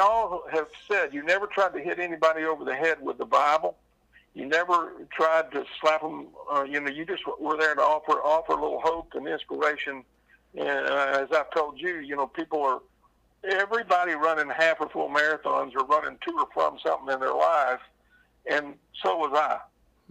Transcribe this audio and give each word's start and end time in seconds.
all 0.00 0.42
have 0.50 0.68
said 0.88 1.14
you 1.14 1.22
never 1.22 1.46
tried 1.46 1.72
to 1.74 1.80
hit 1.80 1.98
anybody 1.98 2.44
over 2.44 2.64
the 2.64 2.74
head 2.74 2.98
with 3.00 3.18
the 3.18 3.24
Bible. 3.24 3.76
You 4.34 4.46
never 4.46 4.92
tried 5.12 5.50
to 5.52 5.64
slap 5.80 6.02
them. 6.02 6.28
Uh, 6.52 6.62
you 6.62 6.80
know, 6.80 6.90
you 6.90 7.04
just 7.04 7.22
were 7.40 7.56
there 7.56 7.74
to 7.74 7.80
offer 7.80 8.12
offer 8.12 8.52
a 8.52 8.60
little 8.60 8.80
hope 8.80 9.14
and 9.14 9.26
inspiration. 9.26 10.04
And 10.56 10.86
uh, 10.86 11.20
as 11.22 11.28
I've 11.36 11.50
told 11.50 11.80
you, 11.80 11.98
you 11.98 12.16
know, 12.16 12.26
people 12.26 12.62
are 12.62 12.80
everybody 13.44 14.12
running 14.12 14.48
half 14.50 14.80
or 14.80 14.88
full 14.88 15.08
marathons 15.08 15.72
or 15.74 15.84
running 15.84 16.18
to 16.26 16.32
or 16.32 16.48
from 16.52 16.78
something 16.84 17.12
in 17.12 17.20
their 17.20 17.34
life, 17.34 17.80
and 18.50 18.74
so 19.02 19.16
was 19.16 19.32
I. 19.34 19.58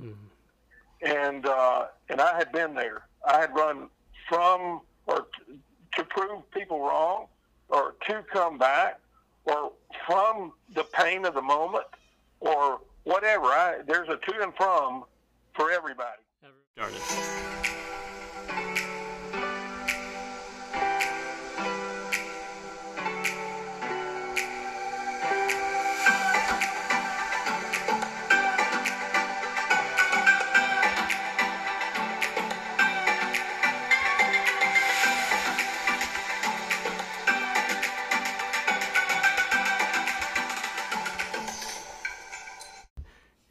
Mm-hmm. 0.02 0.26
And 1.02 1.46
uh, 1.46 1.86
and 2.10 2.20
I 2.21 2.38
had 2.38 2.52
been 2.52 2.74
there. 2.74 3.04
I 3.26 3.40
had 3.40 3.54
run 3.56 3.90
from 4.28 4.82
or 5.08 5.28
t- 5.48 5.60
to 5.96 6.04
prove 6.04 6.50
people 6.52 6.82
wrong, 6.82 7.28
or 7.70 7.96
to 8.07 8.24
come 8.32 8.57
back, 8.57 9.00
or 9.46 9.71
from 10.06 10.54
the 10.74 10.84
pain 10.84 11.25
of 11.25 11.34
the 11.34 11.42
moment, 11.42 11.86
or 12.39 12.82
whatever. 13.04 13.46
I, 13.46 13.79
there's 13.86 14.10
a 14.10 14.18
to 14.18 14.42
and 14.42 14.54
from 14.56 15.04
for 15.54 15.71
everybody. 15.71 16.21
Started. 16.75 17.59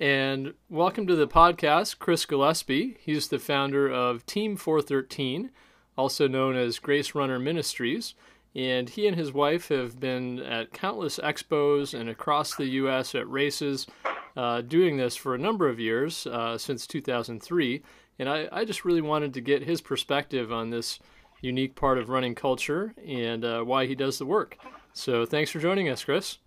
And 0.00 0.54
welcome 0.70 1.08
to 1.08 1.16
the 1.16 1.26
podcast, 1.26 1.98
Chris 1.98 2.24
Gillespie. 2.24 2.96
He's 3.00 3.26
the 3.26 3.40
founder 3.40 3.90
of 3.90 4.24
Team 4.26 4.54
413, 4.56 5.50
also 5.96 6.28
known 6.28 6.54
as 6.54 6.78
Grace 6.78 7.16
Runner 7.16 7.40
Ministries. 7.40 8.14
And 8.54 8.88
he 8.88 9.08
and 9.08 9.16
his 9.16 9.32
wife 9.32 9.70
have 9.70 9.98
been 9.98 10.38
at 10.38 10.72
countless 10.72 11.18
expos 11.18 11.98
and 11.98 12.08
across 12.08 12.54
the 12.54 12.66
U.S. 12.66 13.16
at 13.16 13.28
races, 13.28 13.88
uh, 14.36 14.60
doing 14.60 14.98
this 14.98 15.16
for 15.16 15.34
a 15.34 15.38
number 15.38 15.68
of 15.68 15.80
years, 15.80 16.28
uh, 16.28 16.56
since 16.56 16.86
2003. 16.86 17.82
And 18.20 18.28
I, 18.28 18.48
I, 18.52 18.64
just 18.64 18.84
really 18.84 19.00
wanted 19.00 19.34
to 19.34 19.40
get 19.40 19.64
his 19.64 19.80
perspective 19.80 20.52
on 20.52 20.70
this 20.70 21.00
unique 21.40 21.74
part 21.74 21.98
of 21.98 22.08
running 22.08 22.36
culture 22.36 22.94
and 23.04 23.44
uh, 23.44 23.62
why 23.62 23.86
he 23.86 23.96
does 23.96 24.18
the 24.18 24.26
work. 24.26 24.58
So 24.92 25.26
thanks 25.26 25.50
for 25.50 25.58
joining 25.58 25.88
us, 25.88 26.04
Chris. 26.04 26.38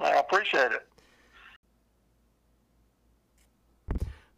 I 0.00 0.12
appreciate 0.12 0.72
it. 0.72 0.86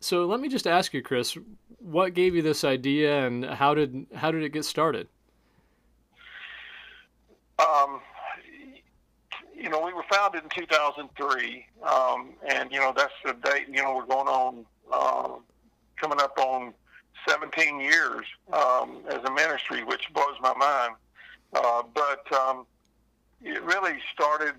So 0.06 0.24
let 0.24 0.38
me 0.38 0.48
just 0.48 0.68
ask 0.68 0.94
you, 0.94 1.02
Chris, 1.02 1.36
what 1.80 2.14
gave 2.14 2.36
you 2.36 2.40
this 2.40 2.62
idea, 2.62 3.26
and 3.26 3.44
how 3.44 3.74
did 3.74 4.06
how 4.14 4.30
did 4.30 4.44
it 4.44 4.50
get 4.50 4.64
started? 4.64 5.08
Um, 7.58 8.00
you 9.52 9.68
know, 9.68 9.84
we 9.84 9.92
were 9.92 10.04
founded 10.08 10.44
in 10.44 10.50
2003, 10.50 11.66
um, 11.82 12.34
and 12.48 12.70
you 12.70 12.78
know 12.78 12.92
that's 12.96 13.14
the 13.24 13.32
date. 13.32 13.66
You 13.68 13.82
know, 13.82 13.96
we're 13.96 14.06
going 14.06 14.28
on 14.28 14.64
uh, 14.92 15.40
coming 16.00 16.20
up 16.20 16.38
on 16.38 16.72
17 17.28 17.80
years 17.80 18.26
um, 18.52 19.00
as 19.08 19.24
a 19.24 19.32
ministry, 19.32 19.82
which 19.82 20.04
blows 20.14 20.36
my 20.41 20.54
mind. 20.54 20.94
Uh, 21.52 21.82
but 21.92 22.32
um, 22.32 22.64
it 23.42 23.60
really 23.64 23.98
started 24.14 24.54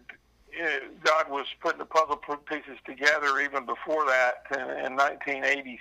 God 1.04 1.30
was 1.30 1.46
putting 1.62 1.80
the 1.80 1.86
puzzle 1.86 2.20
pieces 2.50 2.78
together 2.86 3.40
even 3.40 3.66
before 3.66 4.06
that 4.06 4.44
in, 4.52 4.60
in 4.60 4.96
1986. 4.96 5.80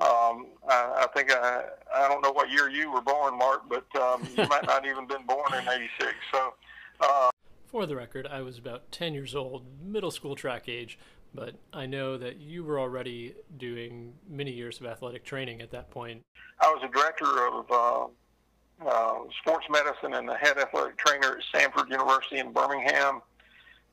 Um, 0.00 0.46
I, 0.68 1.04
I 1.04 1.06
think 1.14 1.32
I, 1.32 1.64
I 1.94 2.08
don't 2.08 2.22
know 2.22 2.30
what 2.30 2.50
year 2.50 2.68
you 2.68 2.92
were 2.92 3.00
born, 3.00 3.36
Mark, 3.36 3.62
but 3.68 3.84
um, 4.00 4.22
you 4.36 4.46
might 4.48 4.64
not 4.66 4.86
even 4.86 5.08
been 5.08 5.26
born 5.26 5.52
in 5.54 5.68
'86. 5.68 6.14
So, 6.32 6.54
uh, 7.00 7.30
for 7.66 7.84
the 7.84 7.96
record, 7.96 8.26
I 8.26 8.40
was 8.42 8.58
about 8.58 8.90
10 8.92 9.12
years 9.12 9.34
old, 9.34 9.64
middle 9.82 10.10
school 10.10 10.34
track 10.34 10.68
age, 10.68 10.98
but 11.34 11.54
I 11.72 11.86
know 11.86 12.16
that 12.16 12.38
you 12.38 12.64
were 12.64 12.80
already 12.80 13.34
doing 13.58 14.14
many 14.28 14.52
years 14.52 14.80
of 14.80 14.86
athletic 14.86 15.24
training 15.24 15.60
at 15.60 15.70
that 15.72 15.90
point. 15.90 16.22
I 16.60 16.70
was 16.70 16.82
a 16.82 16.88
director 16.88 17.46
of 17.46 17.70
uh, 17.70 18.88
uh, 18.88 19.18
sports 19.40 19.66
medicine 19.68 20.14
and 20.14 20.28
the 20.28 20.36
head 20.36 20.56
athletic 20.56 20.96
trainer 20.96 21.38
at 21.38 21.44
Samford 21.52 21.90
University 21.90 22.38
in 22.38 22.52
Birmingham 22.52 23.20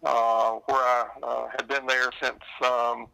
uh, 0.03 0.51
where 0.65 0.77
I 0.77 1.05
uh, 1.23 1.47
had 1.49 1.67
been 1.67 1.85
there 1.85 2.11
since 2.21 2.39
um, 2.63 3.07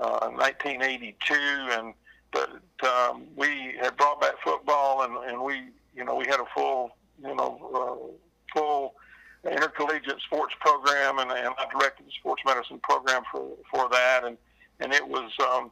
uh, 0.00 0.28
1982, 0.30 1.34
and 1.34 1.94
but 2.32 2.60
um, 2.86 3.24
we 3.36 3.74
had 3.80 3.96
brought 3.96 4.20
back 4.20 4.34
football, 4.44 5.02
and, 5.02 5.16
and 5.30 5.42
we, 5.42 5.68
you 5.94 6.04
know, 6.04 6.14
we 6.14 6.26
had 6.26 6.40
a 6.40 6.44
full, 6.54 6.96
you 7.22 7.34
know, 7.34 7.58
uh, 7.74 8.58
full 8.58 8.94
intercollegiate 9.50 10.20
sports 10.20 10.54
program, 10.60 11.18
and, 11.18 11.30
and 11.30 11.54
I 11.58 11.66
directed 11.72 12.06
the 12.06 12.12
sports 12.12 12.42
medicine 12.44 12.80
program 12.82 13.22
for 13.30 13.48
for 13.70 13.88
that, 13.90 14.22
and 14.24 14.36
and 14.80 14.92
it 14.92 15.06
was 15.06 15.30
um, 15.40 15.70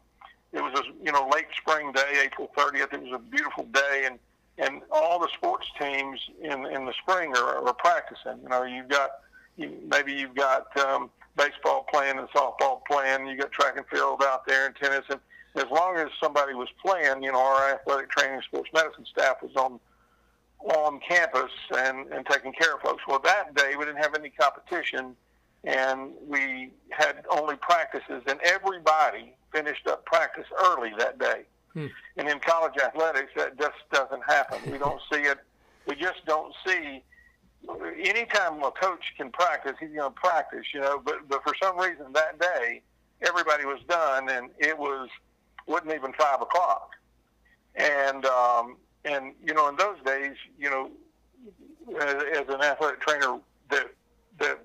it 0.52 0.62
was 0.62 0.78
a 0.80 1.04
you 1.04 1.12
know 1.12 1.28
late 1.32 1.48
spring 1.56 1.92
day, 1.92 2.22
April 2.24 2.50
30th. 2.56 2.92
It 2.92 3.02
was 3.02 3.12
a 3.12 3.18
beautiful 3.18 3.64
day, 3.64 4.04
and 4.06 4.18
and 4.58 4.82
all 4.90 5.18
the 5.18 5.28
sports 5.34 5.66
teams 5.78 6.20
in 6.40 6.66
in 6.66 6.86
the 6.86 6.94
spring 7.02 7.36
are, 7.36 7.66
are 7.66 7.74
practicing. 7.74 8.38
You 8.42 8.48
know, 8.48 8.62
you've 8.62 8.88
got 8.88 9.10
you, 9.56 9.72
maybe 9.88 10.12
you've 10.12 10.34
got 10.34 10.76
um, 10.78 11.10
baseball 11.36 11.86
playing 11.92 12.18
and 12.18 12.28
softball 12.30 12.84
playing. 12.86 13.26
You 13.26 13.36
got 13.36 13.52
track 13.52 13.76
and 13.76 13.86
field 13.86 14.22
out 14.22 14.46
there 14.46 14.66
and 14.66 14.76
tennis. 14.76 15.04
And 15.08 15.20
as 15.56 15.66
long 15.70 15.96
as 15.96 16.08
somebody 16.22 16.54
was 16.54 16.68
playing, 16.84 17.22
you 17.22 17.32
know, 17.32 17.40
our 17.40 17.74
athletic 17.74 18.10
training 18.10 18.40
sports 18.42 18.70
medicine 18.72 19.06
staff 19.06 19.36
was 19.42 19.54
on 19.56 19.80
on 20.64 20.98
campus 21.06 21.50
and, 21.76 22.10
and 22.10 22.24
taking 22.26 22.52
care 22.52 22.74
of 22.74 22.80
folks. 22.80 23.02
Well, 23.06 23.20
that 23.24 23.54
day 23.54 23.74
we 23.78 23.84
didn't 23.84 24.02
have 24.02 24.14
any 24.14 24.30
competition, 24.30 25.14
and 25.64 26.12
we 26.26 26.70
had 26.90 27.24
only 27.30 27.56
practices, 27.56 28.22
and 28.26 28.40
everybody 28.42 29.34
finished 29.52 29.86
up 29.86 30.06
practice 30.06 30.46
early 30.64 30.92
that 30.98 31.18
day. 31.18 31.42
Hmm. 31.74 31.86
And 32.16 32.28
in 32.28 32.38
college 32.38 32.74
athletics, 32.82 33.32
that 33.36 33.58
just 33.58 33.76
doesn't 33.92 34.22
happen. 34.26 34.58
We 34.72 34.78
don't 34.78 35.00
see 35.12 35.20
it. 35.20 35.38
We 35.86 35.96
just 35.96 36.24
don't 36.26 36.54
see 36.66 37.02
anytime 38.02 38.62
a 38.62 38.70
coach 38.70 39.04
can 39.16 39.30
practice, 39.30 39.74
he's 39.80 39.90
going 39.90 40.12
to 40.12 40.20
practice, 40.20 40.66
you 40.72 40.80
know. 40.80 41.00
But 41.04 41.28
but 41.28 41.42
for 41.42 41.54
some 41.62 41.78
reason 41.78 42.12
that 42.12 42.40
day, 42.40 42.82
everybody 43.22 43.64
was 43.64 43.80
done, 43.88 44.28
and 44.28 44.50
it 44.58 44.78
was 44.78 45.08
wasn't 45.66 45.92
even 45.92 46.12
five 46.12 46.40
o'clock. 46.40 46.90
And 47.76 48.24
um, 48.26 48.76
and 49.04 49.32
you 49.44 49.54
know, 49.54 49.68
in 49.68 49.76
those 49.76 49.96
days, 50.04 50.36
you 50.58 50.70
know, 50.70 50.90
as, 52.00 52.14
as 52.14 52.48
an 52.48 52.62
athletic 52.62 53.00
trainer 53.00 53.38
that 53.70 53.86
that 54.38 54.58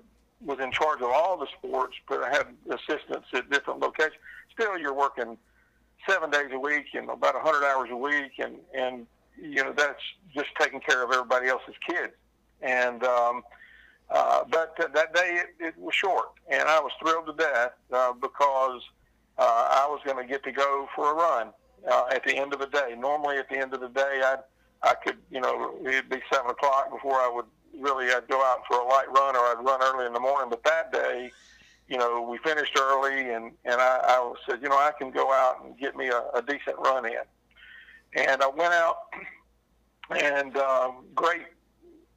was 0.44 0.58
in 0.60 0.72
charge 0.72 1.00
of 1.00 1.10
all 1.10 1.36
the 1.38 1.46
sports, 1.58 1.94
but 2.08 2.22
I 2.22 2.30
had 2.30 2.46
assistants 2.70 3.26
at 3.34 3.50
different 3.50 3.80
locations. 3.80 4.14
Still, 4.52 4.78
you're 4.78 4.94
working 4.94 5.36
seven 6.08 6.30
days 6.30 6.48
a 6.52 6.58
week 6.58 6.86
and 6.94 7.10
about 7.10 7.36
a 7.36 7.40
hundred 7.40 7.66
hours 7.66 7.88
a 7.90 7.96
week, 7.96 8.32
and 8.38 8.56
and 8.74 9.06
you 9.40 9.62
know 9.64 9.72
that's 9.72 10.00
just 10.34 10.48
taking 10.58 10.80
care 10.80 11.02
of 11.02 11.10
everybody 11.12 11.48
else's 11.48 11.74
kids. 11.86 12.12
And 12.62 13.02
um, 13.04 13.42
uh, 14.10 14.44
but 14.50 14.76
that 14.76 15.14
day 15.14 15.42
it, 15.42 15.64
it 15.64 15.78
was 15.78 15.94
short, 15.94 16.30
and 16.50 16.62
I 16.62 16.80
was 16.80 16.92
thrilled 17.00 17.26
to 17.26 17.32
death 17.32 17.72
uh, 17.92 18.12
because 18.12 18.82
uh, 19.38 19.68
I 19.70 19.86
was 19.88 20.00
going 20.04 20.16
to 20.16 20.28
get 20.28 20.42
to 20.44 20.52
go 20.52 20.88
for 20.94 21.12
a 21.12 21.14
run 21.14 21.52
uh, 21.90 22.06
at 22.12 22.24
the 22.24 22.36
end 22.36 22.52
of 22.52 22.58
the 22.58 22.66
day. 22.66 22.94
Normally, 22.98 23.38
at 23.38 23.48
the 23.48 23.56
end 23.56 23.72
of 23.72 23.80
the 23.80 23.88
day, 23.88 24.20
I 24.22 24.36
I 24.82 24.94
could 24.94 25.18
you 25.30 25.40
know 25.40 25.76
it'd 25.84 26.08
be 26.08 26.20
seven 26.32 26.50
o'clock 26.50 26.90
before 26.90 27.14
I 27.14 27.30
would 27.32 27.46
really 27.78 28.12
I'd 28.12 28.28
go 28.28 28.42
out 28.44 28.62
for 28.68 28.78
a 28.80 28.84
light 28.84 29.08
run 29.08 29.36
or 29.36 29.40
I'd 29.40 29.64
run 29.64 29.80
early 29.82 30.06
in 30.06 30.12
the 30.12 30.20
morning. 30.20 30.50
But 30.50 30.64
that 30.64 30.92
day, 30.92 31.30
you 31.88 31.98
know, 31.98 32.22
we 32.22 32.38
finished 32.38 32.76
early, 32.78 33.30
and 33.32 33.52
and 33.64 33.80
I, 33.80 34.00
I 34.02 34.32
said, 34.48 34.60
you 34.62 34.68
know, 34.68 34.76
I 34.76 34.92
can 34.98 35.10
go 35.10 35.32
out 35.32 35.64
and 35.64 35.78
get 35.78 35.96
me 35.96 36.08
a, 36.08 36.22
a 36.34 36.42
decent 36.42 36.78
run 36.78 37.06
in. 37.06 37.22
And 38.14 38.42
I 38.42 38.48
went 38.48 38.74
out, 38.74 38.96
and 40.10 40.56
um, 40.56 41.04
great 41.14 41.46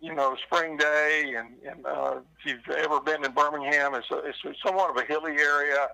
you 0.03 0.13
know, 0.13 0.35
spring 0.45 0.75
day, 0.75 1.33
and, 1.37 1.55
and 1.65 1.85
uh, 1.85 2.15
if 2.37 2.45
you've 2.45 2.75
ever 2.75 2.99
been 2.99 3.23
in 3.23 3.31
Birmingham, 3.31 3.95
it's, 3.95 4.11
a, 4.11 4.17
it's 4.17 4.37
somewhat 4.61 4.89
of 4.89 4.97
a 4.97 5.05
hilly 5.05 5.37
area. 5.37 5.87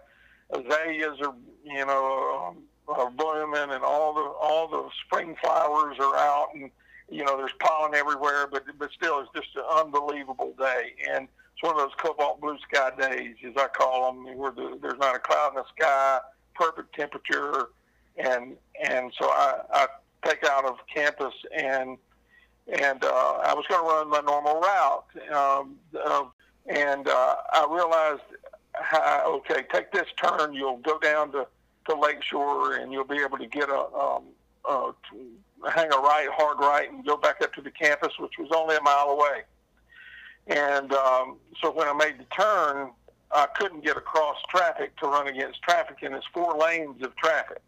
Azaleas 0.50 1.19
are, 1.21 1.35
you 1.63 1.85
know, 1.85 2.47
um, 2.47 2.63
are 2.88 3.11
blooming, 3.11 3.69
and 3.69 3.83
all 3.83 4.15
the 4.15 4.21
all 4.41 4.67
the 4.67 4.89
spring 5.06 5.35
flowers 5.39 5.97
are 6.00 6.15
out, 6.15 6.47
and 6.56 6.71
you 7.07 7.23
know, 7.23 7.38
there's 7.38 7.53
pollen 7.59 7.94
everywhere. 7.94 8.47
But 8.51 8.63
but 8.79 8.89
still, 8.97 9.19
it's 9.19 9.29
just 9.35 9.56
an 9.56 9.63
unbelievable 9.71 10.56
day, 10.57 10.94
and 11.07 11.27
it's 11.53 11.61
one 11.61 11.75
of 11.75 11.81
those 11.81 11.94
cobalt 12.00 12.41
blue 12.41 12.57
sky 12.67 12.89
days, 13.00 13.35
as 13.45 13.53
I 13.57 13.67
call 13.67 14.11
them, 14.11 14.35
where 14.39 14.50
the, 14.50 14.79
there's 14.81 14.97
not 14.97 15.15
a 15.15 15.19
cloud 15.19 15.50
in 15.50 15.57
the 15.57 15.65
sky, 15.77 16.19
perfect 16.56 16.95
temperature, 16.95 17.67
and 18.17 18.57
and 18.83 19.13
so 19.21 19.27
I, 19.27 19.59
I 19.71 19.88
take 20.25 20.44
out 20.45 20.65
of 20.65 20.77
campus 20.91 21.35
and 21.56 22.00
and 22.71 23.04
uh, 23.04 23.39
I 23.44 23.54
was 23.54 23.66
going 23.68 23.83
to 23.83 23.89
run 23.89 24.10
my 24.10 24.21
normal 24.21 24.60
route. 24.60 25.06
Um, 25.31 25.77
uh, 26.04 26.25
and 26.68 27.07
uh, 27.07 27.36
I 27.54 27.68
realized, 27.69 28.21
how, 28.74 29.24
okay, 29.38 29.63
take 29.74 29.92
this 29.92 30.07
turn. 30.21 30.54
You'll 30.54 30.77
go 30.77 31.00
down 31.00 31.31
to, 31.31 31.48
to 31.88 31.95
Lakeshore, 31.95 32.75
and 32.75 32.92
you'll 32.92 33.06
be 33.06 33.19
able 33.19 33.38
to 33.38 33.48
get 33.48 33.69
a 33.69 33.80
um, 33.80 34.24
uh, 34.68 34.92
hang 35.74 35.92
a 35.92 35.98
right, 35.98 36.27
hard 36.31 36.60
right, 36.60 36.92
and 36.92 37.06
go 37.06 37.18
back 37.18 37.42
up 37.42 37.54
to 37.54 37.62
the 37.62 37.71
campus, 37.71 38.13
which 38.19 38.33
was 38.38 38.50
only 38.56 38.75
a 38.75 38.81
mile 38.81 39.10
away. 39.10 39.44
And 40.48 40.94
um, 40.94 41.38
so 41.62 41.71
when 41.71 41.88
I 41.88 41.94
made 41.94 42.19
the 42.19 42.25
turn, 42.25 42.92
I 43.31 43.48
couldn't 43.56 43.83
get 43.83 43.98
across 43.98 44.38
traffic 44.50 44.95
to 44.98 45.07
run 45.07 45.27
against 45.27 45.62
traffic, 45.62 45.98
and 46.01 46.13
it's 46.16 46.25
four 46.33 46.57
lanes 46.57 47.04
of 47.04 47.16
traffic. 47.16 47.62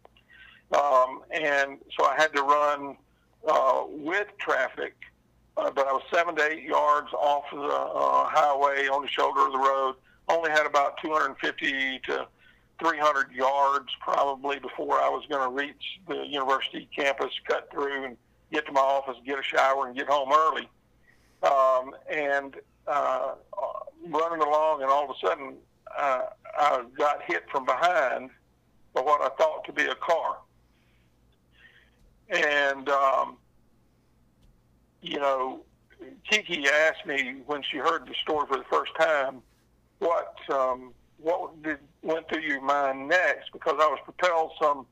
Um, 0.72 1.22
and 1.30 1.78
so 1.96 2.04
I 2.04 2.14
had 2.16 2.32
to 2.34 2.42
run 2.42 2.96
uh, 3.48 3.84
with 3.88 4.28
traffic, 4.38 4.94
uh, 5.56 5.70
but 5.70 5.86
I 5.86 5.92
was 5.92 6.02
seven 6.12 6.36
to 6.36 6.50
eight 6.50 6.62
yards 6.62 7.12
off 7.12 7.44
of 7.52 7.58
the 7.58 7.66
uh, 7.66 8.28
highway 8.28 8.88
on 8.88 9.02
the 9.02 9.08
shoulder 9.08 9.46
of 9.46 9.52
the 9.52 9.58
road. 9.58 9.94
Only 10.28 10.50
had 10.50 10.66
about 10.66 10.98
250 11.02 12.00
to 12.06 12.26
300 12.80 13.32
yards 13.32 13.88
probably 14.00 14.58
before 14.58 15.00
I 15.00 15.08
was 15.08 15.24
going 15.28 15.42
to 15.48 15.54
reach 15.54 16.00
the 16.08 16.26
university 16.26 16.88
campus, 16.94 17.32
cut 17.46 17.70
through, 17.70 18.04
and 18.04 18.16
get 18.52 18.66
to 18.66 18.72
my 18.72 18.80
office, 18.80 19.16
get 19.24 19.38
a 19.38 19.42
shower, 19.42 19.86
and 19.86 19.96
get 19.96 20.08
home 20.08 20.30
early. 20.32 20.68
Um, 21.42 21.94
and 22.10 22.56
uh, 22.86 23.32
running 24.08 24.40
along, 24.40 24.82
and 24.82 24.90
all 24.90 25.04
of 25.04 25.10
a 25.10 25.26
sudden 25.26 25.54
uh, 25.98 26.22
I 26.58 26.84
got 26.96 27.22
hit 27.22 27.44
from 27.50 27.64
behind 27.64 28.30
by 28.94 29.00
what 29.00 29.20
I 29.20 29.34
thought 29.36 29.64
to 29.64 29.72
be 29.72 29.84
a 29.84 29.94
car. 29.94 30.38
And, 32.32 32.88
um, 32.88 33.36
you 35.02 35.18
know, 35.18 35.60
Kiki 36.28 36.66
asked 36.66 37.06
me 37.06 37.42
when 37.46 37.62
she 37.62 37.76
heard 37.76 38.06
the 38.06 38.14
story 38.22 38.46
for 38.48 38.56
the 38.56 38.64
first 38.64 38.92
time, 38.98 39.42
what 39.98 40.34
um, 40.50 40.92
what 41.18 41.62
did 41.62 41.78
went 42.02 42.28
through 42.28 42.40
your 42.40 42.60
mind 42.62 43.08
next? 43.08 43.52
Because 43.52 43.76
I 43.78 43.86
was 43.86 43.98
propelled 44.04 44.52
some 44.60 44.86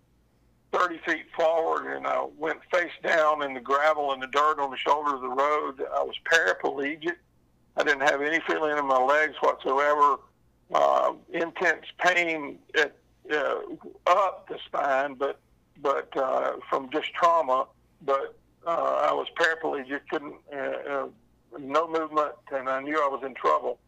30 0.73 0.99
feet 0.99 1.25
forward 1.37 1.97
and 1.97 2.07
I 2.07 2.25
went 2.39 2.61
face 2.73 2.93
down 3.03 3.43
in 3.43 3.55
the 3.55 3.61
gravel 3.61 4.13
and 4.13 4.23
the 4.23 4.29
dirt 4.29 4.61
on 4.61 4.71
the 4.71 4.77
shoulder 4.77 5.17
of 5.17 5.23
the 5.23 5.29
road. 5.29 5.81
I 5.93 6.03
was 6.03 6.15
paraplegic. 6.31 7.17
I 7.77 7.83
didn't 7.83 8.03
have 8.03 8.21
any 8.23 8.41
feeling 8.47 8.77
in 8.77 8.87
my 8.87 9.03
legs 9.03 9.35
whatsoever. 9.41 10.17
Uh, 10.73 11.15
intense 11.33 11.87
pain 11.99 12.59
at, 12.77 12.95
uh, 13.33 13.57
up 14.07 14.49
the 14.49 14.59
spine, 14.67 15.15
but 15.15 15.41
but 15.83 16.17
uh, 16.17 16.53
from 16.69 16.91
just 16.91 17.13
trauma. 17.15 17.67
But 18.03 18.37
uh, 18.67 19.09
I 19.09 19.13
was 19.13 19.27
paraplegic, 19.39 20.01
couldn't, 20.11 20.35
uh, 20.53 20.57
uh, 20.57 21.07
no 21.59 21.89
movement, 21.89 22.33
and 22.53 22.69
I 22.69 22.81
knew 22.81 22.97
I 22.97 23.09
was 23.09 23.23
in 23.25 23.35
trouble. 23.35 23.79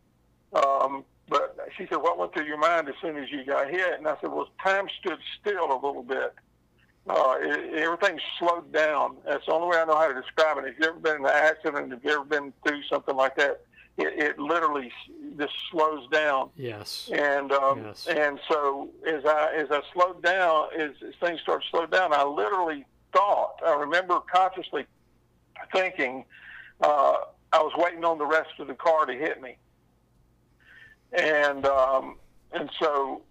Um, 0.53 1.05
but 1.29 1.57
she 1.77 1.87
said, 1.87 1.97
"What 1.97 2.19
went 2.19 2.35
through 2.35 2.47
your 2.47 2.59
mind 2.59 2.89
as 2.89 2.95
soon 3.01 3.17
as 3.17 3.31
you 3.31 3.45
got 3.45 3.71
hit?" 3.71 3.99
And 3.99 4.07
I 4.07 4.17
said, 4.21 4.31
"Well, 4.31 4.49
time 4.63 4.87
stood 5.01 5.19
still 5.41 5.73
a 5.73 5.75
little 5.75 6.03
bit. 6.03 6.35
Uh, 7.09 7.35
it, 7.41 7.75
everything 7.75 8.21
slowed 8.39 8.73
down. 8.73 9.17
That's 9.25 9.45
the 9.47 9.53
only 9.53 9.69
way 9.69 9.83
I 9.83 9.85
know 9.85 9.97
how 9.97 10.09
to 10.09 10.21
describe 10.21 10.59
it. 10.59 10.65
If 10.67 10.79
you've 10.79 10.89
ever 10.89 10.99
been 10.99 11.17
in 11.17 11.25
an 11.25 11.33
accident, 11.33 11.93
if 11.93 12.05
you've 12.05 12.13
ever 12.13 12.25
been 12.25 12.53
through 12.65 12.83
something 12.85 13.17
like 13.17 13.37
that, 13.37 13.63
it, 13.99 14.19
it 14.19 14.39
literally 14.39 14.91
just 15.39 15.53
slows 15.71 16.09
down. 16.09 16.51
Yes. 16.57 17.11
And 17.13 17.53
um, 17.53 17.85
yes. 17.85 18.07
and 18.07 18.39
so 18.49 18.89
as 19.07 19.25
I 19.25 19.55
as 19.55 19.69
I 19.71 19.81
slowed 19.93 20.23
down, 20.23 20.69
as, 20.79 20.91
as 21.07 21.15
things 21.21 21.41
started 21.41 21.65
to 21.65 21.71
slow 21.71 21.87
down, 21.87 22.13
I 22.13 22.25
literally 22.25 22.85
thought. 23.13 23.61
I 23.65 23.75
remember 23.75 24.21
consciously 24.21 24.87
thinking 25.73 26.25
uh, 26.81 27.17
I 27.53 27.63
was 27.63 27.73
waiting 27.77 28.05
on 28.05 28.19
the 28.19 28.27
rest 28.27 28.51
of 28.59 28.67
the 28.67 28.75
car 28.75 29.07
to 29.07 29.13
hit 29.13 29.41
me. 29.43 29.57
And 31.13 31.67
um, 31.67 32.17
and 32.53 32.71
so 32.81 33.23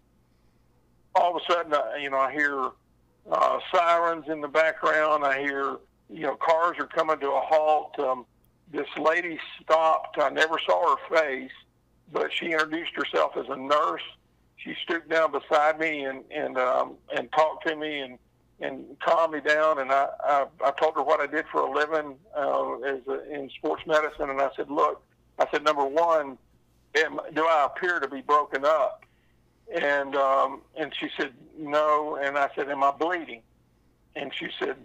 all 1.16 1.36
of 1.36 1.42
a 1.42 1.52
sudden, 1.52 1.74
I, 1.74 1.98
you 1.98 2.10
know, 2.10 2.20
I 2.20 2.32
hear 2.32 2.70
uh, 3.32 3.60
sirens 3.74 4.26
in 4.28 4.42
the 4.42 4.48
background. 4.48 5.26
I 5.26 5.40
hear 5.42 5.78
you 6.10 6.22
know 6.22 6.36
cars 6.36 6.78
are 6.80 6.88
coming 6.88 7.20
to 7.20 7.28
a 7.28 7.42
halt. 7.42 7.98
Um, 8.00 8.26
this 8.72 8.88
lady 8.98 9.40
stopped. 9.62 10.18
I 10.20 10.30
never 10.30 10.58
saw 10.66 10.96
her 10.96 11.16
face, 11.16 11.52
but 12.12 12.32
she 12.34 12.52
introduced 12.52 12.92
herself 12.96 13.36
as 13.38 13.46
a 13.50 13.56
nurse. 13.56 14.02
She 14.58 14.76
stooped 14.84 15.10
down 15.10 15.32
beside 15.32 15.80
me 15.80 16.06
and 16.06 16.24
and 16.32 16.58
um, 16.58 16.94
and 17.16 17.32
talked 17.32 17.68
to 17.68 17.76
me 17.76 18.00
and 18.00 18.18
and 18.60 18.86
calmed 19.00 19.34
me 19.34 19.42
down. 19.42 19.80
And 19.80 19.92
I 19.92 20.08
I, 20.24 20.46
I 20.64 20.72
told 20.72 20.96
her 20.96 21.04
what 21.04 21.20
I 21.20 21.28
did 21.28 21.46
for 21.52 21.62
a 21.62 21.72
living 21.72 22.16
uh, 22.38 22.74
as 22.80 23.00
a, 23.08 23.34
in 23.34 23.50
sports 23.50 23.84
medicine. 23.86 24.30
And 24.30 24.42
I 24.42 24.50
said, 24.56 24.70
look, 24.70 25.02
I 25.40 25.48
said 25.52 25.64
number 25.64 25.86
one, 25.86 26.38
am, 26.96 27.20
do 27.34 27.46
I 27.46 27.66
appear 27.66 28.00
to 28.00 28.08
be 28.08 28.22
broken 28.22 28.64
up? 28.64 29.04
And 29.74 30.16
um, 30.16 30.62
and 30.78 30.94
she 30.98 31.10
said 31.18 31.34
no. 31.58 32.18
And 32.22 32.38
I 32.38 32.50
said, 32.56 32.70
am 32.70 32.84
I 32.84 32.92
bleeding? 32.92 33.42
And 34.16 34.32
she 34.34 34.48
said 34.60 34.76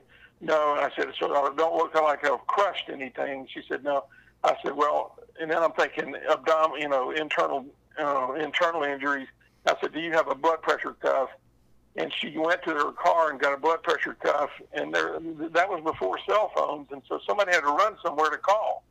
no. 0.41 0.75
And 0.77 0.81
I 0.85 0.91
said, 0.97 1.09
so 1.19 1.35
I 1.35 1.55
don't 1.55 1.77
look 1.77 1.94
like 1.94 2.25
I've 2.25 2.47
crushed 2.47 2.88
anything. 2.91 3.47
She 3.53 3.62
said, 3.69 3.85
no. 3.85 4.05
I 4.44 4.56
said, 4.62 4.77
well, 4.77 5.19
and 5.41 5.50
then 5.50 5.62
I'm 5.62 5.73
thinking 5.73 6.15
abdominal, 6.31 6.79
you 6.79 6.88
know, 6.88 7.11
internal, 7.11 7.67
uh, 7.99 8.33
internal 8.38 8.83
injuries. 8.83 9.29
I 9.67 9.75
said, 9.81 9.93
do 9.93 10.00
you 10.00 10.12
have 10.12 10.29
a 10.29 10.35
blood 10.35 10.62
pressure 10.62 10.93
cuff? 11.00 11.31
And 11.97 12.12
she 12.12 12.37
went 12.37 12.62
to 12.65 12.71
her 12.71 12.93
car 12.93 13.31
and 13.31 13.41
got 13.41 13.55
a 13.55 13.56
blood 13.56 13.83
pressure 13.83 14.15
cuff. 14.15 14.50
And 14.73 14.94
there, 14.94 15.19
that 15.50 15.69
was 15.69 15.83
before 15.83 16.19
cell 16.29 16.53
phones. 16.55 16.89
And 16.93 17.03
so 17.09 17.19
somebody 17.27 17.53
had 17.53 17.62
to 17.62 17.69
run 17.73 17.97
somewhere 18.05 18.31
to 18.31 18.37
call. 18.37 18.85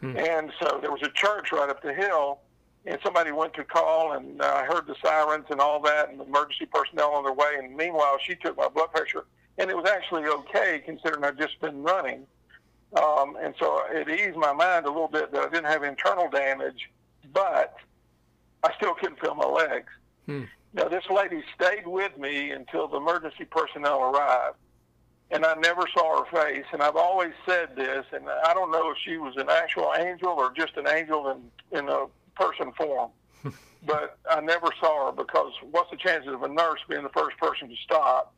Hmm. 0.00 0.16
And 0.16 0.52
so 0.60 0.78
there 0.80 0.90
was 0.90 1.02
a 1.02 1.10
church 1.10 1.52
right 1.52 1.68
up 1.68 1.82
the 1.82 1.92
hill. 1.92 2.40
And 2.86 2.98
somebody 3.02 3.32
went 3.32 3.54
to 3.54 3.64
call, 3.64 4.12
and 4.12 4.42
uh, 4.42 4.44
I 4.44 4.64
heard 4.66 4.86
the 4.86 4.94
sirens 5.02 5.46
and 5.48 5.58
all 5.58 5.80
that, 5.80 6.10
and 6.10 6.20
the 6.20 6.24
emergency 6.24 6.66
personnel 6.66 7.12
on 7.14 7.24
their 7.24 7.32
way. 7.32 7.54
And 7.56 7.74
meanwhile, 7.74 8.18
she 8.22 8.34
took 8.34 8.58
my 8.58 8.68
blood 8.68 8.90
pressure 8.92 9.24
and 9.58 9.70
it 9.70 9.76
was 9.76 9.88
actually 9.88 10.24
okay 10.24 10.82
considering 10.84 11.24
I'd 11.24 11.38
just 11.38 11.60
been 11.60 11.82
running. 11.82 12.26
Um, 12.96 13.36
and 13.40 13.54
so 13.58 13.82
it 13.90 14.08
eased 14.08 14.36
my 14.36 14.52
mind 14.52 14.86
a 14.86 14.88
little 14.88 15.08
bit 15.08 15.32
that 15.32 15.40
I 15.40 15.48
didn't 15.48 15.66
have 15.66 15.82
internal 15.82 16.28
damage, 16.30 16.90
but 17.32 17.74
I 18.62 18.72
still 18.76 18.94
couldn't 18.94 19.20
feel 19.20 19.34
my 19.34 19.46
legs. 19.46 19.92
Hmm. 20.26 20.44
Now, 20.74 20.88
this 20.88 21.04
lady 21.08 21.42
stayed 21.54 21.86
with 21.86 22.16
me 22.18 22.50
until 22.50 22.88
the 22.88 22.96
emergency 22.96 23.44
personnel 23.44 24.02
arrived, 24.02 24.56
and 25.30 25.44
I 25.44 25.54
never 25.54 25.84
saw 25.94 26.24
her 26.24 26.30
face. 26.30 26.64
And 26.72 26.82
I've 26.82 26.96
always 26.96 27.32
said 27.46 27.76
this, 27.76 28.04
and 28.12 28.28
I 28.28 28.52
don't 28.54 28.72
know 28.72 28.90
if 28.90 28.98
she 29.04 29.16
was 29.16 29.36
an 29.36 29.48
actual 29.48 29.92
angel 29.96 30.30
or 30.30 30.52
just 30.52 30.76
an 30.76 30.88
angel 30.88 31.30
in, 31.30 31.78
in 31.78 31.88
a 31.88 32.06
person 32.34 32.72
form. 32.72 33.10
but 33.86 34.18
I 34.28 34.40
never 34.40 34.68
saw 34.80 35.06
her 35.06 35.12
because 35.12 35.52
what's 35.70 35.90
the 35.90 35.96
chances 35.96 36.32
of 36.32 36.42
a 36.42 36.48
nurse 36.48 36.80
being 36.88 37.02
the 37.02 37.10
first 37.10 37.36
person 37.38 37.68
to 37.68 37.76
stop? 37.76 38.34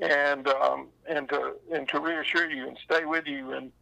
And 0.00 0.48
um, 0.48 0.88
and 1.08 1.28
to 1.28 1.54
and 1.72 1.88
to 1.88 2.00
reassure 2.00 2.50
you 2.50 2.66
and 2.68 2.78
stay 2.84 3.04
with 3.04 3.26
you 3.26 3.52
and 3.52 3.72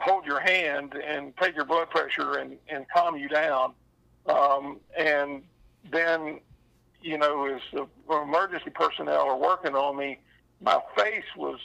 hold 0.00 0.24
your 0.24 0.40
hand 0.40 0.94
and 0.94 1.36
take 1.36 1.56
your 1.56 1.64
blood 1.64 1.90
pressure 1.90 2.34
and, 2.38 2.56
and 2.68 2.86
calm 2.88 3.16
you 3.16 3.28
down. 3.28 3.72
Um, 4.26 4.78
and 4.96 5.42
then, 5.90 6.40
you 7.02 7.18
know, 7.18 7.46
as 7.46 7.62
the 7.72 7.86
emergency 8.14 8.70
personnel 8.70 9.22
are 9.22 9.38
working 9.38 9.74
on 9.74 9.96
me, 9.96 10.20
my 10.60 10.78
face 10.96 11.24
was, 11.36 11.58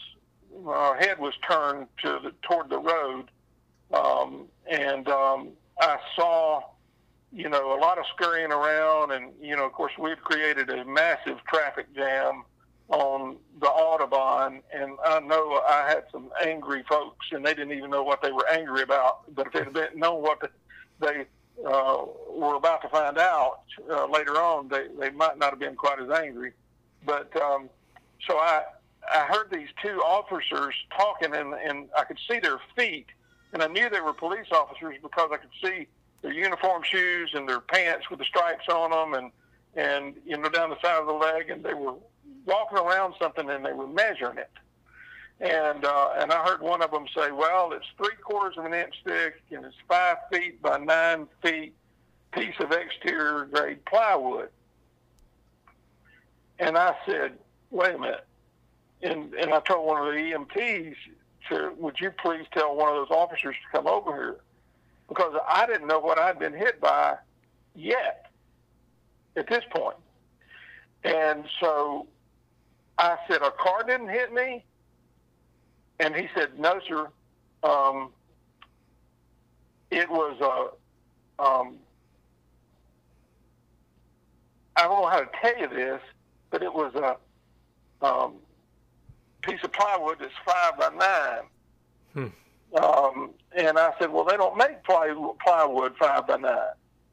my 0.63 0.95
head 0.99 1.19
was 1.19 1.33
turned 1.47 1.87
to 2.03 2.19
the, 2.23 2.33
toward 2.43 2.69
the 2.69 2.79
road. 2.79 3.29
Um, 3.93 4.45
and 4.69 5.07
um, 5.09 5.49
I 5.79 5.97
saw, 6.15 6.61
you 7.31 7.49
know, 7.49 7.77
a 7.77 7.79
lot 7.79 7.97
of 7.97 8.05
scurrying 8.15 8.51
around. 8.51 9.11
And, 9.11 9.33
you 9.41 9.55
know, 9.55 9.65
of 9.65 9.73
course, 9.73 9.93
we've 9.99 10.21
created 10.21 10.69
a 10.69 10.85
massive 10.85 11.43
traffic 11.47 11.93
jam 11.93 12.43
on 12.89 13.37
the 13.59 13.67
Audubon, 13.67 14.61
and 14.73 14.97
I 15.05 15.19
know 15.21 15.61
I 15.67 15.87
had 15.87 16.03
some 16.11 16.29
angry 16.45 16.83
folks, 16.87 17.27
and 17.31 17.45
they 17.45 17.53
didn't 17.53 17.71
even 17.77 17.89
know 17.89 18.03
what 18.03 18.21
they 18.21 18.31
were 18.31 18.47
angry 18.49 18.81
about. 18.81 19.33
But 19.33 19.47
if 19.47 19.53
they'd 19.53 19.73
been 19.73 19.99
known 19.99 20.21
what 20.21 20.51
they 20.99 21.25
uh, 21.65 22.05
were 22.29 22.55
about 22.55 22.81
to 22.81 22.89
find 22.89 23.17
out 23.17 23.61
uh, 23.89 24.07
later 24.07 24.37
on, 24.37 24.67
they 24.67 24.87
they 24.99 25.09
might 25.11 25.37
not 25.37 25.51
have 25.51 25.59
been 25.59 25.75
quite 25.75 25.99
as 25.99 26.09
angry. 26.09 26.51
But 27.05 27.35
um, 27.41 27.69
so 28.27 28.37
I 28.37 28.63
I 29.11 29.25
heard 29.25 29.49
these 29.51 29.69
two 29.81 30.01
officers 30.01 30.75
talking, 30.95 31.33
and 31.33 31.53
and 31.53 31.89
I 31.97 32.03
could 32.03 32.19
see 32.29 32.39
their 32.39 32.59
feet, 32.75 33.07
and 33.53 33.63
I 33.63 33.67
knew 33.67 33.89
they 33.89 34.01
were 34.01 34.13
police 34.13 34.47
officers 34.51 34.95
because 35.01 35.29
I 35.31 35.37
could 35.37 35.49
see 35.63 35.87
their 36.21 36.33
uniform 36.33 36.83
shoes 36.83 37.31
and 37.33 37.47
their 37.47 37.59
pants 37.59 38.09
with 38.09 38.19
the 38.19 38.25
stripes 38.25 38.67
on 38.69 38.91
them, 38.91 39.13
and 39.13 39.31
and 39.75 40.15
you 40.25 40.37
know 40.37 40.49
down 40.49 40.69
the 40.69 40.81
side 40.81 40.99
of 40.99 41.07
the 41.07 41.13
leg, 41.13 41.49
and 41.49 41.63
they 41.63 41.73
were 41.73 41.95
walking 42.45 42.77
around 42.77 43.15
something 43.19 43.49
and 43.49 43.65
they 43.65 43.73
were 43.73 43.87
measuring 43.87 44.37
it. 44.37 44.51
And 45.39 45.83
uh, 45.83 46.13
and 46.17 46.31
I 46.31 46.43
heard 46.45 46.61
one 46.61 46.81
of 46.81 46.91
them 46.91 47.05
say, 47.15 47.31
"Well, 47.31 47.73
it's 47.73 47.85
three 47.97 48.15
quarters 48.21 48.57
of 48.57 48.65
an 48.65 48.73
inch 48.73 48.95
thick 49.03 49.41
and 49.51 49.65
it's 49.65 49.75
five 49.87 50.17
feet 50.31 50.61
by 50.61 50.77
nine 50.77 51.27
feet 51.41 51.73
piece 52.31 52.55
of 52.59 52.71
exterior 52.71 53.45
grade 53.45 53.83
plywood." 53.85 54.49
And 56.59 56.77
I 56.77 56.95
said, 57.05 57.33
"Wait 57.71 57.95
a 57.95 57.97
minute." 57.97 58.25
And 59.01 59.33
and 59.33 59.53
I 59.53 59.59
told 59.61 59.85
one 59.85 60.07
of 60.07 60.13
the 60.13 60.19
EMTs, 60.19 60.95
to, 61.49 61.73
would 61.77 61.99
you 61.99 62.11
please 62.11 62.45
tell 62.53 62.75
one 62.75 62.89
of 62.89 62.95
those 62.95 63.15
officers 63.15 63.55
to 63.55 63.77
come 63.77 63.87
over 63.87 64.13
here? 64.13 64.37
Because 65.09 65.35
I 65.47 65.65
didn't 65.65 65.87
know 65.87 65.99
what 65.99 66.17
I'd 66.17 66.39
been 66.39 66.53
hit 66.53 66.79
by 66.79 67.17
yet 67.75 68.27
at 69.35 69.47
this 69.47 69.63
point. 69.71 69.97
And 71.03 71.43
so 71.59 72.07
I 72.97 73.17
said, 73.27 73.41
a 73.41 73.51
car 73.51 73.83
didn't 73.83 74.09
hit 74.09 74.33
me? 74.33 74.63
And 75.99 76.15
he 76.15 76.27
said, 76.35 76.59
no, 76.59 76.79
sir. 76.87 77.07
Um, 77.63 78.09
it 79.89 80.09
was 80.09 80.37
a, 80.41 81.43
um, 81.43 81.75
I 84.75 84.83
don't 84.83 85.01
know 85.01 85.07
how 85.07 85.19
to 85.19 85.29
tell 85.41 85.57
you 85.59 85.67
this, 85.67 86.01
but 86.49 86.63
it 86.63 86.73
was 86.73 86.93
a 86.95 88.05
um, 88.05 88.35
piece 89.41 89.63
of 89.63 89.71
plywood 89.71 90.17
that's 90.19 90.33
five 90.45 90.77
by 90.77 90.89
nine. 90.95 91.43
Hmm. 92.13 92.77
Um, 92.83 93.31
and 93.55 93.77
I 93.77 93.93
said, 93.99 94.11
well, 94.11 94.23
they 94.23 94.35
don't 94.35 94.57
make 94.57 94.83
ply- 94.83 95.13
plywood 95.43 95.95
five 95.97 96.27
by 96.27 96.37
nine. 96.37 96.57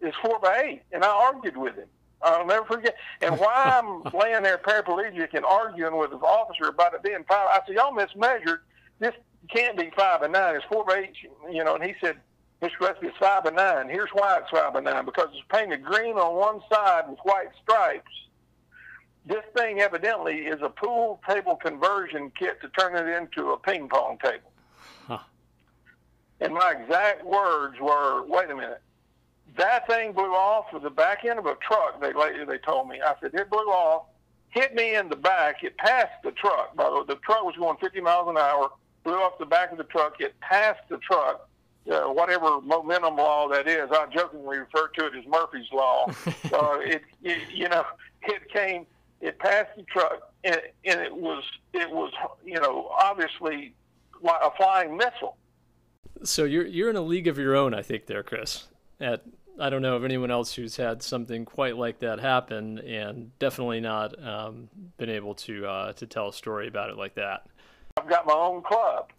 It's 0.00 0.16
four 0.16 0.38
by 0.40 0.62
eight. 0.64 0.82
And 0.92 1.04
I 1.04 1.08
argued 1.08 1.56
with 1.56 1.76
him. 1.76 1.88
I'll 2.22 2.46
never 2.46 2.64
forget. 2.64 2.96
And 3.22 3.38
while 3.38 3.50
I'm 3.54 4.02
laying 4.18 4.42
there 4.42 4.58
paraplegic 4.58 5.34
and 5.34 5.44
arguing 5.44 5.96
with 5.96 6.10
the 6.10 6.16
officer 6.16 6.68
about 6.68 6.94
it 6.94 7.02
being 7.02 7.24
five, 7.28 7.48
I 7.50 7.60
said, 7.66 7.76
y'all 7.76 7.92
mismeasured. 7.92 8.58
This 8.98 9.14
can't 9.48 9.76
be 9.76 9.90
five 9.96 10.20
by 10.20 10.26
nine. 10.26 10.56
It's 10.56 10.64
four 10.66 10.84
by 10.84 10.98
eight. 10.98 11.14
You 11.50 11.64
know, 11.64 11.74
and 11.74 11.84
he 11.84 11.94
said, 12.00 12.16
Mr. 12.62 12.78
Gillespie, 12.78 13.06
it's 13.06 13.16
five 13.16 13.44
by 13.44 13.50
nine. 13.50 13.88
Here's 13.88 14.10
why 14.10 14.38
it's 14.38 14.50
five 14.50 14.74
by 14.74 14.80
nine 14.80 15.04
because 15.04 15.28
it's 15.32 15.46
painted 15.50 15.82
green 15.82 16.16
on 16.16 16.36
one 16.36 16.60
side 16.70 17.04
with 17.08 17.18
white 17.22 17.48
stripes. 17.62 18.12
This 19.26 19.44
thing 19.56 19.80
evidently 19.80 20.40
is 20.40 20.60
a 20.62 20.68
pool 20.68 21.20
table 21.28 21.56
conversion 21.56 22.32
kit 22.38 22.60
to 22.62 22.68
turn 22.70 22.96
it 22.96 23.08
into 23.08 23.52
a 23.52 23.58
ping 23.58 23.88
pong 23.88 24.18
table. 24.22 24.50
Huh. 25.06 25.18
And 26.40 26.54
my 26.54 26.72
exact 26.72 27.24
words 27.24 27.78
were, 27.78 28.22
"Wait 28.26 28.50
a 28.50 28.54
minute, 28.54 28.82
that 29.56 29.86
thing 29.86 30.12
blew 30.12 30.34
off 30.34 30.66
with 30.72 30.82
the 30.82 30.90
back 30.90 31.24
end 31.24 31.38
of 31.38 31.46
a 31.46 31.56
truck." 31.56 32.00
They 32.00 32.12
later 32.12 32.46
they 32.46 32.58
told 32.58 32.88
me. 32.88 33.00
I 33.00 33.14
said 33.20 33.34
it 33.34 33.50
blew 33.50 33.58
off, 33.58 34.06
hit 34.48 34.74
me 34.74 34.94
in 34.94 35.08
the 35.08 35.16
back. 35.16 35.62
It 35.62 35.76
passed 35.76 36.22
the 36.24 36.32
truck. 36.32 36.76
By 36.76 36.84
the 36.84 36.96
way, 36.96 37.02
the 37.08 37.16
truck 37.16 37.44
was 37.44 37.56
going 37.56 37.76
50 37.78 38.00
miles 38.00 38.28
an 38.28 38.36
hour. 38.36 38.70
Blew 39.04 39.14
off 39.14 39.38
the 39.38 39.46
back 39.46 39.72
of 39.72 39.78
the 39.78 39.84
truck. 39.84 40.20
It 40.20 40.38
passed 40.40 40.88
the 40.88 40.98
truck 40.98 41.48
uh, 41.90 42.02
whatever 42.02 42.60
momentum 42.60 43.16
law 43.16 43.48
that 43.48 43.66
is. 43.66 43.88
I 43.90 44.06
jokingly 44.12 44.58
refer 44.58 44.88
to 44.88 45.06
it 45.06 45.12
as 45.16 45.26
Murphy's 45.26 45.70
law. 45.72 46.06
uh, 46.26 46.78
it, 46.80 47.02
it, 47.22 47.38
you 47.52 47.68
know, 47.68 47.84
it 48.22 48.48
came, 48.52 48.86
it 49.20 49.38
passed 49.38 49.70
the 49.76 49.82
truck, 49.84 50.32
and, 50.44 50.60
and 50.84 51.00
it 51.00 51.14
was, 51.14 51.44
it 51.72 51.90
was, 51.90 52.12
you 52.44 52.60
know, 52.60 52.90
obviously 53.00 53.74
a 54.24 54.50
flying 54.56 54.96
missile. 54.96 55.36
So 56.22 56.44
you're 56.44 56.66
you're 56.66 56.90
in 56.90 56.96
a 56.96 57.02
league 57.02 57.28
of 57.28 57.38
your 57.38 57.56
own, 57.56 57.72
I 57.72 57.80
think, 57.80 58.04
there, 58.04 58.22
Chris. 58.22 58.68
At 59.00 59.22
I 59.58 59.68
don't 59.70 59.82
know 59.82 59.96
of 59.96 60.04
anyone 60.04 60.30
else 60.30 60.54
who's 60.54 60.76
had 60.76 61.02
something 61.02 61.44
quite 61.44 61.76
like 61.76 61.98
that 62.00 62.20
happen, 62.20 62.78
and 62.78 63.36
definitely 63.38 63.80
not 63.80 64.22
um, 64.24 64.68
been 64.96 65.10
able 65.10 65.34
to 65.34 65.66
uh, 65.66 65.92
to 65.94 66.06
tell 66.06 66.28
a 66.28 66.32
story 66.32 66.68
about 66.68 66.90
it 66.90 66.96
like 66.96 67.14
that. 67.16 67.46
I've 67.98 68.08
got 68.08 68.26
my 68.26 68.34
own 68.34 68.62
club, 68.62 69.10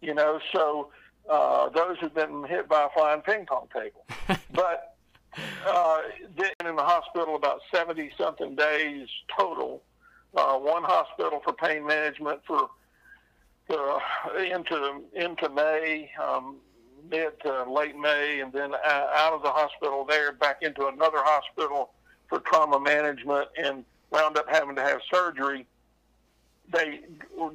you 0.00 0.14
know, 0.14 0.40
so 0.52 0.90
uh, 1.30 1.68
those 1.68 1.96
have 2.00 2.14
been 2.14 2.44
hit 2.44 2.68
by 2.68 2.84
a 2.84 2.88
flying 2.90 3.20
ping 3.20 3.46
pong 3.46 3.68
table. 3.72 4.04
but 4.52 4.96
uh, 5.66 5.98
been 6.36 6.68
in 6.68 6.76
the 6.76 6.82
hospital 6.82 7.36
about 7.36 7.60
70 7.72 8.12
something 8.18 8.54
days 8.54 9.08
total. 9.38 9.82
Uh, 10.36 10.56
one 10.58 10.82
hospital 10.82 11.40
for 11.44 11.52
pain 11.52 11.86
management 11.86 12.40
for 12.46 12.68
uh, 13.70 13.98
into 14.36 15.00
into 15.14 15.48
May, 15.48 16.10
um, 16.22 16.56
mid 17.10 17.40
to 17.40 17.70
late 17.70 17.96
May, 17.96 18.40
and 18.40 18.52
then 18.52 18.72
out 18.74 19.32
of 19.32 19.42
the 19.42 19.50
hospital 19.50 20.04
there 20.04 20.32
back 20.32 20.62
into 20.62 20.86
another 20.86 21.18
hospital 21.18 21.90
for 22.28 22.40
trauma 22.40 22.80
management, 22.80 23.48
and 23.56 23.84
wound 24.10 24.38
up 24.38 24.46
having 24.48 24.76
to 24.76 24.82
have 24.82 25.00
surgery. 25.12 25.66
They 26.72 27.00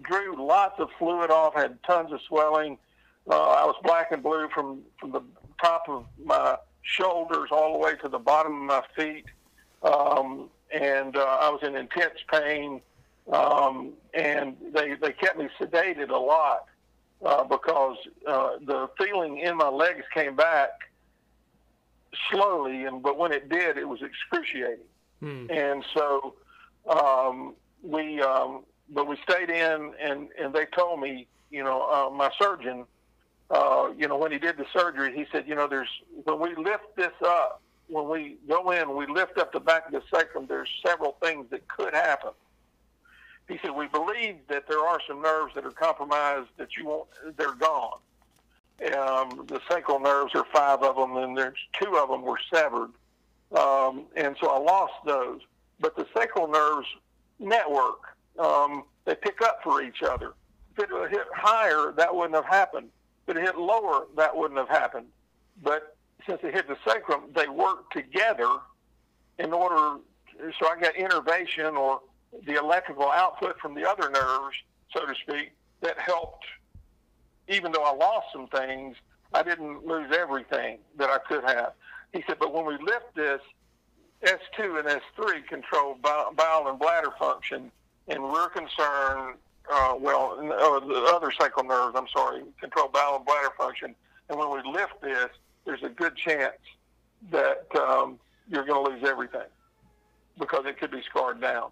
drew 0.01 0.46
lots 0.46 0.79
of 0.79 0.89
fluid 1.00 1.32
off, 1.32 1.56
had 1.56 1.82
tons 1.84 2.12
of 2.12 2.20
swelling 2.27 2.77
uh, 3.29 3.36
I 3.36 3.65
was 3.65 3.75
black 3.84 4.12
and 4.12 4.24
blue 4.24 4.50
from 4.53 4.82
from 5.00 5.12
the 5.12 5.22
top 5.62 5.84
of 5.88 6.06
my 6.24 6.58
shoulders 6.82 7.50
all 7.51 7.74
the 7.74 7.79
way 7.79 7.96
to 8.01 8.10
the 8.10 8.18
bottom 8.18 8.62
of 8.62 8.68
my 8.68 8.84
feet, 8.96 9.25
um, 9.84 10.50
and 10.74 11.15
uh, 11.15 11.38
I 11.39 11.50
was 11.50 11.62
in 11.63 11.75
intense 11.75 12.20
pain. 12.32 12.82
Um, 13.32 13.94
and 14.15 14.58
they 14.74 14.96
they 14.96 15.12
kept 15.12 15.38
me 15.38 15.50
sedated 15.60 16.10
a 16.10 16.18
lot 16.18 16.65
uh, 17.26 17.44
because 17.44 17.98
uh, 18.28 18.52
the 18.66 18.90
feeling 18.98 19.40
in 19.40 19.58
my 19.58 19.70
legs 19.70 20.04
came 20.14 20.36
back 20.36 20.70
slowly, 22.32 22.86
and 22.86 23.02
but 23.02 23.18
when 23.18 23.32
it 23.32 23.50
did, 23.50 23.78
it 23.78 23.88
was 23.88 24.02
excruciating. 24.02 24.86
Hmm. 25.20 25.48
And 25.50 25.84
so 25.94 26.36
um, 26.88 27.56
we, 27.84 28.22
um, 28.22 28.64
but 28.90 29.08
we 29.08 29.18
stayed 29.24 29.50
in, 29.50 29.94
and 30.00 30.30
and 30.40 30.54
they 30.54 30.66
told 30.66 31.00
me, 31.02 31.28
you 31.52 31.64
know, 31.64 31.82
uh, 31.92 32.10
my 32.10 32.32
surgeon 32.40 32.86
uh, 33.50 33.92
you 33.98 34.08
know, 34.08 34.18
when 34.18 34.32
he 34.32 34.38
did 34.38 34.58
the 34.58 34.66
surgery, 34.72 35.16
he 35.16 35.26
said, 35.32 35.48
you 35.48 35.56
know, 35.56 35.68
there's 35.68 35.90
when 36.24 36.40
we 36.40 36.56
lift 36.56 36.96
this 36.96 37.12
up, 37.26 37.62
when 37.88 38.08
we 38.08 38.38
go 38.48 38.70
in, 38.72 38.96
we 38.96 39.08
lift 39.08 39.38
up 39.40 39.52
the 39.52 39.60
back 39.60 39.88
of 39.88 39.92
the 39.92 40.04
sacrum. 40.14 40.46
There's 40.48 40.70
several 40.86 41.18
things 41.22 41.48
that 41.50 41.68
could 41.68 41.94
happen. 41.94 42.32
He 43.50 43.60
said, 43.62 43.72
we 43.72 43.88
believe 43.88 44.38
that 44.48 44.68
there 44.68 44.79
are 44.79 45.00
some 45.08 45.22
nerves 45.22 45.53
that 45.56 45.65
are 45.65 45.72
compromised 45.72 46.50
that 46.58 46.77
you 46.77 46.86
won't. 46.86 47.10
They're 47.36 47.56
gone. 47.56 48.00
Um, 48.96 49.46
the 49.48 49.60
sacral 49.70 50.00
nerves 50.00 50.34
are 50.36 50.46
five 50.53 50.82
of 50.84 50.96
them, 50.96 51.18
and 51.18 51.38
there's 51.38 51.58
two 51.82 51.98
of 51.98 52.10
them 52.10 52.22
were 52.22 52.39
severed, 52.53 52.91
um, 53.58 54.06
and 54.15 54.38
so 54.39 54.48
I 54.48 54.58
lost 54.58 54.94
those. 55.06 55.41
But 55.82 55.98
the 55.98 56.06
sacral 56.15 56.48
nerves 56.48 56.88
network. 57.39 58.15
Um, 58.38 58.84
they 59.03 59.15
pick 59.15 59.41
up 59.41 59.60
for 59.63 59.82
each 59.82 60.01
other. 60.01 60.34
If 60.77 60.86
it 60.86 61.12
hit 61.12 61.25
higher, 61.36 61.91
that 61.98 62.15
wouldn't 62.15 62.36
have 62.36 62.46
happened 62.46 62.89
if 63.29 63.38
it 63.38 63.41
hit 63.44 63.58
lower, 63.58 64.08
that 64.18 64.36
wouldn't 64.36 64.60
have 64.60 64.70
happened. 64.70 65.06
But 65.62 65.96
since 66.27 66.39
it 66.44 66.53
hit 66.53 66.68
the 66.68 66.77
sacrum, 66.86 67.25
they 67.36 67.48
work 67.48 67.91
together 67.91 68.50
in 69.38 69.53
order. 69.53 70.00
So 70.60 70.68
I 70.68 70.79
got 70.79 70.96
innervation 70.96 71.77
or 71.77 72.01
the 72.46 72.56
electrical 72.56 73.10
output 73.10 73.60
from 73.60 73.74
the 73.76 73.88
other 73.88 74.10
nerves, 74.10 74.56
so 74.94 75.06
to 75.06 75.14
speak, 75.16 75.52
that 75.82 75.98
helped. 75.98 76.46
Even 77.48 77.72
though 77.72 77.84
I 77.84 77.96
lost 77.96 78.28
some 78.32 78.48
things, 78.48 78.96
I 79.34 79.44
didn't 79.44 79.86
lose 79.86 80.12
everything 80.16 80.80
that 80.98 81.10
I 81.10 81.18
could 81.18 81.44
have. 81.44 81.74
He 82.14 82.24
said, 82.28 82.38
but 82.40 82.54
when 82.54 82.66
we 82.66 82.78
lift 82.78 83.16
this, 83.16 83.42
S2 84.24 84.80
and 84.80 85.02
S3 85.18 85.48
control 85.48 85.98
bowel 86.02 86.68
and 86.68 86.78
bladder 86.78 87.12
function, 87.18 87.72
and 88.08 88.24
we're 88.24 88.50
concerned 88.50 89.36
uh, 89.70 89.96
well, 90.00 90.36
uh, 90.40 90.80
the 90.80 91.12
other 91.16 91.32
sacral 91.32 91.66
nerves, 91.66 91.96
I'm 91.96 92.08
sorry, 92.08 92.44
control 92.60 92.88
bowel 92.88 93.18
and 93.18 93.26
bladder 93.26 93.52
function. 93.58 93.96
And 94.30 94.38
when 94.38 94.50
we 94.50 94.72
lift 94.72 95.02
this, 95.02 95.30
there's 95.66 95.84
a 95.84 95.90
good 95.90 96.16
chance 96.16 96.58
that 97.32 97.68
um, 97.76 98.20
you're 98.50 98.66
going 98.66 98.84
to 98.84 98.92
lose 98.92 99.04
everything 99.08 99.48
because 100.40 100.66
it 100.66 100.80
could 100.80 100.92
be 100.92 101.02
scarred 101.10 101.40
down. 101.40 101.70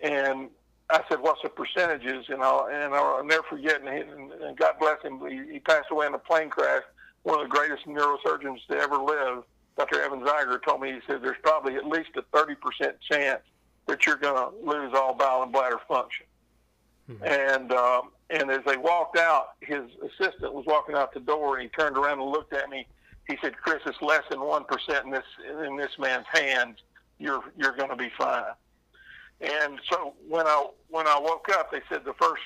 And 0.00 0.50
I 0.90 1.00
said, 1.08 1.20
"What's 1.20 1.42
the 1.42 1.48
percentages?" 1.48 2.26
And 2.28 2.42
I'll 2.42 2.68
and 2.70 2.94
I'll 2.94 3.24
never 3.24 3.42
forget. 3.44 3.80
And, 3.80 3.88
and 3.88 4.56
God 4.56 4.74
bless 4.78 5.02
him, 5.02 5.20
he, 5.28 5.54
he 5.54 5.60
passed 5.60 5.90
away 5.90 6.06
in 6.06 6.14
a 6.14 6.18
plane 6.18 6.50
crash. 6.50 6.82
One 7.22 7.40
of 7.40 7.48
the 7.48 7.54
greatest 7.56 7.86
neurosurgeons 7.86 8.66
to 8.68 8.76
ever 8.76 8.98
live, 8.98 9.44
Dr. 9.78 10.02
Evan 10.02 10.20
Zeiger, 10.20 10.62
told 10.62 10.82
me 10.82 10.92
he 10.92 11.00
said 11.06 11.22
there's 11.22 11.38
probably 11.42 11.76
at 11.76 11.86
least 11.86 12.10
a 12.16 12.22
30% 12.36 12.56
chance 13.00 13.40
that 13.86 14.04
you're 14.04 14.16
going 14.16 14.36
to 14.36 14.70
lose 14.70 14.92
all 14.94 15.14
bowel 15.14 15.42
and 15.42 15.50
bladder 15.50 15.80
function. 15.88 16.26
Mm-hmm. 17.10 17.24
And 17.24 17.72
um, 17.72 18.10
and 18.30 18.50
as 18.50 18.60
they 18.66 18.76
walked 18.76 19.18
out, 19.18 19.50
his 19.60 19.82
assistant 20.02 20.54
was 20.54 20.64
walking 20.66 20.94
out 20.94 21.12
the 21.12 21.20
door, 21.20 21.56
and 21.56 21.62
he 21.62 21.68
turned 21.68 21.96
around 21.96 22.20
and 22.20 22.30
looked 22.30 22.52
at 22.52 22.68
me. 22.70 22.86
He 23.28 23.36
said, 23.42 23.56
"Chris, 23.56 23.80
it's 23.86 24.00
less 24.00 24.22
than 24.30 24.40
one 24.40 24.64
percent 24.64 25.04
in 25.04 25.10
this 25.10 25.24
in 25.66 25.76
this 25.76 25.98
man's 25.98 26.26
hands. 26.32 26.78
You're 27.18 27.42
you're 27.56 27.76
going 27.76 27.90
to 27.90 27.96
be 27.96 28.10
fine." 28.16 28.44
And 29.40 29.78
so 29.90 30.14
when 30.28 30.46
I 30.46 30.68
when 30.88 31.06
I 31.06 31.18
woke 31.18 31.48
up, 31.52 31.70
they 31.70 31.80
said 31.88 32.04
the 32.04 32.14
first 32.14 32.42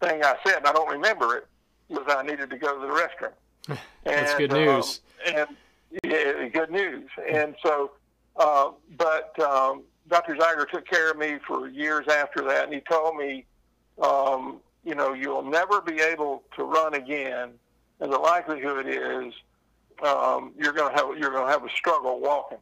thing 0.00 0.22
I 0.22 0.36
said, 0.46 0.58
and 0.58 0.66
I 0.66 0.72
don't 0.72 0.90
remember 0.90 1.36
it, 1.36 1.46
was 1.88 2.04
I 2.08 2.22
needed 2.22 2.50
to 2.50 2.56
go 2.56 2.74
to 2.74 2.86
the 2.86 2.92
restroom. 2.92 3.78
That's 4.04 4.32
and, 4.32 4.38
good 4.38 4.52
news. 4.52 5.00
Um, 5.26 5.34
and 5.34 5.56
yeah, 6.04 6.48
good 6.48 6.70
news. 6.70 7.08
And 7.30 7.54
so, 7.62 7.92
uh, 8.36 8.70
but 8.96 9.38
um, 9.40 9.82
Dr. 10.08 10.34
Zeiger 10.36 10.68
took 10.68 10.86
care 10.86 11.10
of 11.10 11.18
me 11.18 11.38
for 11.46 11.68
years 11.68 12.08
after 12.08 12.42
that, 12.44 12.64
and 12.64 12.74
he 12.74 12.80
told 12.80 13.16
me 13.16 13.44
um, 14.00 14.60
you 14.84 14.94
know, 14.94 15.12
you'll 15.12 15.42
never 15.42 15.80
be 15.80 16.00
able 16.00 16.42
to 16.56 16.64
run 16.64 16.94
again, 16.94 17.50
and 18.00 18.12
the 18.12 18.18
likelihood 18.18 18.86
is 18.88 19.32
um, 20.06 20.52
you're 20.58 20.72
going 20.72 20.92
to 20.92 20.96
have 20.96 21.18
you're 21.18 21.30
going 21.30 21.46
to 21.46 21.52
have 21.52 21.64
a 21.64 21.70
struggle 21.70 22.20
walking. 22.20 22.58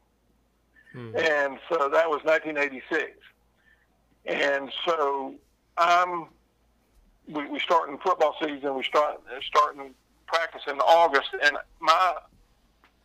Mm-hmm. 0.95 1.17
And 1.17 1.59
so 1.69 1.89
that 1.89 2.11
was 2.11 2.21
1986, 2.25 3.13
and 4.27 4.71
so 4.85 5.35
I'm, 5.77 6.27
we, 7.29 7.47
we 7.49 7.59
starting 7.61 7.99
football 7.99 8.37
season. 8.41 8.75
We 8.75 8.85
start 8.85 9.21
starting 9.43 9.95
practice 10.27 10.63
in 10.69 10.79
August, 10.81 11.31
and 11.43 11.57
my 11.81 12.15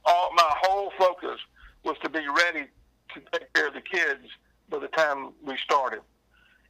all 0.05 0.31
my 0.36 0.53
whole 0.62 0.91
focus 0.98 1.39
was 1.84 1.98
to 2.03 2.10
be 2.10 2.27
ready 2.27 2.67
to 3.13 3.22
take 3.31 3.51
care 3.53 3.67
of 3.67 3.74
the 3.74 3.81
kids 3.81 4.27
by 4.69 4.79
the 4.79 4.88
time 4.89 5.31
we 5.43 5.57
started. 5.57 6.01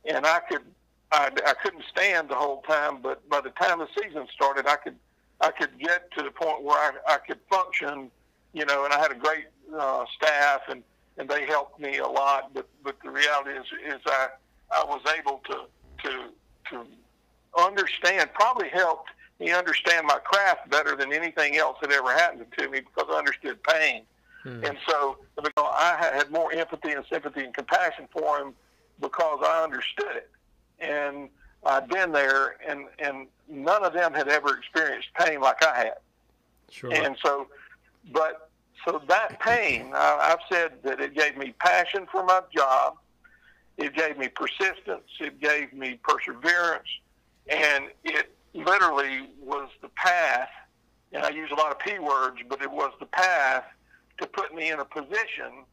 And 0.05 0.25
I 0.25 0.39
could 0.39 0.61
I, 1.11 1.29
I 1.45 1.53
couldn't 1.53 1.83
stand 1.89 2.29
the 2.29 2.35
whole 2.35 2.61
time, 2.63 2.99
but 3.01 3.27
by 3.29 3.41
the 3.41 3.51
time 3.51 3.79
the 3.79 3.87
season 4.01 4.27
started, 4.33 4.67
I 4.67 4.75
could 4.75 4.95
I 5.41 5.51
could 5.51 5.77
get 5.79 6.11
to 6.11 6.23
the 6.23 6.31
point 6.31 6.63
where 6.63 6.77
I, 6.77 7.15
I 7.15 7.17
could 7.17 7.39
function, 7.49 8.09
you 8.53 8.65
know, 8.65 8.85
and 8.85 8.93
I 8.93 8.99
had 8.99 9.11
a 9.11 9.15
great 9.15 9.45
uh, 9.77 10.05
staff 10.15 10.61
and 10.69 10.83
and 11.17 11.29
they 11.29 11.45
helped 11.45 11.79
me 11.79 11.97
a 11.97 12.07
lot. 12.07 12.53
But 12.53 12.67
but 12.83 12.97
the 13.03 13.09
reality 13.09 13.51
is 13.51 13.65
is 13.85 14.01
I 14.05 14.27
I 14.71 14.83
was 14.83 15.01
able 15.17 15.41
to 15.49 15.65
to 16.03 16.29
to 16.71 16.85
understand, 17.57 18.29
probably 18.33 18.69
helped 18.69 19.09
me 19.39 19.51
understand 19.51 20.07
my 20.07 20.17
craft 20.23 20.69
better 20.69 20.95
than 20.95 21.11
anything 21.11 21.57
else 21.57 21.77
that 21.81 21.91
ever 21.91 22.11
happened 22.13 22.45
to 22.57 22.69
me 22.69 22.79
because 22.81 23.05
I 23.09 23.17
understood 23.17 23.61
pain. 23.63 24.03
Hmm. 24.43 24.63
And 24.63 24.77
so 24.87 25.17
I 25.57 25.97
had 26.13 26.31
more 26.31 26.51
empathy 26.53 26.91
and 26.91 27.03
sympathy 27.11 27.43
and 27.43 27.53
compassion 27.53 28.07
for 28.11 28.39
him 28.39 28.53
because 29.01 29.39
I 29.45 29.63
understood 29.63 30.15
it. 30.15 30.29
And 30.79 31.29
I'd 31.65 31.89
been 31.89 32.11
there, 32.11 32.57
and, 32.65 32.85
and 32.99 33.27
none 33.49 33.83
of 33.83 33.93
them 33.93 34.13
had 34.13 34.27
ever 34.27 34.55
experienced 34.55 35.09
pain 35.19 35.41
like 35.41 35.65
I 35.65 35.77
had. 35.77 35.97
Sure. 36.69 36.93
And 36.93 37.17
so, 37.23 37.47
but 38.11 38.44
so 38.83 39.01
that 39.07 39.39
pain, 39.39 39.91
I've 39.95 40.39
said 40.51 40.73
that 40.83 40.99
it 40.99 41.15
gave 41.15 41.37
me 41.37 41.53
passion 41.59 42.07
for 42.11 42.23
my 42.23 42.41
job. 42.55 42.97
It 43.77 43.95
gave 43.95 44.17
me 44.17 44.27
persistence. 44.27 45.09
It 45.19 45.39
gave 45.39 45.73
me 45.73 45.99
perseverance. 46.03 46.87
And 47.47 47.85
it 48.03 48.35
literally 48.53 49.29
was 49.39 49.69
the 49.81 49.89
path, 49.89 50.49
and 51.11 51.23
I 51.23 51.29
use 51.29 51.49
a 51.51 51.55
lot 51.55 51.71
of 51.71 51.79
P 51.79 51.99
words, 51.99 52.37
but 52.47 52.61
it 52.61 52.71
was 52.71 52.91
the 52.99 53.05
path 53.05 53.65
to 54.19 54.27
put 54.27 54.55
me 54.55 54.71
in 54.71 54.79
a 54.79 54.85
position 54.85 55.65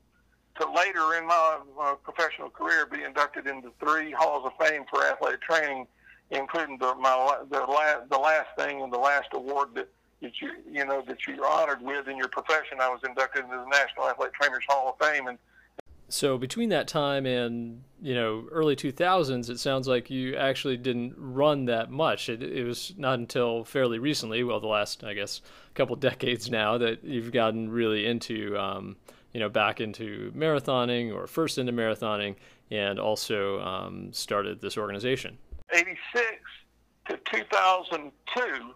to 0.61 0.71
later 0.71 1.15
in 1.15 1.27
my, 1.27 1.59
my 1.77 1.95
professional 2.03 2.51
career 2.51 2.87
be 2.87 3.03
inducted 3.03 3.47
into 3.47 3.71
three 3.81 4.11
halls 4.13 4.45
of 4.45 4.53
fame 4.67 4.85
for 4.91 5.05
athletic 5.05 5.41
training, 5.43 5.87
including 6.31 6.77
the 6.79 6.95
my 6.97 7.39
the 7.51 7.61
last 7.61 8.11
the 8.11 8.19
last 8.19 8.49
thing 8.59 8.83
and 8.83 8.93
the 8.93 8.99
last 8.99 9.29
award 9.33 9.69
that 9.75 9.89
that 10.23 10.41
you 10.41 10.51
you 10.71 10.85
know 10.87 11.03
that 11.07 11.19
you're 11.27 11.47
honored 11.47 11.83
with 11.83 12.09
in 12.09 12.17
your 12.17 12.29
profession. 12.29 12.79
I 12.81 12.89
was 12.89 13.01
inducted 13.05 13.45
into 13.45 13.57
the 13.57 13.67
National 13.67 14.09
Athletic 14.09 14.35
Trainers 14.35 14.65
Hall 14.69 14.97
of 14.99 15.07
Fame, 15.07 15.27
and 15.27 15.39
so 16.13 16.37
between 16.37 16.69
that 16.69 16.89
time 16.89 17.25
and 17.25 17.83
you 18.03 18.15
know 18.15 18.45
early 18.51 18.77
2000s 18.77 19.49
it 19.49 19.59
sounds 19.59 19.89
like 19.89 20.11
you 20.11 20.37
actually 20.37 20.77
didn't 20.77 21.15
run 21.17 21.65
that 21.65 21.91
much 21.91 22.29
it, 22.29 22.43
it 22.43 22.65
was 22.65 22.93
not 22.99 23.19
until 23.19 23.65
fairly 23.65 23.99
recently 23.99 24.45
well 24.45 24.61
the 24.61 24.67
last 24.67 25.05
i 25.05 25.15
guess 25.15 25.41
couple 25.73 25.97
decades 25.97 26.51
now 26.51 26.77
that 26.77 27.03
you've 27.03 27.33
gotten 27.33 27.71
really 27.71 28.05
into 28.05 28.55
um, 28.59 28.95
you 29.33 29.41
know 29.41 29.49
back 29.49 29.81
into 29.81 30.31
marathoning 30.37 31.15
or 31.15 31.27
first 31.27 31.57
into 31.57 31.73
marathoning 31.73 32.35
and 32.71 32.99
also 32.99 33.59
um, 33.61 34.13
started 34.13 34.61
this 34.61 34.77
organization 34.77 35.39
86 35.73 35.97
to 37.09 37.19
2002 37.33 38.75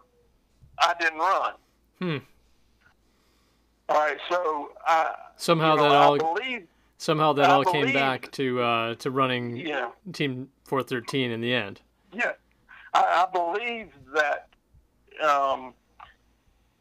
i 0.79 0.95
didn't 0.99 1.19
run 1.19 1.53
hmm 1.99 2.17
all 3.89 3.97
right 3.97 4.19
so 4.31 4.71
i 4.87 5.15
somehow 5.37 5.73
you 5.73 5.77
know, 5.77 5.83
that 5.83 5.93
all 5.93 6.19
believe, 6.19 6.67
somehow 6.99 7.33
that 7.33 7.49
I 7.49 7.53
all 7.53 7.65
believe, 7.65 7.87
came 7.87 7.95
back 7.95 8.31
to 8.33 8.61
uh, 8.61 8.95
to 8.97 9.11
running 9.11 9.57
yeah. 9.57 9.91
team 10.13 10.49
413 10.65 11.31
in 11.31 11.41
the 11.41 11.53
end 11.53 11.81
yeah 12.13 12.33
i, 12.95 13.27
I 13.27 13.33
believe 13.33 13.89
that 14.15 14.49
um, 15.25 15.73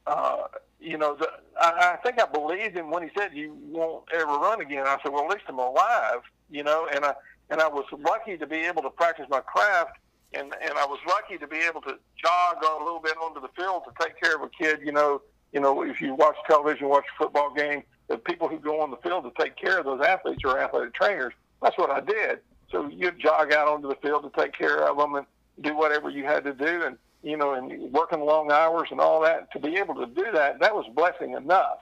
uh, 0.08 0.44
you 0.80 0.98
know, 0.98 1.16
the, 1.16 1.28
I, 1.60 1.94
I 1.94 1.96
think 1.98 2.22
I 2.22 2.25
believed 2.25 2.75
him 2.75 2.92
when 2.92 3.03
he 3.03 3.10
said 3.18 3.31
you 3.34 3.58
won't 3.70 4.05
ever 4.14 4.25
run 4.25 4.62
again. 4.62 4.86
I 4.86 4.98
said, 5.01 5.12
well, 5.12 5.24
at 5.25 5.31
least 5.31 5.46
I'm 5.48 5.60
alive, 5.60 6.20
you 6.50 6.64
know, 6.64 6.88
and 6.94 7.03
I 7.03 7.14
and 7.50 7.62
I 7.62 7.68
was 7.68 7.86
lucky 7.92 8.38
to 8.38 8.48
be 8.48 8.58
able 8.58 8.81
to 8.84 8.90
practice 8.90 9.25
my 9.29 9.40
craft, 9.40 9.98
and 10.35 10.53
and 10.61 10.74
I 10.77 10.85
was 10.85 11.00
lucky 11.07 11.37
to 11.37 11.48
be 11.48 11.57
able 11.57 11.81
to 11.81 11.98
jog 12.21 12.63
a 12.63 12.83
little 12.83 13.00
bit 13.00 13.17
onto 13.17 13.41
the 13.41 13.50
field 13.55 13.83
to 13.85 14.05
take 14.05 14.19
care 14.19 14.35
of 14.35 14.41
a 14.41 14.50
kid, 14.50 14.79
you 14.83 14.91
know. 14.91 15.21
You 15.53 15.61
know, 15.61 15.83
if 15.83 16.01
you 16.01 16.13
watch 16.13 16.35
television, 16.50 16.89
watch 16.89 17.05
a 17.15 17.24
football 17.24 17.53
game, 17.53 17.83
the 18.09 18.17
people 18.17 18.50
who 18.50 18.59
go 18.59 18.81
on 18.81 18.91
the 18.91 18.98
field 18.98 19.24
to 19.24 19.41
take 19.41 19.55
care 19.55 19.79
of 19.79 19.85
those 19.85 20.01
athletes 20.01 20.43
are 20.43 20.59
athletic 20.59 20.93
trainers. 20.93 21.33
That's 21.61 21.77
what 21.77 21.89
I 21.89 22.01
did. 22.01 22.39
So 22.69 22.89
you'd 22.89 23.17
jog 23.19 23.53
out 23.53 23.69
onto 23.69 23.87
the 23.87 23.95
field 23.95 24.24
to 24.24 24.41
take 24.41 24.53
care 24.53 24.85
of 24.85 24.98
them 24.98 25.15
and 25.15 25.25
do 25.61 25.77
whatever 25.77 26.09
you 26.09 26.25
had 26.25 26.43
to 26.43 26.53
do, 26.53 26.83
and 26.83 26.98
you 27.24 27.37
know, 27.37 27.53
and 27.53 27.91
working 27.91 28.19
long 28.19 28.51
hours 28.51 28.89
and 28.91 29.00
all 29.00 29.21
that, 29.21 29.51
to 29.53 29.59
be 29.59 29.77
able 29.77 29.95
to 29.95 30.05
do 30.07 30.25
that, 30.33 30.59
that 30.59 30.75
was 30.75 30.85
blessing 30.93 31.31
enough. 31.31 31.79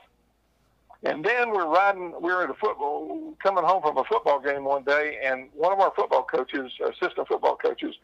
And 1.04 1.26
then 1.26 1.52
we're 1.52 1.68
riding, 1.68 2.14
we 2.22 2.32
were 2.32 2.44
at 2.44 2.50
a 2.50 2.54
football, 2.54 3.34
coming 3.44 3.64
home 3.64 3.82
from 3.82 3.98
a 3.98 4.06
football 4.06 4.40
game 4.40 4.64
one 4.64 4.84
day, 4.84 5.20
and 5.22 5.50
one 5.54 5.74
of 5.74 5.80
our 5.80 5.92
football 5.96 6.24
coaches, 6.24 6.72
assistant 6.80 7.28
football 7.28 7.58
coaches, 7.58 7.96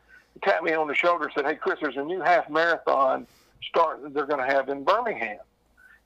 tapped 0.44 0.63
me 0.63 0.74
on 0.74 0.88
the 0.88 0.96
shoulder 0.96 1.26
and 1.26 1.34
said, 1.34 1.46
Hey, 1.46 1.56
Chris, 1.56 1.80
there's 1.82 1.98
a 1.98 2.04
new 2.04 2.22
half 2.22 2.50
marathon 2.50 3.28
start 3.68 4.02
that 4.04 4.13
they're 4.13 4.26
going 4.26 4.46
to 4.46 4.54
have 4.54 4.70
in 4.70 4.84
Birmingham. 4.84 5.39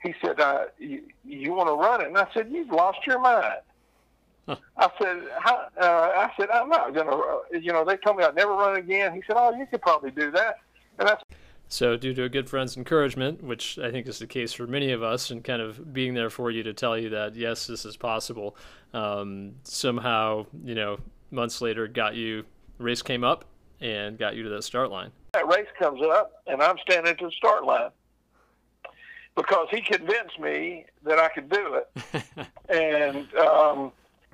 He 0.01 0.13
said, 0.21 0.39
uh, 0.39 0.65
you, 0.79 1.03
you 1.23 1.53
want 1.53 1.69
to 1.69 1.73
run 1.73 2.01
it? 2.01 2.07
And 2.07 2.17
I 2.17 2.27
said, 2.33 2.51
You've 2.51 2.71
lost 2.71 2.99
your 3.05 3.19
mind. 3.19 3.59
Huh. 4.47 4.57
I 4.77 4.89
said, 5.01 5.23
How, 5.39 5.67
uh, 5.79 6.11
I 6.15 6.31
said, 6.37 6.49
I'm 6.49 6.69
not 6.69 6.93
going 6.93 7.07
to, 7.07 7.59
you 7.59 7.71
know, 7.71 7.85
they 7.85 7.97
told 7.97 8.17
me 8.17 8.23
I'd 8.23 8.35
never 8.35 8.53
run 8.53 8.75
again. 8.75 9.13
He 9.13 9.21
said, 9.25 9.35
Oh, 9.37 9.55
you 9.55 9.65
could 9.65 9.81
probably 9.81 10.11
do 10.11 10.31
that. 10.31 10.57
And 10.99 11.07
that's 11.07 11.23
so, 11.69 11.97
due 11.97 12.13
to 12.13 12.23
a 12.25 12.29
good 12.29 12.47
friend's 12.49 12.77
encouragement, 12.77 13.43
which 13.43 13.79
I 13.79 13.89
think 13.89 14.05
is 14.07 14.19
the 14.19 14.27
case 14.27 14.53
for 14.53 14.67
many 14.67 14.91
of 14.91 15.01
us, 15.01 15.31
and 15.31 15.43
kind 15.43 15.59
of 15.59 15.91
being 15.91 16.13
there 16.13 16.29
for 16.29 16.51
you 16.51 16.61
to 16.61 16.73
tell 16.73 16.95
you 16.95 17.09
that 17.09 17.35
yes, 17.35 17.65
this 17.65 17.83
is 17.83 17.97
possible, 17.97 18.55
um, 18.93 19.53
somehow, 19.63 20.45
you 20.63 20.75
know, 20.75 20.99
months 21.31 21.61
later, 21.61 21.87
got 21.87 22.13
you 22.13 22.45
race 22.77 23.01
came 23.01 23.23
up 23.23 23.45
and 23.83 24.17
got 24.17 24.35
you 24.35 24.43
to 24.43 24.49
that 24.49 24.63
start 24.63 24.89
line. 24.89 25.11
That 25.33 25.47
race 25.47 25.67
comes 25.77 26.01
up, 26.01 26.41
and 26.47 26.61
I'm 26.63 26.77
standing 26.79 27.11
at 27.11 27.19
the 27.19 27.29
start 27.31 27.65
line 27.65 27.91
because 29.35 29.67
he 29.69 29.81
convinced 29.81 30.39
me 30.39 30.85
that 31.03 31.19
I 31.19 31.27
could 31.27 31.49
do 31.49 31.75
it, 31.75 32.23
and 32.69 33.35
um, 33.35 33.91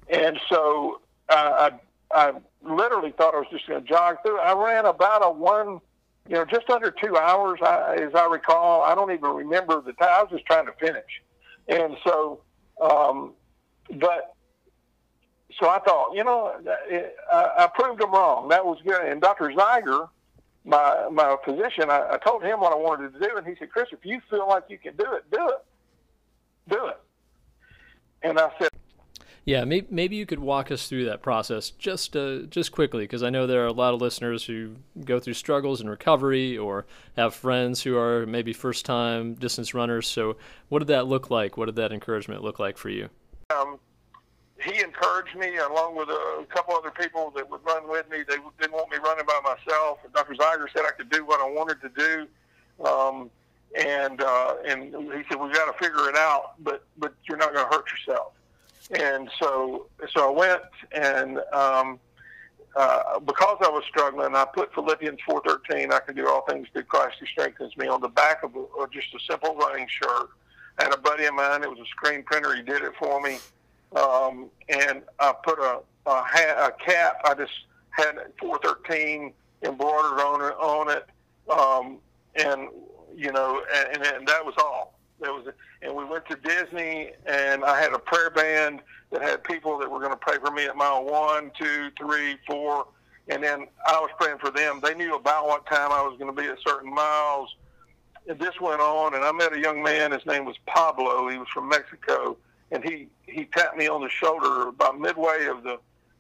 and 0.07 0.39
so 0.49 1.01
I, 1.29 1.71
I 2.13 2.29
I 2.29 2.33
literally 2.63 3.11
thought 3.17 3.33
I 3.33 3.39
was 3.39 3.47
just 3.51 3.67
going 3.67 3.81
to 3.81 3.89
jog 3.89 4.17
through. 4.23 4.39
I 4.39 4.53
ran 4.53 4.85
about 4.85 5.25
a 5.25 5.31
one 5.31 5.81
you 6.27 6.35
know, 6.35 6.45
just 6.45 6.69
under 6.69 6.91
two 6.91 7.17
hours, 7.17 7.59
I, 7.63 7.95
as 7.95 8.13
I 8.13 8.27
recall. 8.27 8.83
I 8.83 8.93
don't 8.93 9.11
even 9.11 9.31
remember 9.31 9.81
the 9.81 9.93
time. 9.93 10.09
I 10.11 10.21
was 10.21 10.29
just 10.31 10.45
trying 10.45 10.67
to 10.67 10.73
finish, 10.73 11.23
and 11.67 11.97
so, 12.05 12.41
um, 12.79 13.33
but 13.95 14.35
so 15.59 15.67
I 15.67 15.79
thought, 15.79 16.13
you 16.13 16.23
know, 16.23 16.53
I, 17.31 17.49
I 17.59 17.69
proved 17.73 18.01
them 18.01 18.11
wrong. 18.11 18.49
That 18.49 18.65
was 18.65 18.77
good. 18.83 19.01
And 19.05 19.21
Dr. 19.21 19.49
Zeiger, 19.49 20.09
my 20.65 21.07
my 21.11 21.37
physician, 21.43 21.89
I, 21.89 22.11
I 22.11 22.17
told 22.17 22.43
him 22.43 22.59
what 22.59 22.71
I 22.71 22.75
wanted 22.75 23.13
to 23.13 23.19
do, 23.19 23.37
and 23.37 23.47
he 23.47 23.55
said, 23.57 23.71
Chris, 23.71 23.89
if 23.91 24.05
you 24.05 24.21
feel 24.29 24.47
like 24.47 24.65
you 24.69 24.77
can 24.77 24.95
do 24.95 25.05
it, 25.13 25.23
do 25.31 25.49
it, 25.49 25.65
do 26.69 26.87
it. 26.87 26.99
And 28.21 28.37
I 28.37 28.51
said, 28.59 28.69
yeah, 29.45 29.63
maybe, 29.65 29.87
maybe 29.89 30.15
you 30.15 30.27
could 30.27 30.39
walk 30.39 30.69
us 30.69 30.87
through 30.87 31.05
that 31.05 31.23
process 31.23 31.71
just 31.71 32.15
uh, 32.15 32.41
just 32.43 32.71
quickly, 32.71 33.05
because 33.05 33.23
I 33.23 33.31
know 33.31 33.47
there 33.47 33.63
are 33.63 33.67
a 33.67 33.73
lot 33.73 33.95
of 33.95 34.01
listeners 34.01 34.45
who 34.45 34.75
go 35.03 35.19
through 35.19 35.33
struggles 35.33 35.81
in 35.81 35.89
recovery 35.89 36.55
or 36.55 36.85
have 37.15 37.33
friends 37.33 37.81
who 37.81 37.97
are 37.97 38.27
maybe 38.27 38.53
first 38.53 38.85
time 38.85 39.33
distance 39.33 39.73
runners. 39.73 40.07
So, 40.07 40.37
what 40.67 40.79
did 40.79 40.89
that 40.89 41.07
look 41.07 41.31
like? 41.31 41.57
What 41.57 41.65
did 41.65 41.77
that 41.77 41.91
encouragement 41.91 42.43
look 42.43 42.59
like 42.59 42.77
for 42.77 42.89
you? 42.89 43.09
Um, 43.49 43.79
he 44.61 44.81
encouraged 44.81 45.35
me, 45.35 45.57
along 45.57 45.95
with 45.95 46.09
a 46.09 46.45
couple 46.49 46.75
other 46.75 46.91
people 46.91 47.31
that 47.35 47.49
would 47.49 47.63
run 47.63 47.87
with 47.89 48.09
me. 48.09 48.19
They 48.27 48.37
didn't 48.59 48.73
want 48.73 48.91
me 48.91 48.97
running 48.97 49.25
by 49.25 49.39
myself. 49.43 49.99
Dr. 50.13 50.35
Zeiger 50.35 50.67
said 50.73 50.83
I 50.85 50.91
could 50.91 51.09
do 51.09 51.25
what 51.25 51.39
I 51.39 51.49
wanted 51.49 51.81
to 51.81 51.89
do. 51.89 52.85
Um, 52.85 53.29
and 53.77 54.21
uh, 54.21 54.55
and 54.65 54.93
he 54.93 55.23
said 55.29 55.39
we 55.39 55.51
got 55.51 55.71
to 55.71 55.77
figure 55.79 56.09
it 56.09 56.15
out, 56.15 56.53
but 56.63 56.83
but 56.97 57.13
you're 57.27 57.37
not 57.37 57.53
going 57.53 57.69
to 57.69 57.75
hurt 57.75 57.85
yourself. 57.91 58.33
And 58.91 59.29
so, 59.39 59.85
so 60.11 60.33
I 60.33 60.37
went 60.37 60.61
and 60.91 61.39
um, 61.53 61.99
uh, 62.75 63.19
because 63.19 63.57
I 63.61 63.69
was 63.69 63.83
struggling, 63.87 64.35
I 64.35 64.45
put 64.45 64.73
Philippians 64.73 65.19
4:13. 65.27 65.91
I 65.93 65.99
can 65.99 66.15
do 66.15 66.27
all 66.27 66.41
things 66.41 66.67
through 66.73 66.83
Christ 66.83 67.17
who 67.19 67.25
strengthens 67.27 67.75
me 67.77 67.87
on 67.87 68.01
the 68.01 68.07
back 68.07 68.43
of 68.43 68.55
a, 68.55 68.87
just 68.91 69.13
a 69.13 69.19
simple 69.29 69.55
running 69.55 69.87
shirt. 69.87 70.29
I 70.79 70.85
had 70.85 70.93
a 70.93 70.97
buddy 70.97 71.25
of 71.25 71.35
mine. 71.35 71.63
It 71.63 71.69
was 71.69 71.79
a 71.79 71.85
screen 71.85 72.23
printer. 72.23 72.55
He 72.55 72.61
did 72.61 72.81
it 72.81 72.93
for 72.97 73.21
me, 73.21 73.37
um, 73.95 74.49
and 74.67 75.01
I 75.19 75.33
put 75.43 75.59
a, 75.59 75.79
a, 76.05 76.23
hat, 76.23 76.57
a 76.57 76.71
cap. 76.83 77.21
I 77.25 77.33
just 77.33 77.51
had 77.91 78.15
413 78.39 79.33
embroidered 79.63 80.19
on 80.19 80.41
it, 80.41 80.55
on 80.59 80.89
it, 80.89 81.05
um, 81.49 81.97
and 82.35 82.69
you 83.15 83.31
know, 83.31 83.61
and, 83.93 84.05
and 84.05 84.27
that 84.27 84.45
was 84.45 84.55
all. 84.57 84.99
There 85.19 85.33
was, 85.33 85.47
and 85.81 85.93
we 85.95 86.05
went 86.05 86.25
to 86.27 86.35
Disney, 86.37 87.11
and 87.25 87.65
I 87.65 87.79
had 87.79 87.93
a 87.93 87.99
prayer 87.99 88.29
band 88.29 88.81
that 89.11 89.21
had 89.21 89.43
people 89.43 89.77
that 89.79 89.89
were 89.89 89.99
going 89.99 90.11
to 90.11 90.17
pray 90.17 90.37
for 90.37 90.51
me 90.51 90.65
at 90.65 90.75
mile 90.77 91.03
one, 91.03 91.51
two, 91.57 91.89
three, 91.97 92.37
four, 92.47 92.87
and 93.27 93.43
then 93.43 93.67
I 93.87 93.99
was 93.99 94.09
praying 94.19 94.37
for 94.39 94.51
them. 94.51 94.79
They 94.81 94.93
knew 94.93 95.15
about 95.15 95.47
what 95.47 95.65
time 95.65 95.91
I 95.91 96.01
was 96.01 96.17
going 96.17 96.33
to 96.33 96.41
be 96.41 96.47
at 96.47 96.57
certain 96.65 96.93
miles. 96.93 97.55
And 98.27 98.39
this 98.39 98.59
went 98.61 98.81
on, 98.81 99.15
and 99.15 99.23
I 99.23 99.31
met 99.31 99.53
a 99.53 99.59
young 99.59 99.81
man. 99.81 100.11
His 100.11 100.25
name 100.25 100.45
was 100.45 100.55
Pablo. 100.65 101.27
He 101.29 101.37
was 101.37 101.47
from 101.49 101.67
Mexico, 101.67 102.37
and 102.71 102.83
he 102.83 103.07
he 103.25 103.45
tapped 103.45 103.77
me 103.77 103.87
on 103.87 104.01
the 104.01 104.09
shoulder 104.09 104.67
about 104.69 104.99
midway 104.99 105.47
of 105.47 105.63
the 105.63 105.79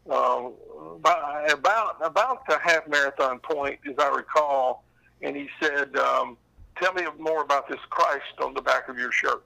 uh, 0.09 0.49
about 0.95 1.51
about 1.51 1.97
about 2.01 2.45
the 2.47 2.57
half 2.59 2.87
marathon 2.87 3.39
point, 3.39 3.79
as 3.87 3.95
I 3.99 4.09
recall, 4.09 4.83
and 5.21 5.35
he 5.35 5.49
said, 5.61 5.95
um, 5.97 6.37
"Tell 6.77 6.93
me 6.93 7.03
more 7.19 7.41
about 7.41 7.67
this 7.67 7.79
Christ 7.89 8.39
on 8.41 8.53
the 8.53 8.61
back 8.61 8.89
of 8.89 8.97
your 8.97 9.11
shirt." 9.11 9.43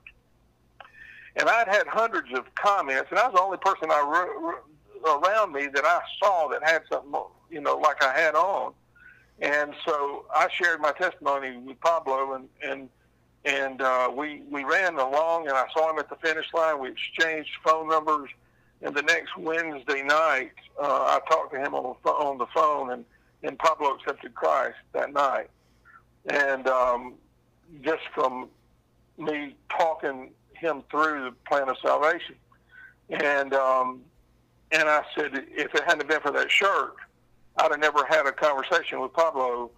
And 1.35 1.49
I'd 1.49 1.67
had 1.67 1.87
hundreds 1.87 2.31
of 2.33 2.53
comments, 2.55 3.07
and 3.09 3.19
I 3.19 3.27
was 3.27 3.33
the 3.33 3.41
only 3.41 3.57
person 3.57 3.89
I 3.89 4.01
re- 4.07 5.11
around 5.11 5.51
me 5.51 5.67
that 5.73 5.83
I 5.83 5.99
saw 6.19 6.47
that 6.49 6.63
had 6.63 6.83
something, 6.89 7.13
you 7.49 7.59
know, 7.59 7.75
like 7.77 8.03
I 8.03 8.13
had 8.17 8.35
on. 8.35 8.73
And 9.39 9.73
so 9.85 10.25
I 10.33 10.47
shared 10.49 10.79
my 10.79 10.91
testimony 10.91 11.57
with 11.57 11.79
Pablo, 11.81 12.33
and 12.33 12.47
and 12.63 12.89
and 13.45 13.81
uh, 13.81 14.11
we 14.15 14.41
we 14.49 14.63
ran 14.63 14.95
along, 14.95 15.47
and 15.47 15.55
I 15.55 15.65
saw 15.73 15.91
him 15.91 15.99
at 15.99 16.09
the 16.09 16.15
finish 16.15 16.45
line. 16.53 16.79
We 16.79 16.89
exchanged 16.89 17.51
phone 17.63 17.89
numbers, 17.89 18.29
and 18.81 18.95
the 18.95 19.01
next 19.01 19.37
Wednesday 19.37 20.03
night, 20.03 20.53
uh, 20.81 20.85
I 20.85 21.19
talked 21.29 21.53
to 21.53 21.59
him 21.59 21.73
on 21.73 21.95
the 22.03 22.09
on 22.09 22.37
the 22.37 22.47
phone, 22.47 22.91
and 22.91 23.05
and 23.43 23.59
Pablo 23.59 23.95
accepted 23.95 24.33
Christ 24.33 24.77
that 24.93 25.11
night. 25.11 25.49
And 26.27 26.67
um, 26.67 27.15
just 27.81 28.03
from 28.13 28.47
me 29.17 29.55
talking 29.69 30.31
him 30.53 30.83
through 30.89 31.25
the 31.25 31.31
plan 31.47 31.69
of 31.69 31.77
salvation. 31.81 32.35
And 33.09 33.53
um, 33.53 34.01
and 34.71 34.89
I 34.89 35.03
said, 35.15 35.31
if 35.33 35.75
it 35.75 35.83
hadn't 35.85 36.07
been 36.07 36.21
for 36.21 36.31
that 36.31 36.49
shirt, 36.49 36.95
I'd 37.57 37.71
have 37.71 37.79
never 37.79 38.05
had 38.05 38.25
a 38.25 38.31
conversation 38.31 38.99
with 39.01 39.13
Pablo. 39.13 39.69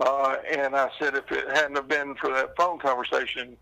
Uh, 0.00 0.36
and 0.50 0.74
I 0.74 0.90
said, 0.98 1.14
if 1.14 1.30
it 1.30 1.48
hadn't 1.56 1.76
have 1.76 1.88
been 1.88 2.14
for 2.16 2.30
that 2.30 2.56
phone 2.56 2.78
conversation, 2.78 3.56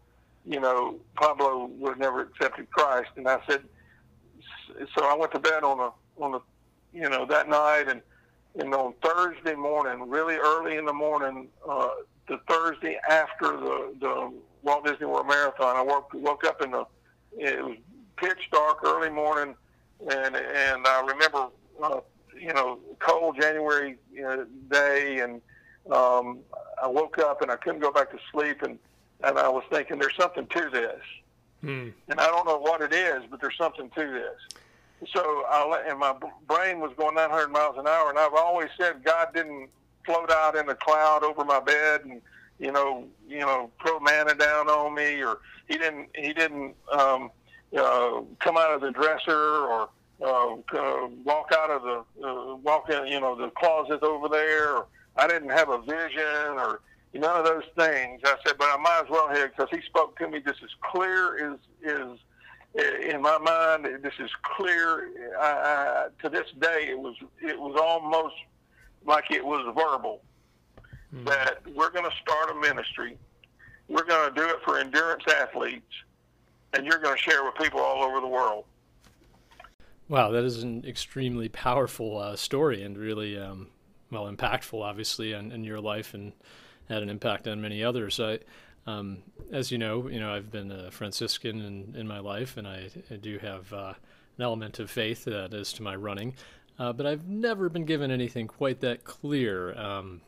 you 0.47 0.61
know, 0.61 0.97
Pablo 1.15 1.67
would 1.79 1.91
have 1.91 1.99
never 1.99 2.23
accepted 2.23 2.71
Christ. 2.71 3.11
And 3.17 3.29
I 3.29 3.39
said, 3.47 3.63
so 4.97 5.05
I 5.05 5.15
went 5.15 5.33
to 5.33 5.39
bed 5.39 5.63
on 5.63 5.79
a 5.79 5.91
on 6.23 6.35
a, 6.35 6.41
you 6.93 7.09
know, 7.09 7.27
that 7.27 7.49
night, 7.49 7.85
and 7.89 8.01
and 8.59 8.75
on 8.75 8.95
Thursday 9.03 9.55
morning, 9.55 10.09
really 10.09 10.37
early 10.37 10.77
in 10.77 10.85
the 10.85 10.93
morning, 10.93 11.49
uh, 11.69 11.89
the 12.29 12.39
Thursday 12.49 12.99
after 13.09 13.53
the 13.53 13.95
the 14.01 14.33
Walt 14.63 14.85
Disney 14.87 15.07
World 15.07 15.27
Marathon. 15.27 15.77
I 15.77 15.83
woke 15.83 16.11
woke 16.15 16.45
up 16.45 16.63
in 16.63 16.71
the 16.73 16.87
it 17.33 17.63
was 17.65 17.77
pitch 18.17 18.49
dark 18.51 18.79
early 18.85 19.11
morning, 19.11 19.55
and 20.01 20.37
and 20.37 20.87
I 20.87 21.05
remember 21.07 21.49
uh, 21.83 22.01
you 22.39 22.53
know 22.53 22.79
cold 22.99 23.37
January 23.41 23.97
you 24.13 24.23
know, 24.23 24.47
day, 24.71 25.21
and 25.21 25.41
um, 25.91 26.41
I 26.83 26.87
woke 26.87 27.19
up 27.19 27.43
and 27.43 27.51
I 27.51 27.57
couldn't 27.57 27.81
go 27.81 27.93
back 27.93 28.11
to 28.11 28.19
sleep, 28.31 28.63
and 28.63 28.79
and 29.25 29.39
I 29.39 29.49
was 29.49 29.65
thinking 29.71 29.99
there's 29.99 30.17
something 30.17 30.47
to 30.47 30.71
this, 30.71 31.01
hmm. 31.61 31.89
and 32.09 32.21
I 32.21 32.27
don't 32.27 32.47
know 32.47 32.59
what 32.59 32.81
it 32.81 32.93
is, 32.93 33.23
but 33.31 33.41
there's 33.41 33.57
something 33.57 33.91
to 33.91 34.07
this. 34.07 35.11
So 35.13 35.21
I 35.49 35.85
and 35.89 35.99
my 35.99 36.15
brain 36.47 36.81
was 36.81 36.93
going 36.97 37.15
900 37.15 37.49
miles 37.49 37.77
an 37.79 37.87
hour, 37.87 38.11
and 38.11 38.19
I've 38.19 38.35
always 38.35 38.69
said 38.79 39.05
God 39.05 39.29
didn't 39.35 39.69
float 40.05 40.31
out 40.31 40.57
in 40.57 40.69
a 40.69 40.75
cloud 40.75 41.23
over 41.23 41.45
my 41.45 41.61
bed 41.61 42.05
and 42.05 42.21
you 42.63 42.71
know, 42.71 43.05
you 43.29 43.41
know, 43.41 43.71
throw 43.83 43.99
manna 43.99 44.35
down 44.35 44.69
on 44.69 44.95
me, 44.95 45.23
or 45.23 45.39
he 45.69 45.77
didn't, 45.77 46.09
he 46.15 46.33
didn't 46.33 46.77
um, 46.93 47.31
uh, 47.77 48.21
come 48.39 48.57
out 48.57 48.73
of 48.73 48.81
the 48.81 48.93
dresser, 48.93 49.67
or 49.67 49.89
uh, 50.23 50.55
uh, 50.55 51.09
walk 51.25 51.51
out 51.53 51.71
of 51.71 51.83
the, 51.83 52.25
uh, 52.25 52.55
walk 52.57 52.89
in, 52.89 53.09
you 53.09 53.21
know, 53.21 53.35
the 53.35 53.51
closet 53.51 54.03
over 54.05 54.29
there. 54.29 54.77
Or 54.77 54.87
I 55.17 55.27
didn't 55.27 55.51
have 55.51 55.69
a 55.69 55.79
vision, 55.79 56.57
or 56.57 56.81
none 57.15 57.39
of 57.39 57.45
those 57.45 57.65
things. 57.77 58.21
I 58.25 58.37
said, 58.47 58.57
but 58.59 58.69
I 58.73 58.77
might 58.77 59.03
as 59.05 59.11
well 59.11 59.29
have 59.29 59.51
because 59.51 59.69
he 59.71 59.81
spoke 59.87 60.19
to 60.19 60.29
me 60.29 60.41
just 60.41 60.63
as 60.63 60.71
clear 60.81 61.53
as 61.53 61.59
is 61.83 62.19
in 63.11 63.21
my 63.21 63.39
mind. 63.39 63.87
This 64.03 64.15
is 64.19 64.31
clear. 64.57 65.11
I, 65.39 65.47
I, 65.47 66.07
to 66.23 66.29
this 66.29 66.47
day, 66.61 66.87
it 66.89 66.99
was 66.99 67.15
it 67.41 67.59
was 67.59 67.79
almost 67.81 68.35
like 69.05 69.31
it 69.31 69.45
was 69.45 69.65
verbal 69.75 70.23
mm-hmm. 71.15 71.25
that 71.25 71.59
we're 71.75 71.91
going 71.91 72.09
to 72.09 72.17
start 72.21 72.51
a 72.51 72.55
ministry. 72.55 73.19
We're 73.89 74.05
going 74.05 74.33
to 74.33 74.35
do 74.35 74.49
it 74.49 74.57
for 74.65 74.79
endurance 74.79 75.25
athletes, 75.29 75.93
and 76.73 76.87
you're 76.87 76.99
going 76.99 77.17
to 77.17 77.23
share 77.23 77.45
with 77.45 77.55
people 77.57 77.81
all 77.81 78.03
over 78.03 78.21
the 78.21 78.29
world. 78.29 78.65
Wow, 80.09 80.31
that 80.31 80.45
is 80.45 80.63
an 80.63 80.85
extremely 80.87 81.49
powerful 81.49 82.19
uh, 82.19 82.37
story 82.37 82.83
and 82.83 82.99
really, 82.99 83.39
um, 83.39 83.69
well, 84.13 84.33
impactful, 84.33 84.81
obviously, 84.81 85.33
in, 85.33 85.51
in, 85.51 85.65
your 85.65 85.81
life 85.81 86.15
and 86.15 86.33
had 86.89 87.03
an 87.03 87.09
impact 87.09 87.49
on 87.49 87.61
many 87.61 87.83
others. 87.83 88.21
I, 88.21 88.39
um, 88.87 89.23
as 89.51 89.73
you 89.73 89.79
know, 89.79 90.09
you 90.09 90.21
know, 90.21 90.33
I've 90.33 90.53
been 90.53 90.71
a 90.71 90.91
Franciscan 90.91 91.61
in, 91.61 91.97
in 91.97 92.07
my 92.07 92.21
life, 92.21 92.57
and 92.57 92.69
I, 92.69 92.91
I 93.11 93.17
do 93.17 93.39
have 93.39 93.73
uh, 93.73 93.95
an 94.37 94.45
element 94.45 94.79
of 94.79 94.91
faith 94.91 95.25
that 95.25 95.55
is 95.55 95.73
to 95.75 95.83
my 95.83 95.97
running, 95.97 96.35
uh, 96.79 96.93
but 96.93 97.07
I've 97.07 97.27
never 97.27 97.69
been 97.69 97.85
given 97.85 98.11
anything 98.11 98.47
quite 98.47 98.81
that 98.81 99.05
clear. 99.05 99.77
Um, 99.79 100.21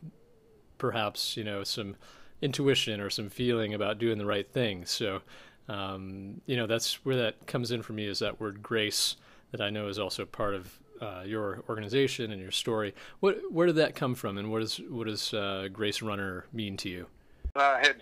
perhaps 0.78 1.36
you 1.36 1.44
know 1.44 1.64
some 1.64 1.96
intuition 2.42 3.00
or 3.00 3.10
some 3.10 3.30
feeling 3.30 3.74
about 3.74 3.98
doing 3.98 4.18
the 4.18 4.26
right 4.26 4.50
thing. 4.50 4.84
So 4.84 5.22
um, 5.68 6.40
you 6.46 6.56
know 6.56 6.66
that's 6.66 7.04
where 7.04 7.16
that 7.16 7.46
comes 7.46 7.70
in 7.70 7.82
for 7.82 7.92
me 7.92 8.06
is 8.06 8.18
that 8.18 8.40
word 8.40 8.62
grace 8.62 9.16
that 9.50 9.60
I 9.60 9.70
know 9.70 9.88
is 9.88 9.98
also 9.98 10.24
part 10.24 10.54
of 10.54 10.78
uh, 11.04 11.22
your 11.24 11.62
organization 11.68 12.32
and 12.32 12.40
your 12.40 12.50
story. 12.50 12.94
What 13.20 13.52
where 13.52 13.66
did 13.66 13.76
that 13.76 13.94
come 13.94 14.14
from, 14.14 14.38
and 14.38 14.50
what 14.50 14.60
does 14.60 14.80
what 14.88 15.06
does 15.06 15.34
uh, 15.34 15.68
Grace 15.72 16.02
Runner 16.02 16.46
mean 16.52 16.76
to 16.78 16.88
you? 16.88 17.06
I 17.56 17.78
had 17.82 17.96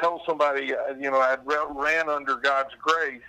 told 0.00 0.22
somebody, 0.26 0.74
uh, 0.74 0.94
you 0.98 1.10
know, 1.10 1.18
I 1.18 1.36
ran 1.44 2.08
under 2.08 2.36
God's 2.36 2.70
grace, 2.80 3.20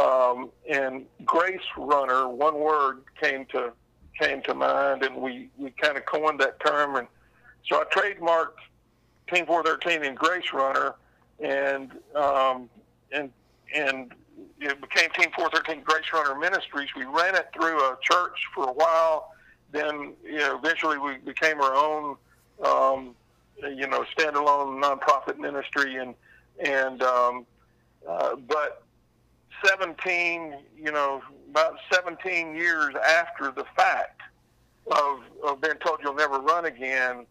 um, 0.00 0.50
and 0.68 1.04
Grace 1.26 1.60
Runner, 1.76 2.28
one 2.28 2.58
word 2.58 3.02
came 3.20 3.44
to 3.46 3.72
came 4.18 4.40
to 4.42 4.54
mind, 4.54 5.02
and 5.02 5.16
we 5.16 5.50
we 5.58 5.70
kind 5.70 5.96
of 5.96 6.06
coined 6.06 6.40
that 6.40 6.60
term 6.60 6.96
and 6.96 7.08
so 7.68 7.80
I 7.80 7.84
trademarked 7.84 8.60
Team 9.32 9.46
413 9.46 10.04
and 10.04 10.16
Grace 10.16 10.52
Runner, 10.52 10.94
and 11.40 11.92
um, 12.14 12.68
and 13.10 13.30
and 13.74 14.12
it 14.70 14.80
became 14.80 15.10
Team 15.10 15.30
413 15.36 15.82
Grace 15.84 16.04
Runner 16.12 16.38
Ministries. 16.38 16.88
We 16.96 17.04
ran 17.04 17.34
it 17.34 17.48
through 17.54 17.78
a 17.78 17.96
church 18.02 18.38
for 18.54 18.68
a 18.68 18.72
while. 18.72 19.32
Then, 19.72 20.14
you 20.24 20.38
know, 20.38 20.58
eventually 20.58 20.98
we 20.98 21.16
became 21.18 21.60
our 21.60 21.74
own, 21.74 22.16
um, 22.64 23.14
you 23.62 23.86
know, 23.86 24.04
standalone 24.16 24.82
nonprofit 24.82 25.38
ministry. 25.38 25.96
And 25.96 26.14
and 26.64 27.02
um, 27.02 27.46
uh, 28.08 28.36
but 28.36 28.82
17, 29.64 30.54
you 30.78 30.92
know, 30.92 31.22
about 31.50 31.78
17 31.92 32.54
years 32.54 32.94
after 32.96 33.50
the 33.50 33.64
fact 33.76 34.20
of 34.90 35.20
of 35.44 35.60
being 35.60 35.74
told 35.84 36.00
you'll 36.02 36.14
never 36.14 36.38
run 36.38 36.66
again, 36.66 37.26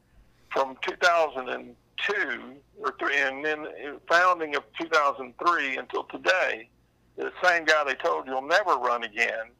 from 0.53 0.77
2002 0.81 2.41
or 2.81 2.95
three, 2.99 3.17
and 3.17 3.43
then 3.43 3.65
founding 4.07 4.55
of 4.55 4.63
2003 4.79 5.77
until 5.77 6.03
today, 6.03 6.69
the 7.17 7.31
same 7.43 7.65
guy 7.65 7.83
they 7.85 7.95
told 7.95 8.27
you'll 8.27 8.41
never 8.41 8.75
run 8.75 9.03
again 9.03 9.51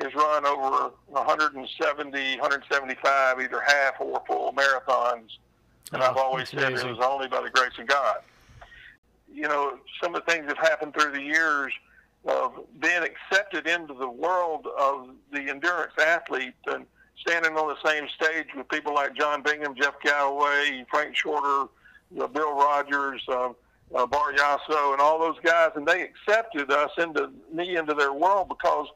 has 0.00 0.14
run 0.14 0.46
over 0.46 0.92
170, 1.06 2.36
175, 2.38 3.40
either 3.40 3.60
half 3.66 3.94
or 4.00 4.22
full 4.26 4.52
marathons. 4.52 5.38
And 5.92 6.02
oh, 6.02 6.06
I've 6.06 6.16
always 6.16 6.50
said 6.50 6.62
amazing. 6.62 6.88
it 6.88 6.96
was 6.96 7.04
only 7.04 7.28
by 7.28 7.42
the 7.42 7.50
grace 7.50 7.72
of 7.78 7.86
God. 7.86 8.18
You 9.32 9.48
know, 9.48 9.78
some 10.02 10.14
of 10.14 10.24
the 10.24 10.32
things 10.32 10.46
that 10.46 10.58
happened 10.58 10.94
through 10.94 11.12
the 11.12 11.22
years 11.22 11.72
of 12.26 12.52
being 12.80 13.02
accepted 13.02 13.66
into 13.66 13.94
the 13.94 14.08
world 14.08 14.66
of 14.78 15.10
the 15.32 15.48
endurance 15.48 15.92
athlete 15.98 16.54
and 16.66 16.86
standing 17.20 17.56
on 17.56 17.68
the 17.68 17.88
same 17.88 18.08
stage 18.08 18.46
with 18.56 18.68
people 18.68 18.94
like 18.94 19.14
John 19.14 19.42
Bingham, 19.42 19.74
Jeff 19.74 19.94
Galloway, 20.02 20.84
Frank 20.90 21.16
Shorter, 21.16 21.68
uh, 22.20 22.26
Bill 22.26 22.54
Rodgers, 22.54 23.22
uh, 23.28 23.50
uh, 23.94 24.06
Bart 24.06 24.36
Yasso, 24.36 24.92
and 24.92 25.00
all 25.00 25.18
those 25.18 25.38
guys, 25.42 25.70
and 25.74 25.86
they 25.86 26.02
accepted 26.02 26.70
us 26.70 26.90
into 26.98 27.30
me 27.52 27.76
into 27.76 27.94
their 27.94 28.12
world 28.12 28.48
because 28.48 28.88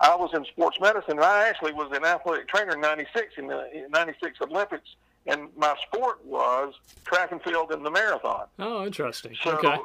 I 0.00 0.14
was 0.14 0.30
in 0.34 0.44
sports 0.46 0.78
medicine. 0.80 1.12
And 1.12 1.24
I 1.24 1.48
actually 1.48 1.72
was 1.72 1.90
an 1.92 2.04
athletic 2.04 2.48
trainer 2.48 2.72
in 2.72 2.80
'96 2.80 3.34
in 3.36 3.46
the 3.48 3.86
'96 3.90 4.38
Olympics, 4.42 4.88
and 5.26 5.48
my 5.56 5.74
sport 5.86 6.24
was 6.24 6.74
track 7.04 7.32
and 7.32 7.42
field 7.42 7.72
and 7.72 7.84
the 7.84 7.90
marathon. 7.90 8.46
Oh, 8.58 8.84
interesting. 8.84 9.36
So, 9.42 9.52
okay. 9.58 9.76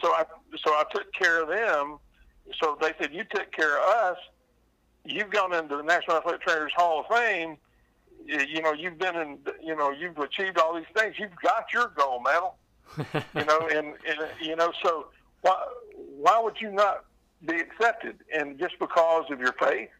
So 0.00 0.12
I 0.12 0.24
so 0.64 0.70
I 0.70 0.84
took 0.92 1.12
care 1.12 1.42
of 1.42 1.48
them. 1.48 1.98
So 2.60 2.76
they 2.80 2.92
said, 2.98 3.12
"You 3.12 3.24
took 3.24 3.50
care 3.52 3.78
of 3.78 3.88
us." 3.88 4.18
you've 5.04 5.30
gone 5.30 5.52
into 5.52 5.76
the 5.76 5.82
National 5.82 6.16
Athletic 6.16 6.40
Trainers 6.42 6.72
Hall 6.74 7.00
of 7.00 7.06
Fame. 7.14 7.56
You 8.26 8.62
know, 8.62 8.72
you've 8.72 8.98
been 8.98 9.16
in, 9.16 9.38
you 9.62 9.76
know, 9.76 9.90
you've 9.90 10.18
achieved 10.18 10.58
all 10.58 10.74
these 10.74 10.86
things. 10.96 11.16
You've 11.18 11.36
got 11.42 11.72
your 11.72 11.92
gold 11.94 12.22
medal. 12.24 12.56
you 12.98 13.44
know, 13.44 13.68
and, 13.72 13.94
and 14.08 14.28
you 14.40 14.56
know, 14.56 14.72
so 14.82 15.06
why 15.42 15.56
why 16.18 16.40
would 16.40 16.60
you 16.60 16.70
not 16.70 17.04
be 17.44 17.56
accepted? 17.56 18.16
And 18.34 18.58
just 18.58 18.78
because 18.78 19.30
of 19.30 19.40
your 19.40 19.52
faith, 19.52 19.90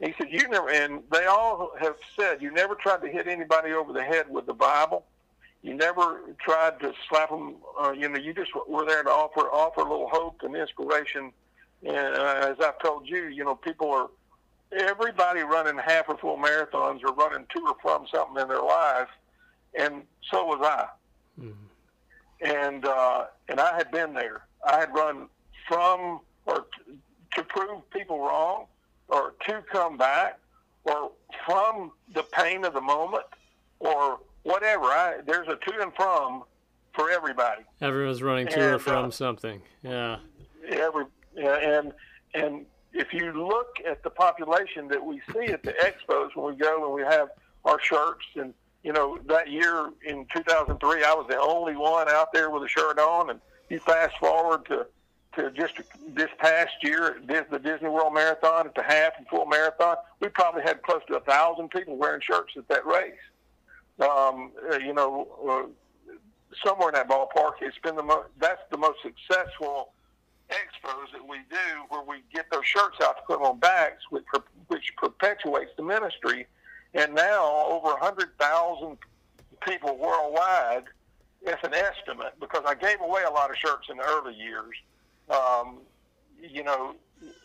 He 0.00 0.14
said, 0.18 0.28
"You 0.30 0.48
never," 0.48 0.68
and 0.70 1.02
they 1.10 1.26
all 1.26 1.72
have 1.80 1.96
said, 2.16 2.42
"You 2.42 2.50
never 2.50 2.74
tried 2.74 3.02
to 3.02 3.08
hit 3.08 3.26
anybody 3.26 3.72
over 3.72 3.92
the 3.92 4.02
head 4.02 4.26
with 4.28 4.46
the 4.46 4.54
Bible. 4.54 5.04
You 5.62 5.74
never 5.74 6.20
tried 6.38 6.80
to 6.80 6.92
slap 7.08 7.30
them. 7.30 7.56
Uh, 7.80 7.92
you 7.92 8.08
know, 8.08 8.18
you 8.18 8.34
just 8.34 8.50
were 8.68 8.84
there 8.84 9.02
to 9.02 9.10
offer 9.10 9.40
offer 9.40 9.80
a 9.80 9.90
little 9.90 10.08
hope 10.08 10.42
and 10.42 10.54
inspiration." 10.54 11.32
And 11.86 12.16
uh, 12.16 12.50
as 12.50 12.56
I've 12.64 12.78
told 12.78 13.08
you, 13.08 13.24
you 13.24 13.44
know, 13.44 13.54
people 13.54 13.90
are 13.90 14.08
everybody 14.72 15.40
running 15.40 15.76
half 15.78 16.08
or 16.08 16.16
full 16.16 16.36
marathons 16.36 17.02
or 17.04 17.12
running 17.12 17.46
to 17.54 17.60
or 17.66 17.76
from 17.82 18.06
something 18.12 18.40
in 18.40 18.48
their 18.48 18.62
life, 18.62 19.08
and 19.74 20.02
so 20.30 20.44
was 20.44 20.60
I. 20.62 20.86
Mm-hmm. 21.40 21.63
And 22.44 22.84
uh, 22.84 23.24
and 23.48 23.58
I 23.58 23.76
had 23.76 23.90
been 23.90 24.12
there. 24.12 24.46
I 24.66 24.78
had 24.78 24.94
run 24.94 25.28
from 25.66 26.20
or 26.46 26.66
t- 26.86 26.98
to 27.36 27.42
prove 27.42 27.88
people 27.90 28.20
wrong, 28.20 28.66
or 29.08 29.34
to 29.46 29.62
come 29.70 29.96
back, 29.96 30.38
or 30.84 31.10
from 31.46 31.90
the 32.12 32.22
pain 32.22 32.64
of 32.64 32.74
the 32.74 32.80
moment, 32.80 33.24
or 33.80 34.20
whatever. 34.42 34.84
I, 34.84 35.16
there's 35.26 35.48
a 35.48 35.56
to 35.56 35.82
and 35.82 35.92
from 35.94 36.44
for 36.94 37.10
everybody. 37.10 37.62
Everyone's 37.80 38.22
running 38.22 38.46
to 38.48 38.60
and, 38.60 38.74
or 38.74 38.78
from 38.78 39.06
uh, 39.06 39.10
something. 39.10 39.62
Yeah. 39.82 40.18
Every 40.68 41.06
yeah, 41.34 41.78
and 41.78 41.92
and 42.34 42.66
if 42.92 43.12
you 43.12 43.32
look 43.32 43.76
at 43.86 44.02
the 44.02 44.10
population 44.10 44.88
that 44.88 45.04
we 45.04 45.20
see 45.32 45.46
at 45.46 45.62
the 45.62 45.72
expos 45.72 46.36
when 46.36 46.54
we 46.54 46.60
go 46.60 46.84
and 46.84 46.94
we 46.94 47.02
have 47.02 47.28
our 47.64 47.80
shirts 47.80 48.26
and 48.36 48.54
you 48.84 48.92
know 48.92 49.18
that 49.26 49.50
year 49.50 49.90
in 50.06 50.26
2003 50.32 51.04
I 51.04 51.14
was 51.14 51.26
the 51.28 51.40
only 51.40 51.74
one 51.74 52.08
out 52.08 52.32
there 52.32 52.50
with 52.50 52.62
a 52.62 52.68
shirt 52.68 52.98
on. 52.98 53.30
And 53.30 53.40
you 53.70 53.80
fast 53.80 54.16
forward 54.18 54.66
to 54.66 54.86
to 55.36 55.50
just 55.50 55.74
this 56.10 56.30
past 56.38 56.74
year 56.82 57.20
the 57.26 57.58
Disney 57.58 57.88
World 57.88 58.14
Marathon 58.14 58.66
at 58.66 58.74
the 58.74 58.82
half 58.82 59.14
and 59.18 59.26
full 59.26 59.46
marathon. 59.46 59.96
We 60.20 60.28
probably 60.28 60.62
had 60.62 60.82
close 60.82 61.00
to 61.08 61.16
a 61.16 61.20
thousand 61.20 61.70
people 61.70 61.96
wearing 61.96 62.20
shirts 62.20 62.52
at 62.56 62.68
that 62.68 62.86
race. 62.86 63.14
Um, 63.98 64.52
uh, 64.70 64.78
you 64.78 64.92
know 64.92 65.26
uh, 65.48 66.14
somewhere 66.64 66.90
in 66.90 66.94
that 66.94 67.08
ballpark 67.08 67.54
it's 67.62 67.78
been 67.78 67.96
the 67.96 68.02
most 68.02 68.28
that's 68.38 68.62
the 68.70 68.76
most 68.76 68.98
successful 69.02 69.94
expos 70.50 71.10
that 71.12 71.26
we 71.26 71.38
do 71.50 71.56
where 71.88 72.02
we 72.02 72.22
get 72.32 72.46
those 72.50 72.66
shirts 72.66 72.98
out 73.02 73.16
to 73.16 73.22
put 73.26 73.38
them 73.38 73.46
on 73.46 73.58
backs, 73.58 74.02
which, 74.10 74.24
which 74.68 74.92
perpetuates 74.96 75.70
the 75.76 75.82
ministry. 75.82 76.46
And 76.94 77.14
now 77.14 77.66
over 77.66 77.88
100,000 77.88 78.96
people 79.66 79.96
worldwide, 79.98 80.84
it's 81.42 81.62
an 81.64 81.74
estimate 81.74 82.34
because 82.40 82.62
I 82.66 82.74
gave 82.74 83.00
away 83.00 83.22
a 83.24 83.30
lot 83.30 83.50
of 83.50 83.56
shirts 83.56 83.88
in 83.90 83.96
the 83.98 84.04
early 84.04 84.34
years. 84.34 84.74
Um, 85.28 85.80
you 86.40 86.62
know, 86.62 86.94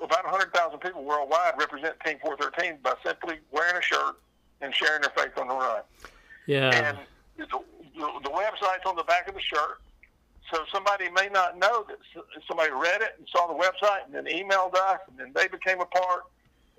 about 0.01 0.23
100,000 0.23 0.79
people 0.79 1.03
worldwide 1.03 1.53
represent 1.57 1.95
Team 2.05 2.17
413 2.21 2.79
by 2.83 2.93
simply 3.03 3.39
wearing 3.51 3.75
a 3.75 3.81
shirt 3.81 4.19
and 4.61 4.73
sharing 4.73 5.01
their 5.01 5.11
faith 5.15 5.37
on 5.37 5.47
the 5.47 5.55
run. 5.55 5.81
Yeah. 6.45 6.69
And 6.71 6.97
the, 7.37 7.45
the, 7.47 8.07
the 8.23 8.29
website's 8.29 8.85
on 8.85 8.95
the 8.95 9.03
back 9.03 9.27
of 9.27 9.35
the 9.35 9.41
shirt. 9.41 9.81
So 10.51 10.63
somebody 10.71 11.09
may 11.11 11.29
not 11.31 11.57
know 11.57 11.85
that 11.87 11.97
somebody 12.47 12.71
read 12.71 13.01
it 13.01 13.15
and 13.17 13.27
saw 13.29 13.47
the 13.47 13.53
website 13.53 14.05
and 14.05 14.13
then 14.13 14.25
emailed 14.25 14.75
us 14.75 14.99
and 15.07 15.17
then 15.17 15.31
they 15.35 15.47
became 15.47 15.79
a 15.79 15.85
part. 15.85 16.23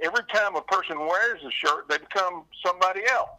Every 0.03 0.25
time 0.33 0.57
a 0.57 0.63
person 0.63 0.99
wears 0.99 1.43
a 1.45 1.51
shirt, 1.51 1.89
they 1.89 1.99
become 1.99 2.45
somebody 2.65 3.03
else. 3.11 3.31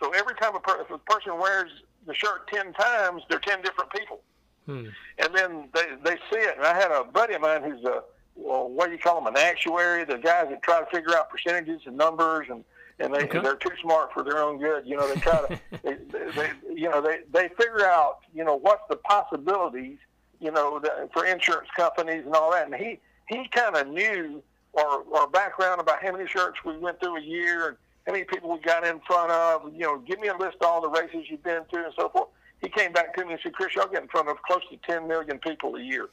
So 0.00 0.10
every 0.10 0.34
time 0.34 0.54
a, 0.54 0.60
per- 0.60 0.82
if 0.82 0.90
a 0.90 0.98
person 0.98 1.38
wears 1.38 1.70
the 2.06 2.14
shirt 2.14 2.48
10 2.52 2.72
times, 2.74 3.22
they're 3.28 3.38
10 3.38 3.62
different 3.62 3.90
people. 3.90 4.20
Hmm. 4.66 4.86
And 5.18 5.34
then 5.34 5.68
they, 5.74 5.86
they 6.04 6.16
see 6.30 6.38
it. 6.38 6.56
And 6.56 6.66
I 6.66 6.74
had 6.74 6.90
a 6.90 7.04
buddy 7.04 7.34
of 7.34 7.40
mine 7.40 7.62
who's 7.62 7.84
a, 7.84 8.02
well, 8.34 8.68
what 8.68 8.86
do 8.86 8.92
you 8.92 8.98
call 8.98 9.22
them, 9.22 9.34
an 9.34 9.40
actuary, 9.40 10.04
the 10.04 10.18
guys 10.18 10.46
that 10.50 10.62
try 10.62 10.80
to 10.80 10.86
figure 10.86 11.16
out 11.16 11.30
percentages 11.30 11.82
and 11.86 11.96
numbers 11.96 12.48
and 12.50 12.64
and 12.98 13.12
they 13.12 13.24
okay. 13.24 13.40
they're 13.40 13.56
too 13.56 13.72
smart 13.82 14.12
for 14.14 14.22
their 14.22 14.38
own 14.38 14.58
good. 14.58 14.86
You 14.86 14.96
know, 14.96 15.06
they 15.12 15.20
try 15.20 15.46
to 15.46 15.60
they, 15.82 15.96
they, 16.34 16.50
you 16.74 16.88
know 16.88 17.02
they 17.02 17.18
they 17.30 17.48
figure 17.48 17.84
out 17.84 18.20
you 18.34 18.42
know 18.42 18.56
what's 18.56 18.82
the 18.88 18.96
possibilities 18.96 19.98
you 20.40 20.50
know 20.50 20.78
the, 20.78 21.08
for 21.12 21.24
insurance 21.24 21.68
companies 21.76 22.24
and 22.24 22.34
all 22.34 22.52
that. 22.52 22.66
And 22.66 22.74
he 22.74 22.98
he 23.28 23.48
kind 23.48 23.76
of 23.76 23.88
knew 23.88 24.42
our 24.76 25.02
our 25.14 25.26
background 25.28 25.80
about 25.80 26.02
how 26.02 26.12
many 26.12 26.26
shirts 26.28 26.58
we 26.64 26.76
went 26.78 27.00
through 27.00 27.16
a 27.16 27.20
year 27.20 27.68
and 27.68 27.76
how 28.06 28.12
many 28.12 28.24
people 28.24 28.52
we 28.52 28.60
got 28.60 28.86
in 28.86 29.00
front 29.06 29.30
of. 29.30 29.72
You 29.72 29.80
know, 29.80 29.98
give 29.98 30.20
me 30.20 30.28
a 30.28 30.36
list 30.36 30.56
of 30.60 30.66
all 30.66 30.80
the 30.80 30.88
races 30.88 31.26
you've 31.28 31.42
been 31.42 31.62
to 31.72 31.84
and 31.84 31.92
so 31.98 32.08
forth. 32.08 32.28
He 32.62 32.68
came 32.68 32.92
back 32.92 33.14
to 33.16 33.24
me 33.24 33.32
and 33.32 33.40
said, 33.42 33.52
"Chris, 33.54 33.74
y'all 33.74 33.88
get 33.88 34.02
in 34.02 34.08
front 34.08 34.28
of 34.28 34.40
close 34.42 34.62
to 34.70 34.76
10 34.90 35.06
million 35.06 35.38
people 35.38 35.76
a 35.76 35.82
year." 35.82 36.08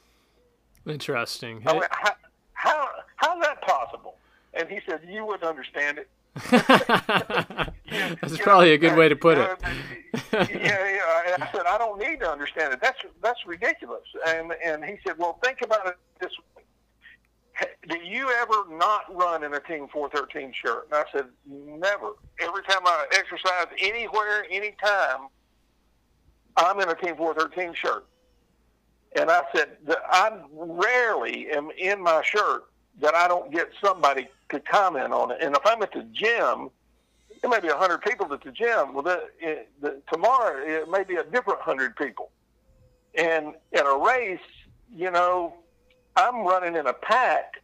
Interesting. 0.86 1.62
I 1.66 1.72
went, 1.72 1.86
how, 1.90 2.12
how 2.52 2.88
how's 3.16 3.42
that 3.42 3.62
possible? 3.62 4.16
And 4.52 4.68
he 4.68 4.80
said, 4.86 5.00
"You 5.08 5.24
wouldn't 5.24 5.44
understand 5.44 5.98
it." 5.98 6.08
that's 8.20 8.38
probably 8.38 8.72
a 8.72 8.78
good 8.78 8.96
way 8.96 9.08
to 9.08 9.16
put 9.16 9.38
it. 9.38 9.58
yeah, 10.32 10.48
yeah. 10.50 11.36
I 11.40 11.48
said 11.52 11.66
I 11.66 11.78
don't 11.78 11.98
need 11.98 12.20
to 12.20 12.30
understand 12.30 12.72
it. 12.72 12.80
That's 12.80 12.98
that's 13.22 13.40
ridiculous. 13.46 14.04
And 14.26 14.52
and 14.64 14.84
he 14.84 14.96
said, 15.06 15.18
well, 15.18 15.38
think 15.42 15.58
about 15.62 15.86
it 15.86 15.96
this 16.20 16.30
way. 16.30 16.53
Do 17.88 17.98
you 17.98 18.30
ever 18.30 18.64
not 18.70 19.14
run 19.14 19.44
in 19.44 19.54
a 19.54 19.60
Team 19.60 19.88
413 19.92 20.52
shirt? 20.52 20.88
And 20.90 20.94
I 20.94 21.04
said, 21.12 21.26
never. 21.46 22.12
Every 22.40 22.62
time 22.64 22.80
I 22.84 23.06
exercise 23.12 23.66
anywhere, 23.78 24.44
anytime, 24.50 25.28
I'm 26.56 26.80
in 26.80 26.88
a 26.88 26.94
Team 26.94 27.16
413 27.16 27.74
shirt. 27.74 28.06
And 29.16 29.30
I 29.30 29.42
said, 29.54 29.76
I 30.10 30.32
rarely 30.52 31.50
am 31.50 31.70
in 31.78 32.02
my 32.02 32.22
shirt 32.24 32.64
that 33.00 33.14
I 33.14 33.28
don't 33.28 33.52
get 33.52 33.70
somebody 33.82 34.28
to 34.50 34.60
comment 34.60 35.12
on 35.12 35.30
it. 35.30 35.38
And 35.40 35.54
if 35.54 35.62
I'm 35.64 35.82
at 35.82 35.92
the 35.92 36.02
gym, 36.12 36.70
there 37.40 37.50
may 37.50 37.60
be 37.60 37.68
a 37.68 37.76
hundred 37.76 38.02
people 38.02 38.32
at 38.32 38.42
the 38.42 38.50
gym. 38.50 38.94
Well, 38.94 39.02
the, 39.02 39.24
it, 39.38 39.70
the, 39.80 40.00
tomorrow 40.12 40.64
it 40.66 40.88
may 40.90 41.04
be 41.04 41.16
a 41.16 41.24
different 41.24 41.60
hundred 41.60 41.94
people. 41.96 42.30
And 43.14 43.54
in 43.72 43.86
a 43.86 43.96
race, 43.98 44.40
you 44.92 45.10
know, 45.10 45.54
I'm 46.16 46.44
running 46.44 46.76
in 46.76 46.86
a 46.86 46.92
pack 46.92 47.60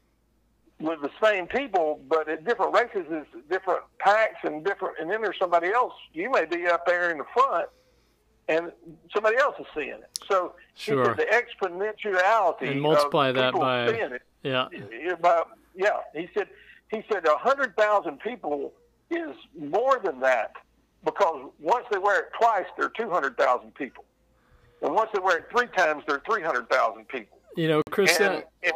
with 0.80 1.00
the 1.02 1.10
same 1.22 1.46
people, 1.46 2.00
but 2.08 2.28
at 2.28 2.44
different 2.44 2.74
races, 2.74 3.06
is 3.10 3.26
different 3.50 3.82
packs 3.98 4.38
and 4.44 4.64
different. 4.64 4.96
And 4.98 5.10
then 5.10 5.22
there's 5.22 5.38
somebody 5.38 5.68
else. 5.68 5.92
You 6.12 6.30
may 6.30 6.46
be 6.46 6.66
up 6.66 6.86
there 6.86 7.10
in 7.10 7.18
the 7.18 7.24
front, 7.34 7.68
and 8.48 8.72
somebody 9.12 9.36
else 9.36 9.56
is 9.60 9.66
seeing 9.74 9.90
it. 9.90 10.18
So 10.26 10.54
sure. 10.74 11.14
the 11.14 11.26
exponentiality 11.26 12.70
and 12.70 12.80
multiply 12.80 13.32
that 13.32 13.54
by 13.54 14.08
yeah. 14.42 14.68
By, 15.20 15.42
yeah, 15.74 15.98
he 16.14 16.28
said 16.34 16.48
he 16.90 17.02
said 17.12 17.26
a 17.26 17.36
hundred 17.36 17.76
thousand 17.76 18.20
people 18.20 18.72
is 19.10 19.36
more 19.58 20.00
than 20.02 20.20
that 20.20 20.52
because 21.04 21.50
once 21.60 21.86
they 21.90 21.98
wear 21.98 22.20
it 22.20 22.28
twice, 22.40 22.66
they're 22.76 22.88
two 22.88 23.10
hundred 23.10 23.36
thousand 23.36 23.74
people, 23.74 24.04
and 24.82 24.94
once 24.94 25.10
they 25.12 25.20
wear 25.20 25.38
it 25.38 25.44
three 25.50 25.68
times, 25.68 26.02
they're 26.08 26.22
three 26.26 26.42
hundred 26.42 26.68
thousand 26.70 27.06
people. 27.08 27.38
You 27.56 27.68
know, 27.68 27.82
Chris, 27.90 28.18
and 28.18 28.36
that, 28.36 28.50
it, 28.62 28.74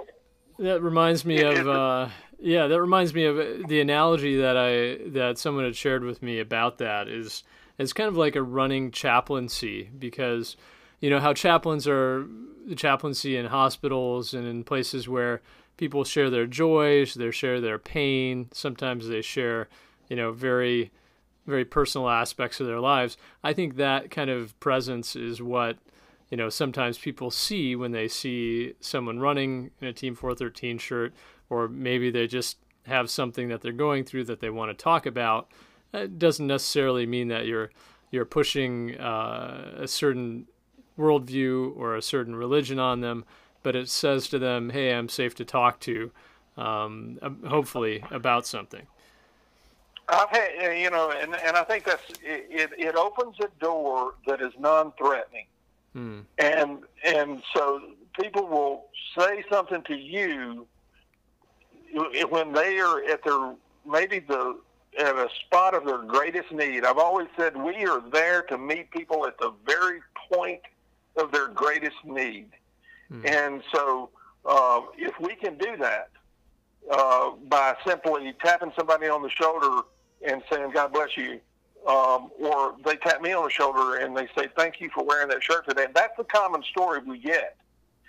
that 0.58 0.82
reminds 0.82 1.24
me 1.24 1.42
of. 1.42 1.68
Uh, 1.68 2.08
yeah, 2.40 2.66
that 2.66 2.80
reminds 2.80 3.14
me 3.14 3.24
of 3.24 3.68
the 3.68 3.80
analogy 3.80 4.37
that 4.37 4.56
I 4.56 5.08
that 5.10 5.38
someone 5.38 5.64
had 5.64 5.76
shared 5.76 6.04
with 6.04 6.22
me 6.22 6.40
about 6.40 6.76
that 6.78 7.08
is 7.08 7.42
it's 7.78 7.94
kind 7.94 8.08
of 8.08 8.16
like 8.16 8.37
a 8.37 8.42
running 8.42 8.90
chaplaincy 8.90 9.88
because 9.98 10.56
you 11.00 11.08
know 11.08 11.20
how 11.20 11.32
chaplains 11.32 11.88
are 11.88 12.26
the 12.66 12.74
chaplaincy 12.74 13.37
in 13.37 13.46
hospitals 13.46 14.34
and 14.34 14.46
in 14.46 14.64
places 14.64 15.08
where 15.08 15.40
people 15.76 16.04
share 16.04 16.30
their 16.30 16.46
joys, 16.46 17.14
they 17.14 17.30
share 17.30 17.60
their 17.60 17.78
pain. 17.78 18.48
Sometimes 18.52 19.08
they 19.08 19.22
share, 19.22 19.68
you 20.08 20.16
know, 20.16 20.32
very, 20.32 20.90
very 21.46 21.64
personal 21.64 22.08
aspects 22.08 22.60
of 22.60 22.66
their 22.66 22.80
lives. 22.80 23.16
I 23.42 23.52
think 23.52 23.76
that 23.76 24.10
kind 24.10 24.30
of 24.30 24.58
presence 24.60 25.16
is 25.16 25.42
what, 25.42 25.78
you 26.34 26.36
know, 26.36 26.48
sometimes 26.48 26.98
people 26.98 27.30
see 27.30 27.76
when 27.76 27.92
they 27.92 28.08
see 28.08 28.74
someone 28.80 29.20
running 29.20 29.70
in 29.80 29.86
a 29.86 29.92
Team 29.92 30.16
413 30.16 30.78
shirt, 30.78 31.14
or 31.48 31.68
maybe 31.68 32.10
they 32.10 32.26
just 32.26 32.56
have 32.86 33.08
something 33.08 33.46
that 33.50 33.60
they're 33.60 33.70
going 33.70 34.02
through 34.02 34.24
that 34.24 34.40
they 34.40 34.50
want 34.50 34.76
to 34.76 34.82
talk 34.82 35.06
about. 35.06 35.46
It 35.92 36.18
doesn't 36.18 36.48
necessarily 36.48 37.06
mean 37.06 37.28
that 37.28 37.46
you're 37.46 37.70
you're 38.10 38.24
pushing 38.24 38.98
uh, 38.98 39.76
a 39.76 39.86
certain 39.86 40.48
worldview 40.98 41.76
or 41.76 41.94
a 41.94 42.02
certain 42.02 42.34
religion 42.34 42.80
on 42.80 43.00
them, 43.00 43.24
but 43.62 43.76
it 43.76 43.88
says 43.88 44.26
to 44.30 44.40
them, 44.40 44.70
"Hey, 44.70 44.92
I'm 44.92 45.08
safe 45.08 45.36
to 45.36 45.44
talk 45.44 45.78
to." 45.82 46.10
Um, 46.56 47.20
hopefully 47.48 48.02
about 48.10 48.44
something. 48.44 48.88
I've 50.08 50.30
had, 50.30 50.78
you 50.80 50.90
know, 50.90 51.12
and, 51.12 51.32
and 51.36 51.56
I 51.56 51.62
think 51.62 51.84
that's 51.84 52.10
it. 52.24 52.72
It 52.76 52.96
opens 52.96 53.36
a 53.38 53.48
door 53.60 54.14
that 54.26 54.42
is 54.42 54.52
non-threatening, 54.58 55.46
hmm. 55.94 56.20
and 56.38 56.80
and 57.04 57.42
so 57.54 57.80
people 58.20 58.46
will 58.46 58.87
say 59.18 59.42
something 59.50 59.83
to 59.85 59.94
you 59.94 60.66
when 62.28 62.52
they 62.52 62.78
are 62.78 63.02
at 63.04 63.24
their 63.24 63.54
maybe 63.87 64.18
the 64.20 64.59
at 64.98 65.16
a 65.16 65.28
spot 65.46 65.74
of 65.74 65.85
their 65.85 66.02
greatest 66.02 66.52
need. 66.52 66.85
I've 66.85 66.98
always 66.98 67.28
said 67.37 67.57
we 67.57 67.85
are 67.87 68.02
there 68.12 68.42
to 68.42 68.59
meet 68.59 68.90
people 68.90 69.26
at 69.26 69.38
the 69.38 69.52
very 69.66 70.00
point 70.33 70.61
of 71.16 71.33
their 71.33 71.48
greatest 71.48 71.96
need. 72.04 72.50
Mm. 73.11 73.28
And 73.28 73.62
so, 73.72 74.11
uh, 74.44 74.83
if 74.96 75.18
we 75.20 75.35
can 75.35 75.59
do 75.59 75.76
that, 75.78 76.11
uh, 76.90 77.30
by 77.48 77.74
simply 77.87 78.35
tapping 78.44 78.72
somebody 78.76 79.09
on 79.09 79.22
the 79.22 79.30
shoulder 79.30 79.83
and 80.26 80.42
saying, 80.50 80.70
God 80.72 80.92
bless 80.92 81.16
you. 81.16 81.40
Um, 81.86 82.30
or 82.40 82.76
they 82.82 82.96
tap 82.96 83.20
me 83.20 83.34
on 83.34 83.44
the 83.44 83.50
shoulder 83.50 83.96
and 83.96 84.16
they 84.16 84.26
say, 84.36 84.48
thank 84.56 84.80
you 84.80 84.88
for 84.94 85.04
wearing 85.04 85.28
that 85.28 85.42
shirt 85.42 85.68
today. 85.68 85.84
And 85.84 85.94
that's 85.94 86.16
the 86.16 86.24
common 86.24 86.62
story 86.62 87.00
we 87.06 87.18
get. 87.18 87.58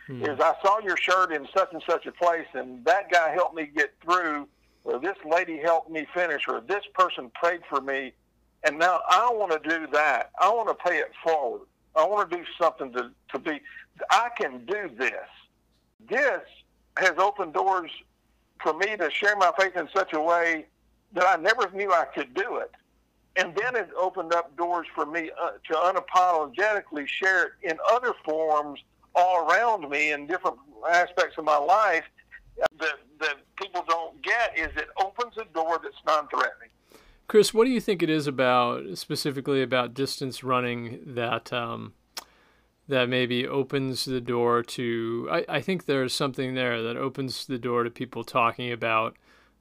Hmm. 0.07 0.23
Is 0.23 0.39
I 0.39 0.53
saw 0.63 0.79
your 0.79 0.95
shirt 0.95 1.33
in 1.33 1.45
such 1.53 1.73
and 1.73 1.83
such 1.89 2.05
a 2.05 2.11
place, 2.11 2.47
and 2.53 2.85
that 2.85 3.11
guy 3.11 3.33
helped 3.33 3.55
me 3.55 3.65
get 3.65 3.93
through, 4.01 4.47
or 4.83 4.99
this 4.99 5.17
lady 5.29 5.57
helped 5.57 5.89
me 5.89 6.07
finish, 6.13 6.43
or 6.47 6.61
this 6.61 6.83
person 6.93 7.31
prayed 7.33 7.61
for 7.67 7.81
me, 7.81 8.13
and 8.63 8.79
now 8.79 9.01
I 9.09 9.29
want 9.33 9.51
to 9.51 9.69
do 9.69 9.87
that. 9.91 10.31
I 10.39 10.49
want 10.49 10.69
to 10.69 10.75
pay 10.75 10.97
it 10.97 11.11
forward. 11.23 11.61
I 11.95 12.05
want 12.05 12.29
to 12.29 12.37
do 12.37 12.43
something 12.59 12.93
to, 12.93 13.11
to 13.31 13.39
be, 13.39 13.61
I 14.09 14.29
can 14.37 14.65
do 14.65 14.89
this. 14.97 15.27
This 16.07 16.41
has 16.97 17.13
opened 17.17 17.53
doors 17.53 17.91
for 18.61 18.73
me 18.73 18.95
to 18.97 19.09
share 19.11 19.35
my 19.35 19.51
faith 19.59 19.75
in 19.75 19.89
such 19.93 20.13
a 20.13 20.21
way 20.21 20.67
that 21.13 21.25
I 21.25 21.41
never 21.41 21.69
knew 21.71 21.91
I 21.91 22.05
could 22.05 22.33
do 22.33 22.57
it. 22.57 22.71
And 23.37 23.53
then 23.55 23.75
it 23.75 23.89
opened 23.97 24.33
up 24.33 24.55
doors 24.55 24.87
for 24.95 25.05
me 25.05 25.29
uh, 25.41 25.51
to 25.67 25.73
unapologetically 25.73 27.07
share 27.07 27.47
it 27.47 27.51
in 27.63 27.77
other 27.91 28.13
forms 28.23 28.79
all 29.13 29.49
around 29.49 29.89
me 29.89 30.11
in 30.11 30.27
different 30.27 30.57
aspects 30.89 31.37
of 31.37 31.45
my 31.45 31.57
life 31.57 32.03
that, 32.79 32.95
that 33.19 33.35
people 33.55 33.83
don't 33.87 34.21
get 34.21 34.57
is 34.57 34.69
it 34.75 34.87
opens 35.01 35.37
a 35.37 35.45
door 35.53 35.79
that's 35.81 35.95
non-threatening. 36.05 36.69
Chris, 37.27 37.53
what 37.53 37.65
do 37.65 37.71
you 37.71 37.81
think 37.81 38.03
it 38.03 38.09
is 38.09 38.27
about 38.27 38.97
specifically 38.97 39.61
about 39.61 39.93
distance 39.93 40.43
running 40.43 40.99
that 41.05 41.51
um, 41.51 41.93
that 42.87 43.09
maybe 43.09 43.47
opens 43.47 44.05
the 44.05 44.21
door 44.21 44.61
to? 44.61 45.27
I, 45.31 45.45
I, 45.49 45.61
think 45.61 45.85
there's 45.85 46.13
something 46.13 46.53
there 46.53 46.83
that 46.83 46.97
opens 46.97 47.47
the 47.47 47.57
door 47.57 47.83
to 47.83 47.89
people 47.89 48.23
talking 48.23 48.71
about 48.71 49.17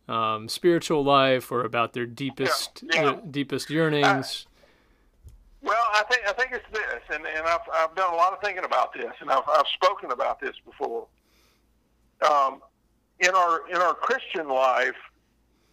um, 0.09 0.49
spiritual 0.49 1.05
life 1.05 1.51
or 1.51 1.63
about 1.63 1.93
their 1.93 2.07
deepest 2.07 2.85
yeah, 2.93 3.03
yeah. 3.03 3.11
Uh, 3.11 3.21
deepest 3.31 3.71
yearnings. 3.71 4.47
Well, 5.63 5.87
I 5.95 6.03
think 6.11 6.23
I 6.29 6.33
think 6.33 6.53
it's 6.53 6.67
this, 6.73 7.01
and, 7.11 7.25
and 7.27 7.47
I've 7.47 7.61
I've 7.73 7.95
done 7.95 8.13
a 8.13 8.17
lot 8.17 8.33
of 8.35 8.41
thinking 8.43 8.65
about 8.65 8.93
this, 8.93 9.13
and 9.21 9.31
I've 9.31 9.49
I've 9.49 9.67
spoken 9.75 10.11
about 10.11 10.41
this 10.41 10.55
before. 10.65 11.07
Um, 12.29 12.61
in 13.21 13.31
our 13.35 13.69
in 13.71 13.77
our 13.77 13.95
Christian 13.95 14.49
life, 14.49 14.97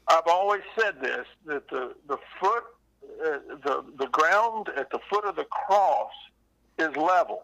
I've 0.08 0.28
always 0.28 0.62
said 0.80 1.02
this 1.02 1.28
that 1.46 1.67
the 1.70 1.94
the 2.08 2.17
foot 2.39 2.63
uh, 3.26 3.39
the 3.63 3.84
the 3.98 4.08
ground 4.08 4.70
at 4.78 4.89
the 4.91 5.00
foot 5.10 5.26
of 5.26 5.36
the 5.36 5.46
cross 5.46 6.12
is 6.80 6.96
level. 6.96 7.44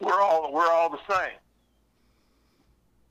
We're 0.00 0.20
all 0.20 0.52
we're 0.52 0.70
all 0.70 0.90
the 0.90 0.98
same. 1.08 1.38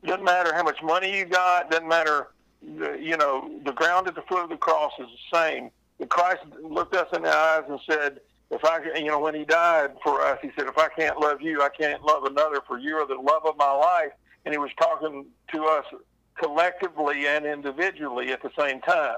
Doesn't 0.06 0.24
matter 0.24 0.54
how 0.54 0.64
much 0.64 0.82
money 0.82 1.18
you 1.18 1.26
got. 1.26 1.70
Doesn't 1.70 1.88
matter. 1.88 2.28
You 2.64 3.18
know, 3.18 3.60
the 3.66 3.72
ground 3.72 4.08
at 4.08 4.16
the 4.16 4.22
foot 4.24 4.44
of 4.44 4.50
the 4.50 4.58
cross 4.58 4.92
is 5.00 5.08
the 5.08 5.38
same 5.38 5.72
Christ 6.10 6.44
looked 6.62 6.96
us 6.96 7.08
in 7.14 7.24
the 7.24 7.30
eyes 7.30 7.64
and 7.70 7.80
said, 7.90 8.20
if 8.50 8.64
I, 8.66 8.80
you 8.98 9.06
know, 9.06 9.20
when 9.20 9.36
he 9.36 9.46
died 9.46 9.92
for 10.04 10.22
us, 10.22 10.40
he 10.42 10.52
said, 10.58 10.68
if 10.68 10.78
I 10.78 10.90
can't 10.90 11.20
love 11.20 11.42
you, 11.42 11.62
I 11.62 11.70
can't 11.70 12.04
love 12.04 12.26
another, 12.26 12.62
for 12.68 12.78
you 12.78 12.96
are 12.98 13.08
the 13.08 13.16
love 13.16 13.46
of 13.46 13.56
my 13.58 13.72
life. 13.72 14.12
And 14.46 14.54
he 14.54 14.58
was 14.58 14.72
talking 14.80 15.26
to 15.54 15.66
us 15.66 15.86
collectively 16.38 17.28
and 17.28 17.46
individually 17.46 18.32
at 18.32 18.42
the 18.42 18.52
same 18.58 18.82
time. 18.82 19.18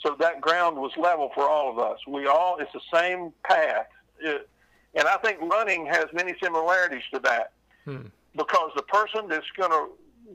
So 0.00 0.16
that 0.18 0.40
ground 0.40 0.78
was 0.78 0.90
level 0.96 1.30
for 1.34 1.48
all 1.48 1.70
of 1.70 1.78
us. 1.78 1.98
We 2.08 2.26
all, 2.26 2.56
it's 2.58 2.72
the 2.72 2.80
same 2.92 3.32
path. 3.44 3.86
It, 4.18 4.48
and 4.94 5.06
I 5.06 5.16
think 5.18 5.40
running 5.40 5.86
has 5.86 6.06
many 6.12 6.34
similarities 6.42 7.02
to 7.14 7.20
that. 7.20 7.52
Hmm. 7.84 8.06
Because 8.34 8.70
the 8.74 8.82
person 8.82 9.28
that's 9.28 9.46
going 9.56 9.70
to 9.70 9.90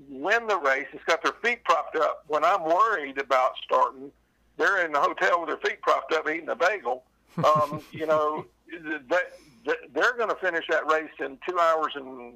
win 0.10 0.47
the 0.47 0.57
race 0.57 0.88
It's 0.93 1.03
got 1.05 1.23
their 1.23 1.33
feet 1.43 1.63
propped 1.63 1.95
up. 1.95 2.23
When 2.27 2.43
I'm 2.43 2.63
worried 2.63 3.19
about 3.19 3.53
starting, 3.63 4.12
they're 4.57 4.86
in 4.86 4.91
the 4.91 4.99
hotel 4.99 5.39
with 5.39 5.49
their 5.49 5.57
feet 5.57 5.81
propped 5.81 6.13
up 6.13 6.29
eating 6.29 6.49
a 6.49 6.55
bagel. 6.55 7.03
Um, 7.38 7.81
you 7.91 8.05
know, 8.05 8.45
they, 8.71 9.73
they're 9.93 10.17
going 10.17 10.29
to 10.29 10.38
finish 10.41 10.65
that 10.69 10.88
race 10.88 11.10
in 11.19 11.38
two 11.47 11.60
hours 11.60 11.93
and 11.95 12.33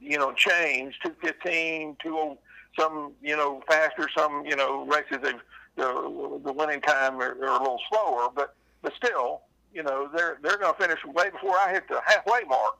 you 0.00 0.18
know 0.18 0.32
change, 0.32 0.98
two 1.02 1.14
fifteen, 1.20 1.96
two 2.02 2.36
some 2.78 3.12
you 3.22 3.36
know 3.36 3.62
faster, 3.66 4.08
some 4.16 4.44
you 4.44 4.56
know 4.56 4.84
races 4.86 5.18
they've 5.22 5.40
the, 5.76 6.40
the 6.44 6.52
winning 6.52 6.80
time 6.80 7.20
are, 7.20 7.36
are 7.42 7.56
a 7.56 7.58
little 7.58 7.80
slower, 7.88 8.28
but 8.34 8.54
but 8.82 8.92
still, 8.94 9.42
you 9.72 9.82
know, 9.82 10.08
they're 10.14 10.38
they're 10.42 10.58
going 10.58 10.74
to 10.74 10.80
finish 10.80 11.04
way 11.04 11.30
before 11.30 11.56
I 11.56 11.72
hit 11.72 11.88
the 11.88 12.00
halfway 12.04 12.42
mark. 12.44 12.78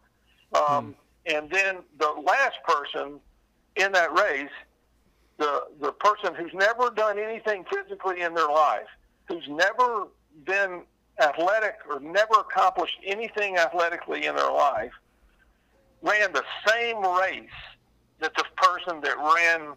Um, 0.54 0.84
hmm. 0.84 1.34
And 1.36 1.50
then 1.50 1.78
the 1.98 2.12
last 2.24 2.56
person 2.66 3.18
in 3.76 3.92
that 3.92 4.12
race 4.12 4.50
the 5.38 5.64
the 5.80 5.92
person 5.92 6.34
who's 6.34 6.52
never 6.54 6.90
done 6.90 7.18
anything 7.18 7.64
physically 7.72 8.20
in 8.20 8.34
their 8.34 8.48
life, 8.48 8.86
who's 9.26 9.46
never 9.48 10.06
been 10.44 10.82
athletic 11.20 11.76
or 11.88 12.00
never 12.00 12.34
accomplished 12.40 12.98
anything 13.04 13.56
athletically 13.56 14.26
in 14.26 14.36
their 14.36 14.50
life, 14.50 14.92
ran 16.02 16.32
the 16.32 16.44
same 16.66 16.98
race 16.98 17.48
that 18.20 18.34
the 18.36 18.44
person 18.56 19.00
that 19.00 19.16
ran 19.18 19.74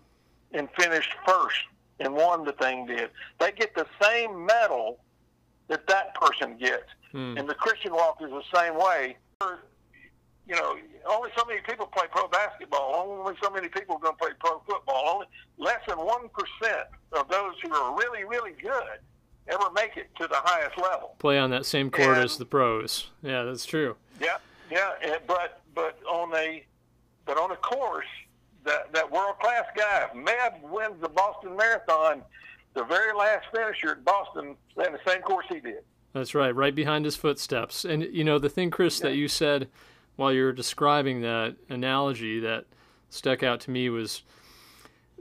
and 0.53 0.69
finished 0.77 1.12
first 1.25 1.60
and 1.99 2.13
won 2.13 2.43
the 2.45 2.53
thing 2.53 2.86
did. 2.86 3.10
They 3.39 3.51
get 3.51 3.75
the 3.75 3.88
same 4.01 4.45
medal 4.45 4.99
that 5.67 5.88
that 5.88 6.13
person 6.15 6.57
gets. 6.57 6.86
Hmm. 7.12 7.36
And 7.38 7.49
the 7.49 7.55
Christian 7.55 7.93
walk 7.93 8.21
is 8.21 8.29
the 8.29 8.43
same 8.53 8.75
way 8.75 9.17
you 10.47 10.55
know, 10.55 10.77
only 11.07 11.29
so 11.38 11.43
many 11.45 11.62
people 11.62 11.88
play 11.88 12.05
pro 12.10 12.27
basketball. 12.27 12.95
Only 12.95 13.36
so 13.43 13.49
many 13.49 13.67
people 13.67 13.95
are 13.95 13.99
going 13.99 14.15
to 14.15 14.17
play 14.17 14.31
pro 14.39 14.60
football. 14.67 15.03
Only 15.07 15.27
less 15.57 15.81
than 15.88 15.97
one 15.97 16.29
percent 16.29 16.88
of 17.12 17.27
those 17.27 17.53
who 17.62 17.73
are 17.73 17.97
really, 17.97 18.23
really 18.23 18.53
good 18.62 18.99
ever 19.49 19.69
make 19.73 19.97
it 19.97 20.10
to 20.19 20.27
the 20.27 20.36
highest 20.38 20.77
level. 20.77 21.15
Play 21.19 21.38
on 21.38 21.49
that 21.51 21.65
same 21.65 21.89
court 21.89 22.17
and, 22.17 22.25
as 22.25 22.38
the 22.38 22.45
pros. 22.45 23.10
Yeah, 23.21 23.43
that's 23.43 23.65
true. 23.65 23.95
Yeah, 24.21 24.38
yeah, 24.71 24.91
and, 25.03 25.19
but 25.27 25.62
but 25.75 25.99
on 26.10 26.33
a 26.36 26.65
but 27.25 27.38
on 27.38 27.51
a 27.51 27.57
course 27.57 28.05
that 28.63 28.93
that 28.93 29.12
world 29.12 29.39
class 29.39 29.65
guy, 29.75 30.07
Meb 30.15 30.62
wins 30.62 31.01
the 31.01 31.10
Boston 31.10 31.55
Marathon. 31.55 32.23
The 32.73 32.83
very 32.83 33.13
last 33.13 33.47
finisher 33.53 33.91
at 33.91 34.05
Boston 34.05 34.55
ran 34.75 34.91
the 34.93 34.99
same 35.05 35.21
course 35.21 35.47
he 35.49 35.60
did. 35.60 35.79
That's 36.13 36.36
right, 36.36 36.55
right 36.55 36.75
behind 36.75 37.05
his 37.05 37.15
footsteps. 37.15 37.86
And 37.86 38.03
you 38.03 38.23
know 38.23 38.39
the 38.39 38.49
thing, 38.49 38.69
Chris, 38.69 38.99
yeah. 38.99 39.10
that 39.10 39.15
you 39.15 39.27
said 39.27 39.67
while 40.17 40.34
you 40.34 40.43
were 40.43 40.51
describing 40.51 41.21
that 41.21 41.56
analogy 41.69 42.41
that 42.41 42.65
stuck 43.10 43.41
out 43.41 43.62
to 43.62 43.71
me 43.71 43.89
was 43.89 44.23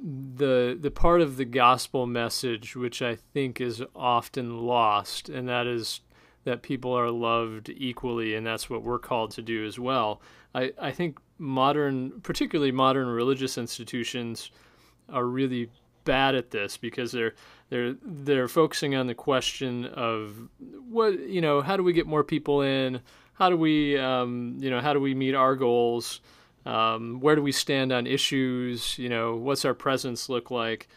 the 0.02 0.76
the 0.78 0.90
part 0.90 1.20
of 1.20 1.36
the 1.36 1.44
gospel 1.44 2.06
message 2.06 2.76
which 2.76 3.00
I 3.00 3.14
think 3.14 3.60
is 3.60 3.82
often 3.94 4.66
lost, 4.66 5.28
and 5.28 5.48
that 5.48 5.66
is 5.66 6.00
that 6.44 6.62
people 6.62 6.92
are 6.92 7.10
loved 7.10 7.70
equally, 7.70 8.34
and 8.34 8.46
that's 8.46 8.68
what 8.68 8.82
we're 8.82 8.98
called 8.98 9.32
to 9.32 9.42
do 9.42 9.64
as 9.64 9.78
well. 9.78 10.20
I, 10.54 10.72
I 10.80 10.92
think 10.92 11.18
modern, 11.38 12.20
particularly 12.20 12.72
modern 12.72 13.08
religious 13.08 13.58
institutions, 13.58 14.50
are 15.08 15.24
really 15.24 15.70
bad 16.04 16.34
at 16.34 16.50
this 16.50 16.76
because 16.76 17.12
they're 17.12 17.34
they're 17.68 17.96
they're 18.02 18.48
focusing 18.48 18.94
on 18.94 19.08
the 19.08 19.14
question 19.14 19.86
of 19.86 20.48
what 20.88 21.18
you 21.28 21.40
know 21.40 21.60
how 21.60 21.76
do 21.76 21.82
we 21.82 21.92
get 21.92 22.06
more 22.06 22.24
people 22.24 22.62
in 22.62 23.00
how 23.38 23.50
do 23.50 23.56
we, 23.56 23.98
um, 23.98 24.56
you 24.60 24.70
know, 24.70 24.80
how 24.80 24.92
do 24.92 25.00
we 25.00 25.14
meet 25.14 25.34
our 25.34 25.56
goals? 25.56 26.20
Um, 26.64 27.20
where 27.20 27.36
do 27.36 27.42
we 27.42 27.52
stand 27.52 27.92
on 27.92 28.06
issues? 28.06 28.98
You 28.98 29.08
know, 29.08 29.36
what's 29.36 29.64
our 29.64 29.74
presence 29.74 30.28
look 30.28 30.50
like? 30.50 30.88